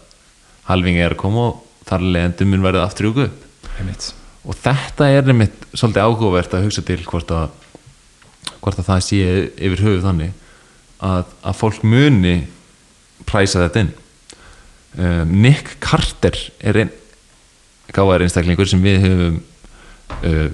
halving 0.68 0.99
er 1.01 1.14
að 1.14 1.22
koma 1.22 1.45
og 1.53 1.62
þar 1.89 2.05
leðendum 2.05 2.53
mun 2.53 2.66
verða 2.66 2.85
aftur 2.85 3.09
ykkur 3.11 3.31
upp. 3.31 3.47
Einmitt. 3.79 4.11
Og 4.49 4.59
þetta 4.59 5.09
er 5.12 5.29
nefnitt 5.29 5.64
svolítið 5.72 6.05
ágóvert 6.05 6.59
að 6.59 6.66
hugsa 6.66 6.85
til 6.85 7.01
hvort 7.07 7.33
að, 7.33 7.49
hvort 8.61 8.83
að 8.83 8.91
það 8.91 9.03
sé 9.07 9.22
yfir 9.57 9.85
höfuð 9.87 10.05
þannig 10.05 10.37
að, 11.05 11.33
að 11.47 11.59
fólk 11.62 11.85
muni 11.87 12.37
præsa 13.29 13.64
þetta 13.64 13.85
inn. 13.85 13.93
Um, 14.99 15.35
Nick 15.45 15.76
Carter 15.85 16.37
er 16.64 16.83
einn 16.83 16.93
gáðar 17.95 18.24
einstaklingur 18.26 18.68
sem 18.70 18.82
við 18.84 19.03
höfum 19.07 19.41
uh, 20.28 20.49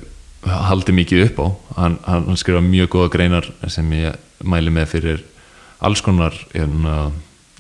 haldið 0.70 0.99
mikið 1.01 1.26
upp 1.28 1.43
á. 1.43 1.47
Hann, 1.80 1.99
hann, 2.07 2.41
skrifa 2.41 2.62
mjög 2.64 2.93
góða 2.97 3.12
greinar 3.16 3.51
sem 3.72 3.93
ég 3.97 4.18
mæli 4.45 4.72
með 4.74 4.91
fyrir 4.97 5.22
alls 5.85 6.03
konar 6.05 6.37
hérna, 6.55 7.12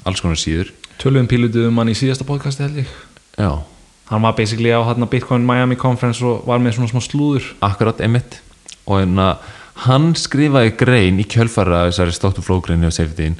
alls 0.04 0.24
konar 0.24 0.40
síður. 0.40 0.72
Töluðum 1.02 1.30
pílutuð 1.30 1.70
um 1.70 1.80
hann 1.80 1.92
í 1.92 1.98
síðasta 1.98 2.26
podcasti 2.28 2.66
held 2.66 2.84
ég. 2.84 2.90
Já, 3.34 3.64
Hann 4.04 4.22
var 4.22 4.34
basically 4.36 4.68
á 4.68 4.84
hérna 4.84 5.06
Bitcoin 5.08 5.46
Miami 5.46 5.76
Conference 5.76 6.20
og 6.24 6.44
var 6.44 6.60
með 6.60 6.76
svona 6.76 6.90
smá 6.92 7.00
slúður. 7.00 7.46
Akkurat 7.64 8.02
emitt 8.04 8.36
og 8.84 8.98
hérna, 9.00 9.38
hann 9.86 10.12
skrifaði 10.18 10.74
grein 10.76 11.20
í 11.22 11.24
kjölfara 11.24 11.86
þessari 11.88 12.12
stóttu 12.12 12.44
flógreinu 12.44 12.90
og 12.90 12.92
safetyin 12.92 13.38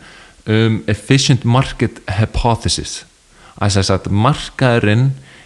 um 0.49 0.81
efficient 0.89 1.45
market 1.45 2.01
hypothesis. 2.09 3.03
Að 3.61 3.77
þess 3.77 3.93
að 3.93 4.09
markaðurinn 4.25 5.05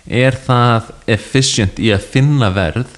er 0.08 0.36
það 0.44 0.92
efficient 1.14 1.78
í 1.82 1.92
að 1.92 2.06
finna 2.14 2.48
verð? 2.54 2.88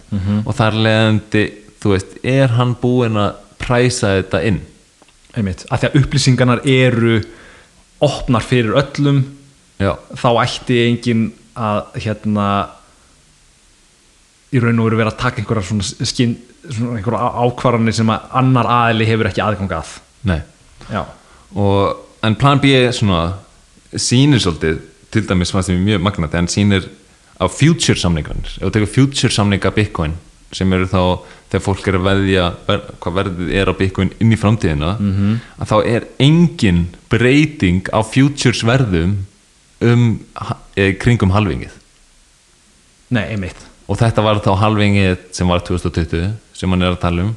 Og 0.46 0.54
þar 0.56 0.78
leðandi 0.86 1.44
þú 1.80 1.94
veist, 1.94 2.16
er 2.26 2.56
hann 2.56 2.74
búinn 2.80 3.18
að 3.20 3.38
præsa 3.60 4.16
þetta 4.18 4.42
inn? 4.48 4.60
Einmitt, 5.36 5.64
af 5.70 5.80
því 5.80 5.90
að 5.90 6.00
upplýsingarnar 6.00 6.64
eru 6.68 7.20
opnar 8.02 8.44
fyrir 8.44 8.74
öllum 8.80 9.22
já, 9.78 9.92
þá 10.18 10.28
ætti 10.42 10.80
engin 10.88 11.26
að 11.54 12.00
hérna 12.02 12.46
í 14.50 14.60
raun 14.62 14.80
og 14.82 14.88
veru 14.88 14.98
vera 14.98 15.12
að 15.12 15.20
taka 15.20 15.42
einhverjar 15.42 15.68
svona, 15.68 15.86
skinn, 16.08 16.34
svona 16.66 16.98
einhverjar 16.98 17.36
ákvarðanir 17.44 17.96
sem 18.00 18.10
að 18.10 18.32
annar 18.40 18.70
aðili 18.74 19.06
hefur 19.06 19.30
ekki 19.30 19.44
aðgang 19.44 19.74
að. 19.76 19.92
Nei. 20.26 20.40
Og, 21.54 22.00
en 22.26 22.36
plan 22.40 22.60
B 22.60 22.72
svona 22.94 23.36
sýnir 23.94 24.42
svolítið 24.42 24.80
til 25.14 25.22
dæmis 25.26 25.52
fannst 25.54 25.70
þeim 25.70 25.86
mjög 25.86 26.02
magnat 26.06 26.34
en 26.38 26.50
sýnir 26.50 26.88
á 27.40 27.46
future 27.48 27.98
samningarnir. 27.98 28.52
Ef 28.58 28.68
þú 28.68 28.72
tekur 28.74 28.92
future 28.92 29.32
samninga 29.32 29.72
Bitcoin 29.74 30.16
sem 30.52 30.72
eru 30.74 30.88
þá 30.90 31.02
þegar 31.50 31.62
fólk 31.62 31.88
er 31.88 31.96
að 31.98 32.06
veðja 32.06 32.46
ver, 32.66 32.80
hvað 33.02 33.16
verðið 33.20 33.52
er 33.60 33.70
á 33.70 33.74
Bitcoin 33.78 34.12
inn 34.22 34.34
í 34.34 34.38
framtíðina 34.38 34.96
-hmm. 34.98 35.36
að 35.62 35.70
þá 35.70 35.76
er 35.86 36.06
engin 36.18 36.80
breyting 37.08 37.86
á 37.94 38.00
futures 38.02 38.62
verðum 38.66 39.26
um 39.80 40.20
e, 40.76 40.92
kringum 40.92 41.30
halvingið. 41.30 41.72
Nei, 43.10 43.24
einmitt. 43.32 43.56
Og 43.88 43.98
þetta 43.98 44.22
var 44.22 44.42
þá 44.44 44.52
halvingið 44.58 45.18
sem 45.34 45.48
var 45.48 45.62
2020 45.66 46.34
sem 46.54 46.70
hann 46.70 46.82
er 46.82 46.94
að 46.94 47.02
tala 47.02 47.22
um. 47.22 47.36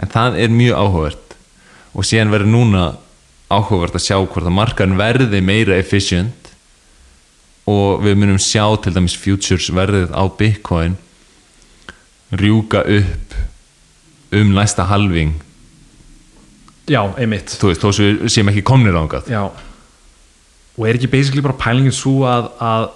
En 0.00 0.08
það 0.08 0.38
er 0.42 0.48
mjög 0.48 0.76
áhugavert. 0.76 1.36
Og 1.94 2.04
síðan 2.04 2.32
verður 2.32 2.50
núna 2.50 2.84
áhugavert 3.48 3.94
að 3.94 4.04
sjá 4.08 4.16
hvort 4.18 4.44
að 4.44 4.56
markaðin 4.56 4.98
verði 4.98 5.40
meira 5.40 5.78
efficient 5.78 6.43
og 7.70 8.04
við 8.04 8.18
munum 8.20 8.40
sjá 8.42 8.64
til 8.84 8.92
dæmis 8.94 9.16
futures 9.16 9.70
verðið 9.72 10.12
á 10.12 10.24
Bitcoin 10.38 10.98
rjúka 12.34 12.82
upp 12.84 13.36
um 14.34 14.50
næsta 14.56 14.84
halving. 14.90 15.36
Já, 16.90 17.00
einmitt. 17.16 17.54
Þú 17.56 17.70
veist, 17.70 17.80
þó 17.80 17.94
sem 17.94 18.18
við 18.18 18.34
séum 18.34 18.50
ekki 18.52 18.66
komnir 18.66 18.98
ángað 18.98 19.30
já. 19.32 19.46
Og 20.74 20.86
er 20.88 20.98
ekki 20.98 21.12
basically 21.12 21.44
bara 21.44 21.56
pælingin 21.56 21.94
svo 21.94 22.24
að, 22.28 22.50
að 22.58 22.88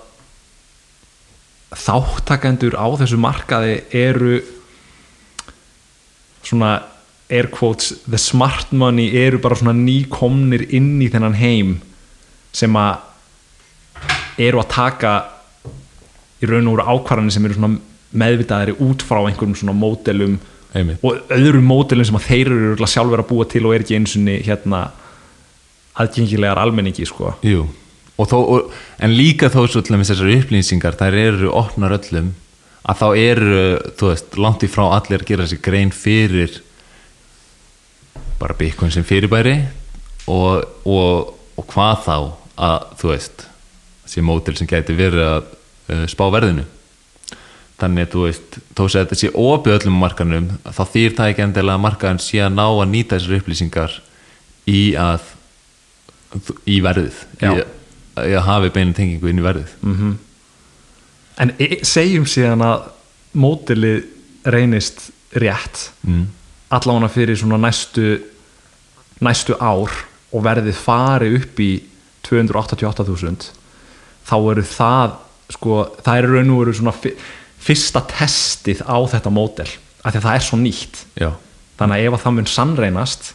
þáttakendur 1.78 2.76
á 2.76 2.86
þessu 2.98 3.18
markaði 3.22 3.76
eru 3.94 4.40
svona 6.42 6.78
air 7.28 7.48
quotes 7.52 7.92
the 8.08 8.18
smart 8.18 8.72
money 8.72 9.12
eru 9.16 9.40
bara 9.40 9.56
svona 9.58 9.76
nýkomnir 9.76 10.64
inn 10.74 10.96
í 11.04 11.10
þennan 11.12 11.36
heim 11.38 11.76
sem 12.56 12.76
að 12.76 13.04
eru 14.38 14.62
að 14.62 14.70
taka 14.72 15.14
í 16.38 16.48
raun 16.48 16.70
og 16.70 16.78
úr 16.78 16.84
ákvarðanir 16.86 17.34
sem 17.34 17.48
eru 17.48 17.58
svona 17.58 17.74
meðvitaðari 18.18 18.76
út 18.84 19.02
frá 19.04 19.20
einhverjum 19.20 19.56
svona 19.58 19.74
módelum 19.76 20.38
einmitt. 20.72 21.02
og 21.02 21.32
öðrum 21.34 21.66
módelum 21.68 22.06
sem 22.06 22.18
að 22.18 22.28
þeir 22.28 22.52
eru 22.54 22.88
sjálfur 22.88 23.22
að 23.22 23.30
búa 23.32 23.48
til 23.50 23.64
og 23.66 23.74
er 23.74 23.84
ekki 23.84 23.98
eins 23.98 24.16
og 24.16 24.30
hérna 24.46 24.82
aðgengilegar 25.98 26.60
almenningi 26.62 27.06
sko. 27.08 27.34
Jú, 27.42 27.64
og 28.16 28.30
þó, 28.30 28.36
og, 28.38 28.76
en 29.02 29.16
líka 29.18 29.50
þó 29.50 29.64
svo 29.66 29.82
til 29.82 29.96
dæmis 29.96 30.12
þessar 30.12 30.30
upplýsingar, 30.36 30.98
þær 30.98 31.18
eru 31.18 31.50
opnar 31.58 31.96
öllum, 31.98 32.32
að 32.88 33.02
þá 33.02 33.08
eru 33.18 33.58
þú 33.98 34.12
veist, 34.12 34.38
langt 34.38 34.64
í 34.64 34.70
frá 34.70 34.86
allir 34.86 35.24
að 35.24 35.30
gera 35.32 35.48
sér 35.50 35.62
grein 35.64 35.90
fyrir 35.94 36.62
bara 38.38 38.54
Bitcoin 38.54 38.94
sem 38.94 39.06
fyrirbæri 39.06 39.56
og, 40.30 40.62
og, 40.86 41.34
og 41.58 41.70
hvað 41.72 42.04
þá 42.06 42.16
að 42.68 42.90
þú 43.00 43.10
veist 43.10 43.47
þessi 44.08 44.24
mótil 44.24 44.56
sem 44.58 44.68
gæti 44.70 44.96
verið 44.98 45.24
að 45.28 45.40
uh, 45.46 46.04
spá 46.10 46.24
verðinu. 46.32 46.66
Þannig 47.78 48.08
þú 48.10 48.22
veist, 48.24 48.56
þó 48.74 48.84
að 48.88 48.94
þetta 48.96 49.18
sé 49.20 49.28
opið 49.38 49.76
öllum 49.76 49.98
markanum, 50.02 50.46
þá 50.66 50.84
þýr 50.96 51.12
það 51.14 51.32
ekki 51.32 51.44
endilega 51.44 51.78
að 51.78 51.84
markaðan 51.84 52.22
sé 52.24 52.40
að 52.42 52.56
ná 52.56 52.64
að 52.66 52.88
nýta 52.90 53.18
þessar 53.18 53.36
upplýsingar 53.38 53.98
í 54.68 54.80
að 54.98 55.34
í 56.68 56.80
verðið 56.84 57.20
í, 57.38 57.52
í 58.26 58.32
að 58.34 58.48
hafi 58.48 58.72
beinu 58.74 58.96
tengingu 58.96 59.30
inn 59.30 59.38
í 59.38 59.46
verðið. 59.46 59.76
Mm 59.84 60.16
en 61.38 61.54
e 61.60 61.80
segjum 61.86 62.26
síðan 62.28 62.64
að 62.66 62.88
mótilið 63.38 64.06
reynist 64.48 65.08
rétt 65.38 65.88
mm. 66.06 66.24
allavega 66.74 67.10
fyrir 67.12 67.38
svona 67.38 67.60
næstu 67.62 68.16
næstu 69.24 69.56
ár 69.58 69.92
og 70.32 70.44
verðið 70.44 70.78
fari 70.78 71.30
upp 71.38 71.60
í 71.62 71.72
288.000 72.26 73.52
þá 74.28 74.36
eru 74.52 74.64
það 74.68 75.16
sko, 75.54 75.80
það 76.04 76.20
eru 76.20 76.32
raun 76.34 76.54
og 76.54 76.62
veru 76.62 76.76
svona 76.76 76.94
fyrsta 77.58 78.04
testið 78.12 78.84
á 78.84 78.98
þetta 79.14 79.32
mótel 79.32 79.68
af 80.04 80.12
því 80.12 80.20
að 80.20 80.26
það 80.26 80.36
er 80.36 80.46
svo 80.46 80.58
nýtt. 80.60 81.02
Já, 81.18 81.30
þannig 81.80 81.96
að 81.96 82.06
ef 82.06 82.16
að 82.16 82.24
það 82.24 82.36
mun 82.36 82.50
sannreynast 82.52 83.30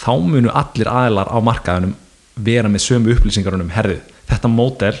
þá 0.00 0.12
munu 0.24 0.52
allir 0.56 0.90
aðilar 0.90 1.28
á 1.28 1.38
markaðunum 1.44 1.96
vera 2.40 2.70
með 2.72 2.86
sömu 2.86 3.14
upplýsingarunum 3.14 3.72
herrið, 3.74 4.04
þetta 4.30 4.50
mótel 4.52 4.94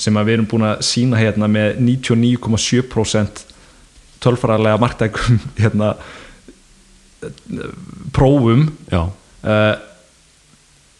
sem 0.00 0.18
við 0.18 0.36
erum 0.36 0.48
búin 0.50 0.66
að 0.66 0.82
sína 0.86 1.18
hérna 1.20 1.48
með 1.50 1.80
99,7% 1.82 3.42
tölfræðilega 4.22 4.80
marktækum 4.82 5.40
hérna 5.62 5.94
prófum 8.14 8.68
uh, 8.92 9.06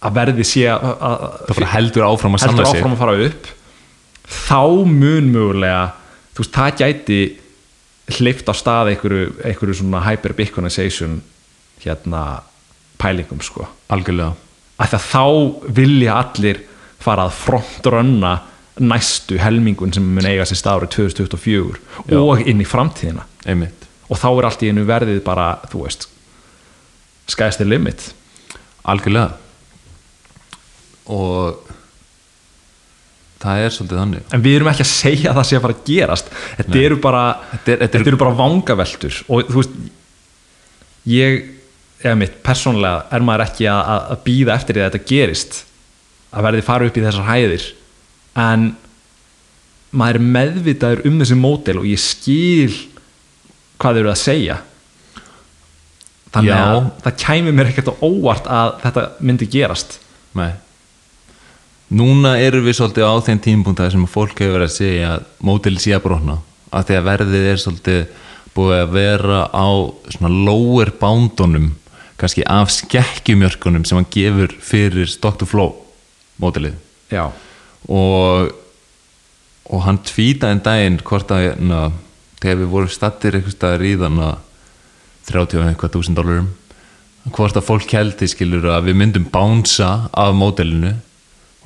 að 0.02 0.16
verði 0.18 0.46
sé 0.46 0.68
að 0.68 1.64
heldur 1.72 2.06
áfram 2.08 2.36
að 2.36 2.46
heldur 2.46 2.64
sanna 2.64 2.70
sig. 2.70 2.80
áfram 2.80 2.96
að 2.96 3.02
fara 3.02 3.26
upp. 3.28 3.50
Þá 4.32 4.62
mun 4.88 5.28
mögulega 5.32 5.82
þú 6.32 6.44
veist, 6.44 6.54
það 6.56 6.78
gæti 6.80 7.20
hleyft 8.18 8.48
á 8.50 8.54
stað 8.56 8.92
einhverju, 8.92 9.34
einhverju 9.46 9.76
svona 9.78 10.02
hyper-bitcoinization 10.06 11.20
hérna 11.84 12.22
pælingum 13.00 13.42
sko. 13.44 13.66
Algjörlega. 13.92 14.34
Að 14.82 14.96
þá 14.98 15.24
vilja 15.76 16.16
allir 16.18 16.62
fara 17.02 17.28
að 17.28 17.36
frontrönna 17.42 18.32
næstu 18.82 19.36
helmingun 19.38 19.92
sem 19.92 20.04
mun 20.16 20.26
eiga 20.26 20.46
sér 20.48 20.58
staður 20.58 20.88
2024 20.94 21.78
Já. 22.08 22.18
og 22.18 22.40
inn 22.48 22.62
í 22.62 22.66
framtíðina. 22.66 23.26
Einmitt, 23.46 23.86
og 24.08 24.18
þá 24.18 24.28
er 24.32 24.48
allt 24.48 24.64
í 24.64 24.72
einu 24.72 24.86
verðið 24.88 25.22
bara 25.26 25.54
þú 25.70 25.84
veist 25.84 26.08
sky's 27.30 27.58
the 27.60 27.66
limit. 27.68 28.10
Algjörlega 28.88 29.41
og 31.06 31.58
það 33.42 33.64
er 33.64 33.72
svolítið 33.74 33.98
þannig. 34.02 34.26
En 34.36 34.42
við 34.44 34.54
erum 34.58 34.68
ekki 34.70 34.84
að 34.84 34.92
segja 34.92 35.30
að 35.32 35.38
það 35.40 35.48
sé 35.48 35.56
að 35.58 35.64
fara 35.64 35.74
að 35.74 35.88
gerast. 35.88 36.28
Þetta 36.60 36.74
Nei. 36.76 36.84
eru 36.86 36.96
bara 37.02 37.22
Þetta 37.50 37.72
er- 37.72 37.80
þetta 37.82 37.98
eru- 37.98 38.06
eru 38.12 38.16
bara 38.20 38.36
vangaveltur. 38.38 39.16
Og 39.28 39.42
þú 39.48 39.56
veist 39.62 39.74
ég, 41.06 41.48
eða 42.04 42.16
mitt, 42.20 42.36
persónlega 42.46 43.04
er 43.10 43.20
maður 43.26 43.44
ekki 43.48 43.66
að, 43.66 43.82
að, 43.96 44.06
að 44.14 44.22
býða 44.28 44.54
eftir 44.54 44.74
því 44.78 44.84
að 44.84 44.90
þetta 44.92 45.08
gerist. 45.10 45.64
Að 46.32 46.42
verði 46.46 46.62
fara 46.62 46.86
upp 46.86 46.96
í 46.96 47.02
þessar 47.02 47.26
hæðir. 47.28 47.66
En 48.36 48.76
maður 49.92 50.14
er 50.14 50.28
meðvitaður 50.38 51.06
um 51.10 51.18
þessi 51.20 51.36
mótel 51.36 51.78
og 51.82 51.84
ég 51.90 51.98
skil 52.00 52.72
hvað 53.82 53.98
þau 53.98 54.00
eru 54.04 54.12
að 54.14 54.22
segja. 54.22 54.60
Þannig 56.32 56.48
Já. 56.54 56.62
að 56.62 56.86
það 57.04 57.16
kæmi 57.26 57.52
mér 57.52 57.68
ekkert 57.72 57.90
á 57.92 57.94
óvart 58.00 58.46
að 58.48 58.70
þetta 58.86 59.02
myndi 59.20 59.48
gerast. 59.52 59.98
Nei. 60.38 60.52
Núna 61.92 62.36
erum 62.40 62.64
við 62.66 62.78
svolítið 62.78 63.08
á 63.08 63.14
þeim 63.26 63.42
tímpunkt 63.44 63.84
sem 63.92 64.08
fólk 64.08 64.38
hefur 64.40 64.56
verið 64.56 64.70
að 64.70 64.76
segja 64.76 65.12
að 65.16 65.28
mótil 65.44 65.74
sé 65.82 65.94
að 65.96 66.04
brotna 66.06 66.38
af 66.72 66.88
því 66.88 66.98
að 66.98 67.08
verðið 67.10 67.48
er 67.50 67.60
svolítið 67.60 68.02
búið 68.56 68.78
að 68.78 68.94
vera 68.96 69.42
á 69.52 69.68
svona 70.14 70.32
lower 70.48 70.92
boundunum 71.00 71.70
kannski 72.20 72.44
af 72.48 72.72
skekkjumjörkunum 72.72 73.84
sem 73.88 73.98
hann 73.98 74.10
gefur 74.12 74.54
fyrir 74.62 75.08
stock 75.10 75.38
to 75.40 75.48
flow 75.48 75.74
mótilið. 76.40 76.76
Já, 77.12 77.28
og 77.88 78.52
og 79.72 79.84
hann 79.86 80.00
tvítaði 80.04 80.56
en 80.56 80.64
daginn 80.64 80.98
hvort 81.06 81.30
að 81.32 81.60
na, 81.62 81.84
þegar 82.42 82.58
við 82.60 82.72
vorum 82.74 82.92
stattir 82.92 83.38
eitthvað 83.38 83.54
staðar 83.56 83.86
í 83.86 83.92
þannig 84.00 84.34
30 85.30 85.60
og 85.60 85.68
eitthvað 85.70 85.94
þúsund 85.96 86.18
dólarum 86.18 86.50
hvort 87.32 87.56
að 87.56 87.68
fólk 87.68 87.94
heldi 87.94 88.28
skilur 88.28 88.66
að 88.74 88.90
við 88.90 88.98
myndum 88.98 89.28
bánsa 89.32 89.92
af 90.10 90.34
módelinu 90.36 90.96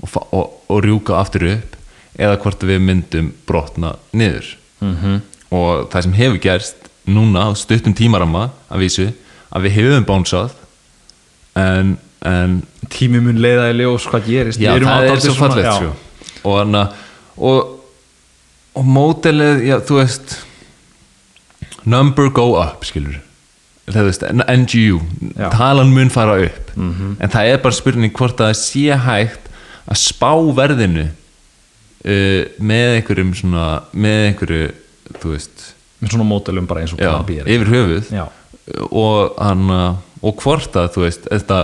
og, 0.02 0.16
og, 0.30 0.52
og 0.68 0.84
rjúka 0.84 1.20
aftur 1.20 1.46
upp 1.54 1.76
eða 2.16 2.38
hvort 2.40 2.62
að 2.64 2.72
við 2.72 2.84
myndum 2.88 3.32
brotna 3.48 3.94
niður 4.12 4.56
-hmm. 4.80 5.20
og 5.50 5.88
það 5.92 6.02
sem 6.02 6.12
hefur 6.12 6.38
gerst 6.38 6.76
núna 7.06 7.48
á 7.48 7.54
stuttum 7.54 7.94
tímarama 7.94 8.50
að 8.70 8.78
vísu 8.78 9.12
að 9.50 9.62
við 9.62 9.76
hefum 9.78 10.04
bánsað 10.04 10.50
en, 11.56 11.98
en 12.20 12.62
tími 12.90 13.20
mun 13.20 13.38
leiða 13.40 13.70
í 13.70 13.76
ljós 13.80 14.06
hvað 14.10 14.26
gerist 14.26 14.60
Já, 14.60 14.74
það 14.78 15.10
er 15.10 15.20
svo 15.20 15.34
fallegt 15.38 15.72
sko. 15.74 15.92
og, 16.42 16.58
hana, 16.58 16.88
og, 17.36 17.78
og 18.74 18.84
mótelið, 18.84 19.62
já, 19.68 19.78
þú 19.80 20.00
veist 20.00 20.36
number 21.84 22.28
go 22.28 22.56
up 22.60 22.84
skilur 22.84 23.22
það 23.86 24.08
veist, 24.08 24.24
NGU, 24.34 25.00
Já. 25.38 25.50
talan 25.54 25.92
mun 25.94 26.10
fara 26.10 26.40
upp 26.42 26.72
en 27.22 27.30
það 27.30 27.52
er 27.52 27.60
bara 27.62 27.76
spurning 27.76 28.12
hvort 28.12 28.40
að 28.40 28.50
það 28.50 28.58
sé 28.64 28.96
hægt 29.06 29.45
að 29.86 30.00
spá 30.02 30.32
verðinu 30.56 31.06
uh, 31.06 32.42
með 32.58 32.98
einhverjum 32.98 33.32
svona, 33.38 33.66
með 33.92 34.26
einhverju 34.30 34.68
þú 35.22 35.32
veist, 35.32 35.64
með 36.00 36.14
svona 36.14 36.28
mótelum 36.28 36.68
bara 36.68 36.84
eins 36.84 36.94
og 36.96 37.00
já, 37.02 37.12
yfir 37.46 37.72
höfuð. 37.72 38.12
Já. 38.14 38.26
og, 38.90 39.36
hana, 39.38 39.80
og 40.20 40.38
hvort 40.42 40.76
að 40.76 40.92
þú 40.96 41.06
veist, 41.06 41.28
þetta 41.30 41.60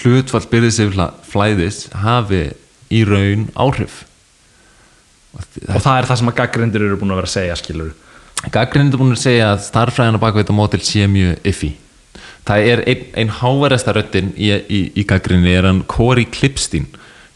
hlutfall 0.00 0.46
byrðis 0.50 0.80
yfir 0.84 1.02
flæðis 1.26 1.82
hafi 2.02 2.44
í 2.90 3.04
raun 3.06 3.48
áhrif. 3.54 4.04
Og 5.36 5.78
það 5.78 5.94
er 5.94 6.08
það 6.08 6.18
sem 6.18 6.30
að 6.32 6.38
gaggrindir 6.40 6.84
eru 6.88 6.98
búin 6.98 7.14
að 7.14 7.20
vera 7.20 7.30
að 7.30 7.36
segja 7.36 7.58
skilur 7.60 7.92
Gaggrindu 8.50 8.98
búin 8.98 9.14
að 9.14 9.20
segja 9.22 9.52
að 9.52 9.60
starffræðina 9.66 10.18
baka 10.18 10.40
þetta 10.40 10.56
mótil 10.56 10.80
sé 10.82 11.04
mjög 11.10 11.44
iffi 11.46 11.70
það 12.48 12.70
er 12.72 12.82
ein, 12.88 13.04
ein 13.20 13.32
háverðasta 13.40 13.94
röddin 13.96 14.32
í, 14.34 14.50
í, 14.50 14.80
í 14.96 15.04
gaggrinni 15.08 15.52
er 15.54 15.68
hann 15.68 15.82
Corey 15.90 16.26
Clipstein 16.30 16.88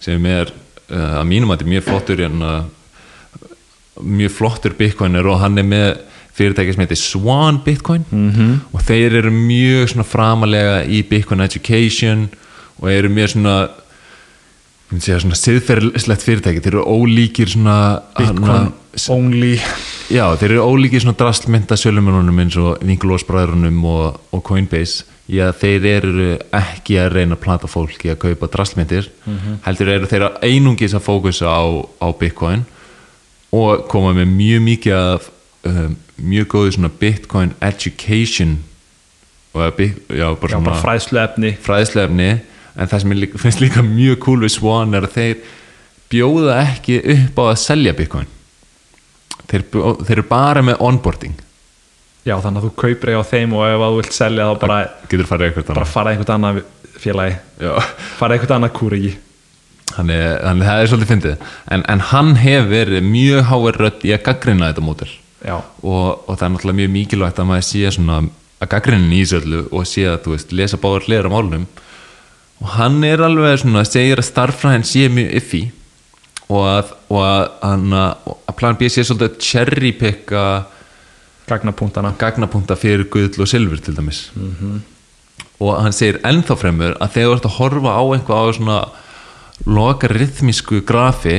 sem 0.04 0.26
er 0.28 0.50
uh, 0.90 1.20
að 1.20 1.28
mínum 1.30 1.52
að 1.52 1.58
þetta 1.58 1.68
er 1.68 1.74
mjög 1.74 1.86
flottur 1.88 2.24
en, 2.26 2.42
uh, 2.44 4.02
mjög 4.04 4.34
flottur 4.36 4.76
bitcoiner 4.78 5.30
og 5.30 5.40
hann 5.42 5.60
er 5.60 5.68
með 5.68 5.88
fyrirtæki 6.34 6.74
sem 6.74 6.82
heitir 6.82 6.98
Swan 6.98 7.60
Bitcoin. 7.64 8.04
-hmm. 8.10 8.54
og 8.72 8.82
þeir 8.82 9.20
eru 9.20 9.30
mjög 9.30 9.88
svona 9.92 10.04
framalega 10.04 10.84
í 10.84 11.02
Bitcoin 11.08 11.40
Education 11.40 12.28
og 12.82 12.90
eru 12.90 13.08
mjög 13.08 13.28
svona 13.36 13.56
ég 13.64 14.90
myndi 14.90 15.04
segja 15.04 15.20
svona 15.20 15.38
siðferðslegt 15.38 16.22
fyrirtæki. 16.22 16.60
Þeir 16.60 16.74
eru 16.74 16.84
ólíkir 16.84 17.48
svona 17.48 18.00
Bitcoin 18.18 18.50
hana- 18.50 18.72
only 19.08 19.58
Já, 20.14 20.28
þeir 20.38 20.52
eru 20.54 20.66
ólíkir 20.70 21.02
svona 21.02 21.16
drastmynda 21.18 21.74
sölumennunum 21.80 22.36
eins 22.44 22.54
og 22.60 22.78
Vinglósbræðrunum 22.86 23.80
og, 23.90 24.20
og 24.36 24.42
Coinbase. 24.46 25.02
Að 25.24 25.54
þeir 25.62 25.86
eru 25.88 26.26
ekki 26.54 26.98
að 27.00 27.14
reyna 27.16 27.34
að 27.38 27.42
plata 27.46 27.70
fólk 27.70 28.02
í 28.04 28.10
að 28.12 28.20
kaupa 28.26 28.48
drastmyndir. 28.52 29.08
Heldur 29.64 29.90
eru 29.94 30.10
þeir 30.10 30.26
að 30.28 30.36
einungis 30.46 30.94
að 30.94 31.02
fókusa 31.06 31.48
á, 31.50 31.64
á 31.98 32.08
Bitcoin 32.20 32.62
og 33.54 33.86
koma 33.90 34.12
með 34.18 34.30
mjög 34.34 34.62
mikið 34.68 34.96
af 34.98 35.28
um, 35.70 35.96
mjög 36.30 36.48
góðu 36.52 36.74
svona 36.76 36.92
Bitcoin 37.00 37.54
education 37.64 38.58
og 39.54 39.74
bit- 39.78 39.98
já, 40.10 40.28
bara 40.34 40.50
já, 40.52 40.56
svona 40.58 40.68
bara 40.68 40.82
fræðsluefni. 40.82 41.54
Fræðslefni 41.62 42.30
en 42.74 42.90
það 42.90 43.04
sem 43.04 43.16
ég 43.16 43.36
finnst 43.42 43.62
líka 43.64 43.82
mjög 43.86 44.20
cool 44.26 44.44
við 44.44 44.54
Swan 44.58 44.94
er 44.98 45.06
að 45.08 45.16
þeir 45.18 45.44
bjóða 46.12 46.60
ekki 46.68 47.00
upp 47.16 47.38
á 47.40 47.44
að 47.48 47.60
selja 47.64 47.94
Bitcoin 47.96 48.33
þeir, 49.50 49.66
þeir 49.72 50.14
eru 50.18 50.26
bara 50.28 50.62
með 50.64 50.80
onboarding. 50.84 51.34
Já 52.24 52.38
þannig 52.40 52.62
að 52.62 52.68
þú 52.68 52.72
kaupir 52.80 53.18
á 53.20 53.22
þeim 53.28 53.54
og 53.58 53.66
ef 53.68 53.82
að 53.84 53.90
þú 53.90 53.98
vilt 54.00 54.16
selja 54.16 54.46
þá 54.48 54.54
bara, 54.62 54.78
getur 55.10 55.28
farið 55.28 55.50
eitthvað 55.50 55.74
bara 55.76 55.88
fara 55.88 56.14
einhvern 56.14 56.36
annað 56.38 56.62
félagi. 57.02 57.34
Já. 57.60 57.72
fara 58.20 58.36
einhvern 58.36 58.56
annað 58.58 58.76
kúriki 58.78 59.12
þannig, 59.90 60.22
þannig 60.40 60.70
það 60.70 60.80
er 60.80 60.90
svolítið 60.92 61.12
fyndið. 61.12 61.50
En, 61.76 61.84
en 61.92 62.06
hann 62.12 62.32
hefur 62.40 62.70
verið 62.72 63.04
mjög 63.10 63.44
háir 63.50 63.78
rödd 63.84 64.08
í 64.08 64.14
að 64.16 64.24
gaggrina 64.30 64.70
þetta 64.72 64.86
mótil 64.86 65.12
og, 65.44 66.24
og 66.24 66.38
það 66.38 66.46
er 66.46 66.52
náttúrulega 66.54 66.78
mjög 66.80 66.92
mikilvægt 66.94 67.40
að 67.42 67.48
maður 67.50 67.66
sé 67.68 67.90
svona 67.92 68.20
að 68.64 68.70
gaggrinin 68.72 69.12
í 69.12 69.20
þessu 69.20 69.40
öllu 69.42 69.62
og 69.68 69.88
sé 69.88 70.06
að, 70.08 70.20
þú 70.24 70.34
veist, 70.34 70.54
lesa 70.56 70.80
báður 70.80 71.28
á 71.28 71.34
málunum. 71.34 71.66
Og 72.62 72.70
hann 72.78 73.02
er 73.04 73.20
alveg 73.26 73.58
svona 73.60 73.82
segir 73.84 74.22
að 74.22 74.28
starffræðin 74.30 74.86
sé 74.88 75.08
mjög 75.12 75.34
iffi 75.40 75.62
og 76.52 76.64
að, 76.68 76.92
og 77.08 77.20
að, 77.24 77.44
hann, 77.62 77.92
að, 77.96 78.32
plan 78.58 78.78
B 78.78 78.88
sé 78.92 79.04
svolítið 79.04 79.30
að 79.30 79.46
cherrypicka 79.48 80.44
gagnapunktana 81.48 82.14
gagnapunkta 82.20 82.76
fyrir 82.80 83.08
gull 83.12 83.32
og 83.40 83.48
silfur 83.48 83.80
til 83.84 83.96
dæmis. 83.96 84.26
Og 85.62 85.74
hann 85.80 85.94
segir 85.96 86.20
ennþá 86.26 86.56
fremur 86.60 86.96
að 87.02 87.16
þegar 87.16 87.30
þú 87.30 87.36
ert 87.36 87.48
að 87.48 87.58
horfa 87.58 87.96
á 87.96 88.02
einhvað 88.04 88.40
á 88.40 88.46
svona 88.58 88.78
logarithmísku 89.70 90.80
grafi 90.86 91.36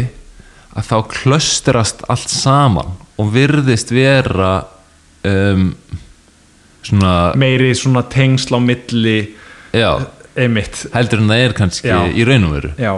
að 0.75 0.89
þá 0.89 0.97
klöstrast 1.11 2.03
allt 2.11 2.31
saman 2.31 2.95
og 3.19 3.31
virðist 3.33 3.91
vera 3.95 4.65
um, 5.25 5.69
svona 6.85 7.15
meiri 7.39 7.71
svona 7.77 8.03
tengsl 8.11 8.57
á 8.57 8.59
milli 8.61 9.17
já, 9.75 9.89
einmitt. 10.35 10.85
Heldur 10.93 11.23
en 11.23 11.31
það 11.31 11.43
er 11.45 11.55
kannski 11.57 11.91
Já. 11.91 11.99
í 12.11 12.25
raun 12.27 12.47
og 12.49 12.55
veru. 12.57 12.73
Já, 12.79 12.93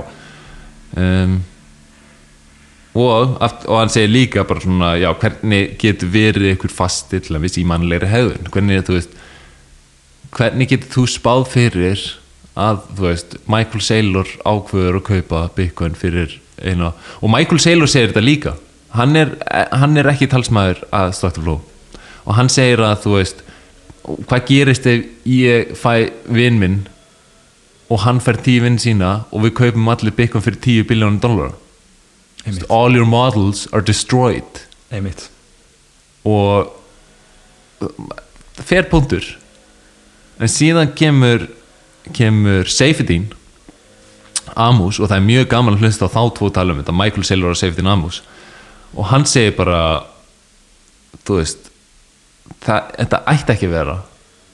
um, 0.97 1.37
og, 2.97 3.37
og 3.41 3.79
hann 3.79 3.91
segir 3.93 4.11
líka 4.11 4.45
bara 4.47 4.63
svona, 4.63 4.91
já, 4.99 5.09
hvernig 5.21 5.75
getur 5.81 6.11
verið 6.13 6.53
ykkur 6.55 6.73
fasti 6.73 7.21
til 7.23 7.37
að 7.37 7.45
viss 7.45 7.59
í 7.61 7.65
mannlegri 7.67 8.09
hegðun? 8.11 8.49
Hvernig, 8.53 8.87
veist 8.89 9.17
hvernig 10.35 10.71
getur 10.71 10.93
þú 10.95 11.05
spáð 11.11 11.45
fyrir 11.53 12.05
að, 12.57 12.83
veist, 12.99 13.37
Michael 13.49 13.83
Saylor 13.85 14.31
ákveður 14.43 15.01
að 15.01 15.07
kaupa 15.11 15.43
Bitcoin 15.55 15.97
fyrir 15.97 16.39
eina, 16.57 16.93
og 17.21 17.31
Michael 17.31 17.61
Saylor 17.61 17.91
segir 17.91 18.13
þetta 18.13 18.25
líka. 18.25 18.55
Hann 18.97 19.19
er, 19.19 19.35
hann 19.75 19.99
er 19.99 20.09
ekki 20.09 20.29
talsmaður 20.31 20.81
að 20.95 21.11
Stockton 21.17 21.45
Flow. 21.45 21.59
Og 22.25 22.37
hann 22.39 22.49
segir 22.51 22.81
að, 22.81 23.03
þú 23.03 23.13
veist 23.19 23.43
hvað 24.07 24.45
gerist 24.47 24.87
ef 24.87 25.27
ég 25.27 25.73
fæ 25.75 26.09
vinn 26.31 26.59
minn 26.61 26.77
og 27.91 28.03
hann 28.05 28.21
fær 28.23 28.39
tíu 28.43 28.63
vinn 28.63 28.79
sína 28.79 29.27
og 29.31 29.43
við 29.45 29.55
kaupum 29.59 29.89
allir 29.91 30.15
Bitcoin 30.15 30.43
fyrir 30.43 30.61
10 30.63 30.87
biljónum 30.87 31.19
dólar 31.23 31.55
einmitt, 32.47 32.65
all 32.71 32.95
your 32.95 33.05
models 33.05 33.67
are 33.73 33.83
destroyed. 33.83 34.65
Einmitt. 34.91 35.29
og 36.27 36.73
fer 38.65 38.87
punktur. 38.89 39.23
En 40.41 40.49
síðan 40.51 40.93
kemur 40.97 41.47
kemur 42.15 42.69
Seifedín 42.71 43.27
Amus 44.55 44.99
og 45.01 45.09
það 45.09 45.17
er 45.17 45.25
mjög 45.25 45.47
gaman 45.51 45.75
að 45.75 45.83
hlusta 45.85 46.07
á 46.07 46.13
þá 46.13 46.21
tvo 46.37 46.49
tala 46.55 46.73
um 46.73 46.79
þetta, 46.79 46.95
Michael 46.95 47.25
Saylor 47.27 47.51
og 47.51 47.59
Seifedín 47.59 47.89
Amus 47.91 48.21
og 48.95 49.09
hann 49.11 49.25
segir 49.27 49.57
bara 49.57 50.05
þú 51.27 51.41
veist 51.41 51.67
það, 52.63 52.93
þetta 52.95 53.19
ætti 53.33 53.53
ekki 53.53 53.67
að 53.67 53.75
vera. 53.75 53.97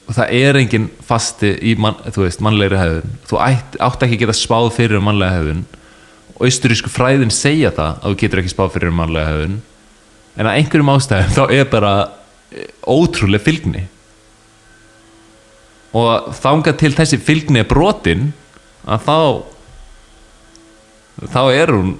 Og 0.03 0.17
það 0.17 0.33
er 0.35 0.57
engin 0.59 0.89
fasti 1.05 1.53
í 1.63 1.77
man, 1.79 1.95
þú 2.11 2.25
veist, 2.25 2.41
mannlegri 2.43 2.79
hefðun 2.79 3.13
þú 3.29 3.39
ætti, 3.45 3.79
átti 3.85 4.07
ekki 4.07 4.17
að 4.17 4.23
geta 4.25 4.35
spáð 4.35 4.71
fyrir 4.79 5.03
mannlega 5.05 5.37
hefðun 5.37 5.63
austurísku 6.41 6.89
fræðin 6.91 7.31
segja 7.33 7.71
það 7.75 7.91
að 8.01 8.09
þú 8.13 8.19
getur 8.23 8.41
ekki 8.41 8.53
spáð 8.53 8.71
fyrir 8.75 8.89
um 8.91 8.97
mannlega 9.01 9.29
hefðun 9.31 9.57
en 10.33 10.49
að 10.49 10.57
einhverjum 10.59 10.91
ástæðum 10.95 11.33
þá 11.35 11.43
er 11.59 11.67
bara 11.69 11.91
eh, 12.51 12.69
ótrúleg 12.89 13.43
fylgni. 13.45 13.83
Og 15.93 16.31
þangað 16.41 16.79
til 16.81 16.93
þessi 16.97 17.19
fylgni 17.21 17.61
er 17.61 17.67
brotin 17.69 18.31
að 18.89 19.03
þá 19.05 19.17
þá 21.29 21.41
er 21.53 21.69
hún 21.75 21.91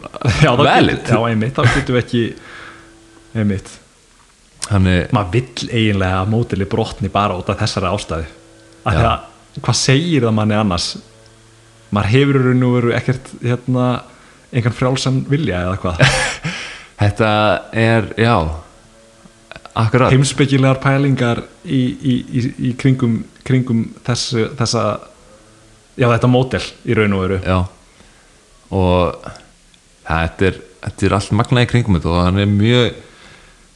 getur- 0.50 0.66
já, 1.14 1.20
einmitt, 1.30 1.54
þá 1.54 1.62
getum 1.76 1.96
við 1.96 2.02
ekki 2.02 2.24
einmitt. 3.38 3.70
Maður 5.14 5.30
vill 5.36 5.70
eiginlega 5.70 6.24
að 6.24 6.32
mótili 6.34 6.66
brotni 6.72 7.12
bara 7.14 7.38
út 7.38 7.50
af 7.54 7.60
þessari 7.62 7.92
ástæðu. 7.94 8.26
Að 8.90 9.62
hvað 9.62 9.78
segir 9.78 10.26
það 10.26 10.36
manni 10.40 10.58
annars? 10.58 10.88
Maður 11.94 12.10
hefur 12.16 12.40
og 12.66 12.74
veru 12.80 12.94
ekkert 12.98 13.30
hérna, 13.44 13.88
einhvern 14.54 14.78
frjálsan 14.78 15.24
vilja 15.30 15.64
eða 15.68 15.80
hvað? 15.82 16.04
Þetta 17.04 17.30
er, 17.76 18.12
já 18.22 18.36
akkurat. 19.74 20.14
Heimspekilegar 20.14 20.80
pælingar 20.84 21.41
í, 21.66 21.82
í, 21.82 22.18
í, 22.30 22.43
í 22.70 22.74
kringum, 22.80 23.22
kringum 23.45 23.88
þessu, 24.06 24.47
þessa 24.60 24.84
já 25.97 26.08
þetta 26.10 26.30
mótel 26.30 26.62
í 26.86 26.97
raun 26.97 27.18
og 27.18 27.26
veru. 27.26 27.39
Já. 27.41 27.58
Og 28.74 29.28
þetta 30.08 30.49
er, 30.49 30.62
þetta 30.86 31.08
er 31.08 31.18
allt 31.18 31.36
magnaði 31.39 31.72
kringum 31.74 31.97
þetta 31.97 32.14
og 32.14 32.24
hann 32.28 32.41
er 32.43 32.49
mjög 32.54 33.01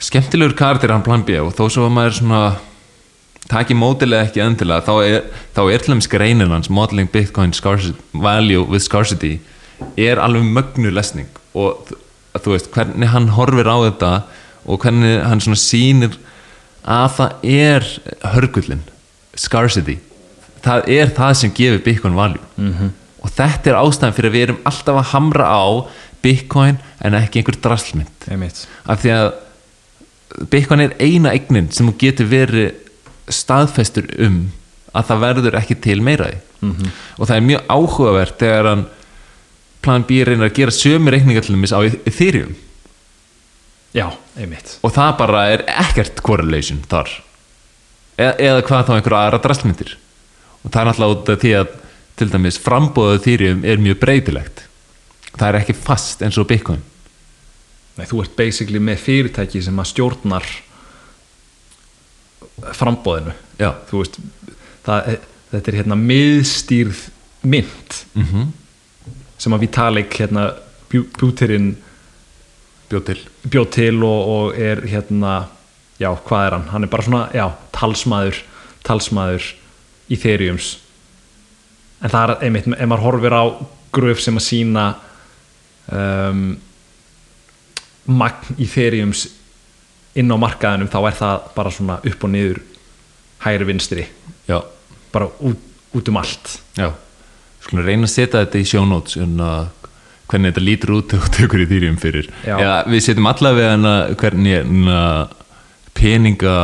skemmtilegur 0.07 0.57
karakter 0.57 0.93
hann 0.93 1.05
plan 1.05 1.25
B. 1.25 1.39
Og 1.41 1.53
þó 1.57 1.65
svo 1.73 1.87
að 1.87 1.95
maður 1.97 2.19
svona 2.21 2.41
taki 3.47 3.77
mótilega 3.77 4.27
ekki 4.27 4.43
endilega 4.43 4.83
þá 4.85 4.95
er, 5.07 5.27
þá 5.55 5.61
er 5.71 5.83
til 5.83 5.93
dæmis 5.93 6.09
greinin 6.11 6.51
hans 6.51 6.69
modeling 6.73 7.09
bitcoin 7.11 7.53
scarcity, 7.55 7.95
value 8.13 8.65
with 8.67 8.83
scarcity 8.83 9.37
er 9.97 10.21
alveg 10.21 10.43
mögnu 10.43 10.91
lesning 10.93 11.29
og 11.57 11.91
þú 12.37 12.53
veist 12.53 12.69
hvernig 12.73 13.09
hann 13.13 13.31
horfir 13.35 13.69
á 13.69 13.77
þetta 13.87 14.11
og 14.67 14.83
hvernig 14.83 15.21
hann 15.25 15.41
svona 15.43 15.59
sýnir 15.59 16.17
að 16.87 17.09
það 17.17 17.47
er 17.57 17.87
hörgullin 18.35 18.83
scarcity. 19.37 19.97
Það 20.63 20.89
er 20.97 21.11
það 21.15 21.33
sem 21.41 21.53
gefur 21.53 21.83
bitcoin 21.85 22.15
value. 22.15 22.43
-hmm. 22.57 22.89
og 23.21 23.29
þetta 23.29 23.69
er 23.69 23.79
ástæðan 23.81 24.13
fyrir 24.13 24.29
að 24.29 24.35
við 24.35 24.43
erum 24.43 24.61
alltaf 24.65 24.95
að 24.95 25.09
hamra 25.13 25.45
á 25.45 25.65
bitcoin 26.21 26.77
en 27.01 27.13
ekki 27.13 27.39
einhver 27.39 27.59
draslmynd 27.61 28.29
einmitt. 28.31 28.67
Af 28.85 29.03
því 29.03 29.09
að 29.09 29.33
Bitcoin 30.51 30.83
er 30.83 30.93
eina 30.99 31.31
eignin 31.33 31.71
sem 31.71 31.87
getur 31.97 32.27
verið 32.29 32.75
staðfestur 33.27 34.09
um 34.19 34.51
að 34.93 35.09
það 35.09 35.23
verður 35.23 35.57
ekki 35.61 35.75
til 35.81 36.01
meira 36.01 36.29
í. 36.29 36.37
-hmm. 36.61 36.89
og 37.17 37.27
það 37.27 37.35
er 37.35 37.41
mjög 37.41 37.61
áhugavert 37.69 38.39
þegar 38.39 38.65
hann 38.65 38.85
plan 39.87 40.03
B 40.07 40.19
reynir 40.27 40.49
að 40.51 40.57
gera 40.59 40.73
sömu 40.75 41.13
reikningar 41.15 41.45
til 41.47 41.55
dæmis 41.55 41.71
á 41.73 41.79
Ethereum. 41.87 42.51
Já, 43.95 44.09
einmitt. 44.37 44.75
Og 44.85 44.91
það 44.93 45.13
bara 45.23 45.45
er 45.55 45.63
ekkert 45.71 46.19
correlation 46.25 46.83
þar. 46.91 47.09
E 48.19 48.27
eða 48.49 48.61
hvað 48.67 48.85
þá 48.89 48.93
einhverja 48.97 49.23
aðra 49.29 49.39
drastmyndir. 49.47 49.95
Og 50.65 50.69
það 50.73 50.81
er 50.83 50.89
náttúrulega 50.91 51.15
út 51.15 51.31
af 51.33 51.41
því 51.43 51.51
að 51.61 51.73
til 52.17 52.29
dæmis 52.33 52.59
frambóðað 52.61 53.17
Ethereum 53.21 53.63
er 53.65 53.81
mjög 53.81 53.99
breytilegt. 54.03 54.63
Það 55.37 55.47
er 55.51 55.59
ekki 55.61 55.75
fast 55.77 56.21
eins 56.25 56.37
og 56.41 56.47
Bitcoin. 56.49 56.81
Nei, 57.97 58.05
þú 58.09 58.21
ert 58.23 58.35
basically 58.37 58.81
með 58.83 58.99
fyrirtæki 59.05 59.61
sem 59.65 59.79
að 59.81 59.89
stjórnar 59.91 60.45
frambóðinu 62.77 63.33
já, 63.61 63.71
þú 63.89 64.01
veist 64.03 64.17
það, 64.85 65.09
er- 65.13 65.25
þetta 65.51 65.71
er 65.71 65.77
hérna 65.81 65.97
miðstýrð 66.01 67.03
mynd. 67.47 68.01
Mm 68.17 68.47
sem 69.37 69.53
að 69.53 69.65
Vitalik 69.65 70.17
hérna 70.19 70.49
bjú, 70.89 71.05
bjútirinn 71.17 71.75
bjóð 72.89 73.05
til. 73.09 73.17
bjóð 73.47 73.69
til 73.75 74.03
og, 74.03 74.19
og 74.33 74.59
er 74.59 74.83
hérna 74.87 75.47
já, 75.99 76.09
hvað 76.11 76.45
er 76.45 76.55
hann? 76.55 76.67
Hann 76.71 76.87
er 76.87 76.91
bara 76.91 77.05
svona, 77.05 77.23
já, 77.35 77.47
talsmaður 77.75 78.43
talsmaður 78.87 79.49
Ethereums. 80.13 80.77
En 81.99 82.13
það 82.13 82.29
er 82.29 82.45
einmitt, 82.47 82.69
ef 82.71 82.87
maður 82.87 83.05
horfir 83.07 83.35
á 83.35 83.43
gröf 83.97 84.21
sem 84.23 84.37
að 84.37 84.45
sína 84.45 84.85
um, 85.91 86.45
magn 88.07 88.61
Ethereums 88.61 89.25
inn 90.17 90.31
á 90.31 90.37
markaðinum 90.39 90.89
þá 90.89 90.99
er 91.01 91.17
það 91.17 91.49
bara 91.57 91.73
svona 91.73 91.97
upp 91.99 92.23
og 92.23 92.31
niður 92.33 92.61
hægri 93.43 93.67
vinstri. 93.67 94.07
Já, 94.47 94.61
bara 95.11 95.27
út, 95.43 95.67
út 95.97 96.13
um 96.13 96.21
allt. 96.21 96.55
Já 96.77 96.93
skulum 97.63 97.85
reyna 97.85 98.07
að 98.07 98.13
setja 98.13 98.43
þetta 98.43 98.61
í 98.61 98.85
notes 98.87 99.17
um 99.21 99.41
að 99.43 99.67
hvernig 100.27 100.51
þetta 100.51 100.63
lítur 100.63 100.93
út 100.97 101.15
og 101.17 101.27
tökur 101.37 101.63
í 101.63 101.67
Ethereum 101.67 101.99
fyrir. 102.01 102.29
Já. 102.43 102.55
Eða, 102.57 102.77
við 102.91 103.03
setjum 103.05 103.29
allavega 103.31 103.93
hvernig 104.19 104.71
peninga 105.97 106.57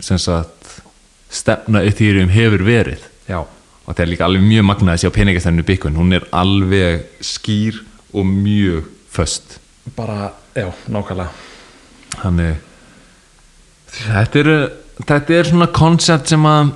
sagt 0.00 0.74
stefna 1.32 1.82
Ethereum 1.88 2.30
hefur 2.32 2.64
verið. 2.66 3.02
Já, 3.28 3.42
og 3.42 3.90
það 3.90 4.04
er 4.04 4.12
líka 4.12 4.28
alveg 4.28 4.46
mjög 4.46 4.68
magnað 4.68 4.94
að 4.94 5.02
sjá 5.02 5.12
peningastefnu 5.16 5.64
Bitcoin, 5.68 5.98
hún 5.98 6.16
er 6.16 6.24
alveg 6.36 7.08
skýr 7.24 7.82
og 8.12 8.28
mjög 8.28 8.88
föst. 9.12 9.58
Bara, 9.96 10.32
já, 10.56 10.68
nákvæmlega. 10.88 11.32
Þannig 12.18 12.64
þetta 13.98 14.40
er, 14.40 14.50
þetta 15.02 15.36
er 15.36 15.48
svona 15.48 15.68
koncept 15.74 16.32
sem 16.32 16.44
að 16.48 16.72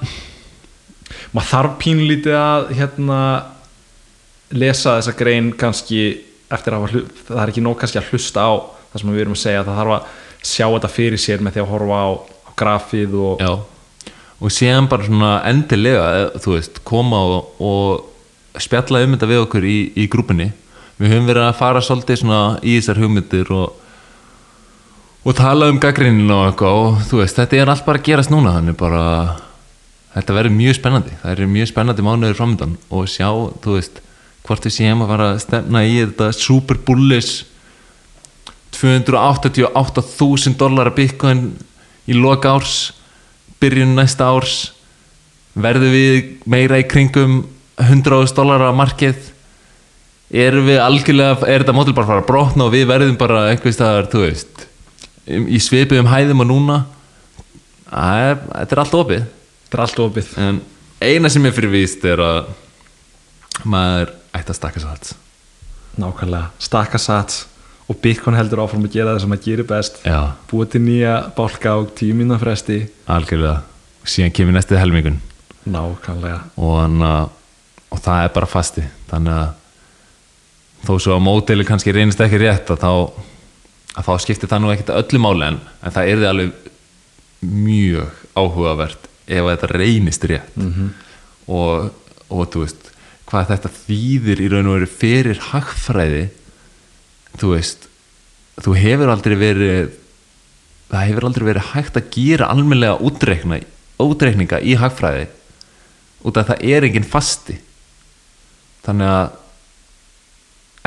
maður 1.33 1.49
þarf 1.51 1.75
pínlítið 1.83 2.37
að 2.39 2.71
hérna 2.79 3.19
lesa 4.53 4.99
þessa 4.99 5.17
grein 5.19 5.51
kannski 5.59 6.03
eftir 6.53 6.77
að 6.77 6.87
það 7.27 7.43
er 7.43 7.53
ekki 7.53 7.65
nóg 7.65 7.79
kannski 7.81 8.01
að 8.01 8.13
hlusta 8.13 8.45
á 8.45 8.53
það 8.93 9.03
sem 9.03 9.13
við 9.13 9.25
erum 9.25 9.37
að 9.37 9.43
segja 9.43 9.67
það 9.67 9.79
þarf 9.81 9.97
að 9.97 10.17
sjá 10.43 10.65
þetta 10.67 10.91
fyrir 10.93 11.23
sér 11.23 11.45
með 11.45 11.55
því 11.57 11.63
að 11.63 11.71
horfa 11.73 12.01
á, 12.03 12.11
á 12.19 12.51
grafið 12.59 13.15
og 13.17 13.43
Já, 13.43 13.53
og 14.43 14.51
séðan 14.51 14.89
bara 14.91 15.07
svona 15.07 15.37
endilega, 15.47 16.07
eh, 16.19 16.41
þú 16.43 16.57
veist, 16.57 16.81
koma 16.85 17.21
og, 17.37 17.63
og 17.63 18.59
spjalla 18.61 19.05
um 19.05 19.15
þetta 19.15 19.31
við 19.31 19.45
okkur 19.45 19.67
í, 19.69 19.79
í 19.97 20.09
grúpunni. 20.11 20.51
Við 20.99 21.15
höfum 21.15 21.31
verið 21.31 21.47
að 21.47 21.61
fara 21.61 21.83
svolítið 21.83 22.21
svona 22.21 22.43
í 22.61 22.75
þessar 22.77 23.01
hugmyndir 23.03 23.53
og, 23.55 23.79
og 25.23 25.39
tala 25.39 25.71
um 25.71 25.79
gaggrinin 25.83 26.31
og 26.35 26.51
eitthvað 26.51 26.81
og 26.81 27.01
þú 27.09 27.23
veist, 27.23 27.39
þetta 27.39 27.61
er 27.61 27.73
allt 27.73 27.87
bara 27.87 28.03
að 28.03 28.09
gerast 28.11 28.35
núna, 28.35 28.57
þannig 28.59 28.79
bara, 28.83 29.05
þetta 30.17 30.39
verður 30.39 30.57
mjög 30.59 30.79
spennandi. 30.81 31.19
Það 31.23 31.35
er 31.45 31.53
mjög 31.57 31.71
spennandi 31.71 32.07
mánuður 32.07 32.39
framöndan 32.41 32.77
og 32.91 33.11
sjá, 33.11 33.29
þú 33.63 33.79
veist, 33.79 34.03
hvort 34.47 34.67
við 34.67 34.77
séum 34.77 35.05
að 35.05 35.13
fara 35.15 35.29
að 35.33 35.43
stefna 35.45 35.85
í 35.87 35.95
þetta 36.01 36.33
super 36.35 36.81
bullish 36.87 37.45
288.000 38.73 40.57
dólar 40.59 40.91
að 40.91 40.99
bitcoin 40.99 41.43
í 42.11 42.17
loka 42.17 42.57
árs 42.57 42.93
byrjun 43.63 43.95
næsta 43.95 44.27
árs. 44.33 44.73
Verðum 45.53 45.93
við 45.93 46.49
meira 46.51 46.81
í 46.81 46.87
kringum 46.89 47.43
100.000 47.79 48.35
dólar 48.39 48.65
að 48.67 48.79
markið? 48.81 49.29
Erum 50.33 50.67
við 50.67 50.81
algjörlega 50.81 51.45
er 51.45 51.63
þetta 51.63 51.75
mótil 51.77 51.95
bara 51.95 52.07
að 52.07 52.13
fara 52.15 52.25
að 52.25 52.31
brotna 52.31 52.67
og 52.67 52.73
við 52.73 52.87
verðum 52.89 53.19
bara 53.21 53.45
einhvers 53.51 53.77
staðar, 53.77 54.09
þú 54.09 54.25
veist 54.25 54.67
um- 55.29 55.47
í 55.47 55.61
svipuðum 55.61 56.09
hæðum 56.09 56.41
og 56.41 56.49
núna? 56.49 56.79
Æ, 57.93 58.41
þetta 58.41 58.73
er 58.73 58.81
allt 58.81 58.97
opið. 58.97 59.27
Þetta 59.69 59.77
er 59.77 59.85
allt 59.85 60.03
opið. 60.07 60.33
En 60.39 60.61
eina 61.01 61.29
sem 61.29 61.47
er 61.47 61.53
fyrir 61.53 61.71
víst 61.71 62.05
er 62.09 62.17
að 62.25 62.47
maður 63.69 64.15
ætti 64.33 64.53
að 64.53 64.59
stakka 64.59 64.85
allt 64.89 65.15
nákvæmlega, 66.01 66.53
stakka 66.59 66.99
sats 66.99 67.47
og 67.91 67.99
Bitcoin 68.01 68.37
heldur 68.39 68.63
áfram 68.65 68.87
að 68.87 68.95
gera 68.95 69.13
það 69.13 69.25
sem 69.25 69.35
að 69.35 69.45
gera 69.45 69.65
best. 69.69 69.99
Já, 70.07 70.21
búið 70.49 70.71
til 70.73 70.81
nýja 70.87 71.17
bálka 71.37 71.75
á 71.77 71.79
tíu 71.99 72.15
mínúna 72.17 72.39
fresti. 72.41 72.79
Algjörlega. 73.11 73.61
Síðan 74.09 74.33
kemur 74.35 74.57
næstið 74.57 74.81
helmingun 74.81 75.19
nákvæmlega. 75.69 76.41
Og, 76.57 76.77
hana, 76.81 77.13
og 77.93 78.01
það 78.03 78.25
er 78.25 78.33
bara 78.35 78.49
fasti. 78.51 78.85
Þannig 79.11 79.37
að 79.37 80.87
þó 80.87 80.95
svo 80.97 81.17
að 81.17 81.25
mótili 81.27 81.67
kannski 81.67 81.95
reynist 81.95 82.23
ekki 82.25 82.41
rétt 82.43 82.73
að 82.75 82.83
þá, 82.83 82.93
að 84.01 84.09
þá 84.09 84.13
skiptir 84.25 84.51
það 84.51 84.65
nú 84.65 84.73
ekkert 84.73 84.95
öllu 84.97 85.23
máli 85.23 85.49
en, 85.53 85.61
en 85.83 85.95
það 85.95 86.11
er 86.11 86.23
því 86.23 86.31
alveg 86.31 86.71
mjög 87.43 88.23
áhugavert 88.39 89.11
ef 89.27 89.51
þetta 89.51 89.71
reynist 89.71 90.25
rétt. 90.31 90.57
-hmm. 90.57 90.89
og, 91.47 91.93
og 92.29 92.49
þú 92.51 92.65
veist 92.65 92.92
hvað 93.33 93.49
þetta 93.49 93.73
þýðir 93.81 94.45
í 94.45 94.49
raun 94.53 94.69
og 94.69 94.77
veru 94.77 94.89
fyrir 94.93 95.39
hagfræði 95.49 96.25
þú 97.41 97.53
veist 97.55 97.87
þú 98.61 98.75
hefur 98.77 99.13
aldrei 99.13 99.37
verið 99.41 99.95
það 100.93 101.07
hefur 101.09 101.27
aldrei 101.29 101.47
verið 101.49 101.71
hægt 101.73 101.97
að 101.97 102.11
gera 102.13 102.51
almennilega 102.53 102.99
útreikna, 103.01 103.63
útreikninga 103.97 104.61
í 104.61 104.77
hagfræði 104.77 105.31
út 106.29 106.37
af 106.37 106.51
það 106.53 106.67
er 106.75 106.87
enginn 106.89 107.09
fasti 107.09 107.57
þannig 108.85 109.15
að 109.15 109.39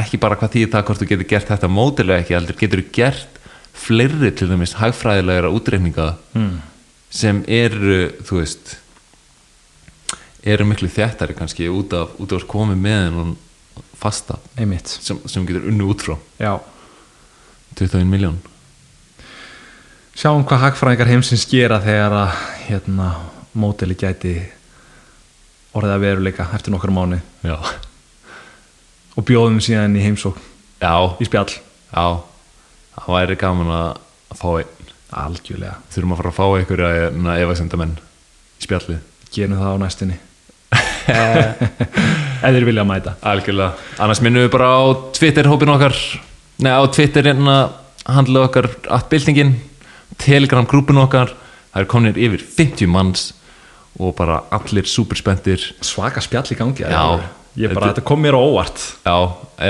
ekki 0.05 0.21
bara 0.21 0.37
hvað 0.37 0.53
þýðir 0.53 0.71
það 0.75 0.87
hvort 0.87 1.01
þú 1.01 1.09
getur 1.09 1.29
gert 1.31 1.49
þetta 1.49 1.71
mótilega 1.71 2.21
ekki, 2.21 2.37
heldur 2.37 2.61
getur 2.61 2.83
þú 2.83 2.95
gert 2.99 3.41
fleiri 3.75 4.31
til 4.37 4.51
dæmis 4.51 4.77
hagfræðilegra 4.77 5.51
útreikninga 5.55 6.09
mm. 6.37 6.55
sem 7.09 7.41
eru, 7.49 8.11
þú 8.27 8.41
veist 8.43 8.75
eru 10.45 10.67
miklu 10.69 10.89
þjættari 10.91 11.35
kannski 11.37 11.69
út 11.71 11.93
af, 11.97 12.17
út 12.21 12.35
af 12.35 12.47
koma 12.49 12.77
með 12.77 13.21
en 13.21 13.37
fasta. 13.97 14.37
Einmitt, 14.57 14.87
sem, 14.87 15.19
sem 15.29 15.45
getur 15.47 15.69
unnu 15.71 15.89
út 15.91 16.05
frá. 16.05 16.17
Já. 16.39 16.59
21 17.75 18.05
miljón 18.07 18.37
sjáum 20.15 20.45
hvað 20.47 20.61
hagfræðingar 20.63 21.09
heimsins 21.11 21.43
gera 21.49 21.81
þegar 21.83 22.13
að 22.21 22.35
hérna, 22.69 23.09
móteli 23.55 23.97
gæti 23.99 24.35
orðið 25.75 25.95
að 25.95 26.05
veruleika 26.05 26.45
eftir 26.55 26.71
nokkru 26.71 26.93
mánu 26.95 27.19
já, 27.43 27.57
og 29.15 29.27
bjóðum 29.27 29.59
síðan 29.63 29.97
í 29.99 30.05
heimsók 30.05 30.39
já, 30.79 30.95
í 31.19 31.27
spjall. 31.27 31.51
Já. 31.91 32.23
Það 32.95 33.11
væri 33.11 33.37
gaman 33.39 33.73
að 33.75 34.39
fá 34.39 34.49
einn. 34.53 34.71
Algjörlega, 35.15 35.75
þurfum 35.93 36.13
að 36.15 36.19
fara 36.19 36.31
að 36.31 36.35
fá 36.35 36.45
einhverja 36.57 37.35
efasendamenn 37.43 37.93
í 37.95 38.65
spjallið. 38.65 39.03
Gerum 39.35 39.59
það 39.59 39.75
á 39.75 39.83
næstinni 39.83 40.17
eða 42.45 42.53
þeir 42.55 42.67
vilja 42.69 42.85
mæta. 42.87 43.15
Algjörlega, 43.25 43.87
annars 44.01 44.21
minnum 44.25 44.45
við 44.45 44.51
bara 44.55 44.69
á 44.73 44.83
Twitter 45.15 45.49
hópin 45.49 45.71
okkar. 45.73 45.95
Nei 46.63 46.71
á 46.71 46.83
Twitter 46.87 47.27
hérna 47.27 47.55
handla 48.05 48.45
okkar 48.47 48.69
atbyltingin, 48.93 49.55
Telegram 50.21 50.67
grúpin 50.69 50.99
okkar, 51.01 51.33
það 51.73 51.81
er 51.81 51.89
komin 51.91 52.19
yfir 52.19 52.43
50 52.57 52.91
manns 52.91 53.31
og 53.99 54.13
bara 54.17 54.41
allir 54.53 54.87
superspendir 54.87 55.63
svaka 55.83 56.21
spjall 56.23 56.51
í 56.51 56.57
gangi 56.59 56.83
Já. 56.83 57.01
ég 57.55 57.71
bara, 57.71 57.93
þetta 57.93 58.03
kom 58.07 58.21
mér 58.23 58.35
á 58.35 58.41
óvart. 58.43 58.81
Já, 59.07 59.15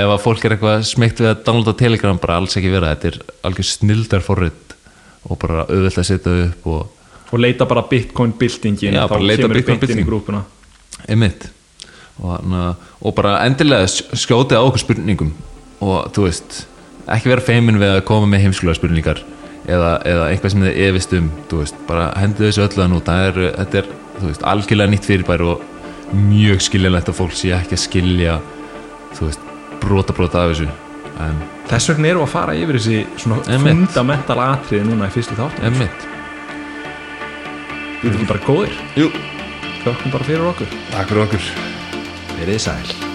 ef 0.00 0.12
að 0.16 0.22
fólk 0.24 0.44
er 0.44 0.56
eitthvað 0.56 0.84
smeykt 0.88 1.22
við 1.22 1.30
að 1.32 1.42
downloada 1.46 1.76
Telegram 1.78 2.20
bara 2.22 2.40
alls 2.42 2.58
ekki 2.58 2.72
vera, 2.74 2.92
þetta 2.94 3.12
er 3.12 3.20
algjör 3.46 3.70
snildar 3.70 4.26
forrið 4.26 4.76
og 5.26 5.40
bara 5.42 5.64
auðvelt 5.66 6.02
að 6.02 6.08
setja 6.10 6.36
upp 6.50 6.70
og 6.74 6.92
og 7.26 7.40
leita 7.42 7.66
bara 7.66 7.82
bitcoin 7.90 8.36
bildingin 8.38 8.94
Já, 8.94 9.06
bara 9.10 9.18
leita 9.18 9.48
Bitcoin 9.50 9.80
bitcoin 9.80 10.02
í 10.02 10.06
grúpuna 10.06 10.42
einmitt. 11.08 11.48
Og, 12.22 12.30
hana, 12.38 12.62
og 13.04 13.14
bara 13.18 13.34
endilega 13.44 13.84
sk- 13.92 14.14
skjótið 14.16 14.56
á 14.56 14.62
okkur 14.64 14.82
spurningum. 14.86 15.32
Og 15.84 16.08
þú 16.16 16.24
veist 16.30 16.62
ekki 17.12 17.28
vera 17.30 17.44
feimin 17.44 17.76
við 17.78 17.98
að 17.98 18.04
koma 18.08 18.26
með 18.26 18.46
heimskulega 18.46 18.78
spurningar 18.80 19.20
eða, 19.68 19.90
eða 20.08 20.24
eitthvað 20.32 20.52
sem 20.54 20.64
þið 20.64 20.78
efist 20.88 21.12
um 21.18 21.28
þú 21.50 21.60
veist, 21.60 21.76
bara 21.86 22.06
hendu 22.18 22.46
þessu 22.48 22.64
öllu 22.64 22.82
að 22.82 22.90
nú 22.94 23.00
það 23.06 23.26
er, 23.28 23.38
þetta 23.60 23.78
er, 23.82 23.90
þú 24.16 24.30
veist, 24.30 24.46
algjörlega 24.52 24.92
nýtt 24.94 25.06
fyrirbæri 25.10 25.46
og 25.52 25.62
mjög 26.16 26.64
skiljanlegt 26.66 27.12
að 27.12 27.18
fólk 27.20 27.36
sé 27.36 27.52
ekki 27.54 27.76
að 27.76 27.82
skilja 27.84 28.38
þú 29.18 29.28
veist, 29.28 29.46
brota 29.84 30.16
brota 30.16 30.42
af 30.46 30.54
þessu. 30.56 30.68
En 31.22 31.38
þess 31.70 31.88
vegna 31.92 32.10
erum 32.10 32.24
við 32.24 32.28
að 32.28 32.34
fara 32.34 32.56
yfir 32.58 32.78
þessi 32.80 32.98
svona 33.22 33.38
Einmitt. 33.46 33.70
fundamental 33.86 34.38
atriði 34.48 34.88
núna 34.90 35.06
í 35.10 35.14
fyrstu 35.14 35.36
þátt 35.38 35.62
einmitt. 35.66 36.08
Við 38.02 38.10
erum 38.10 38.18
ekki 38.20 38.28
bara 38.32 38.44
góðir. 38.46 38.74
Jú, 38.98 39.08
þökkum 39.86 40.14
bara 40.16 40.30
fyrir 40.30 40.48
okkur. 40.52 40.78
Takk 40.92 41.12
fyrir 41.12 41.26
okkur. 41.28 41.52
Verið 42.36 42.64
sæl 42.66 43.05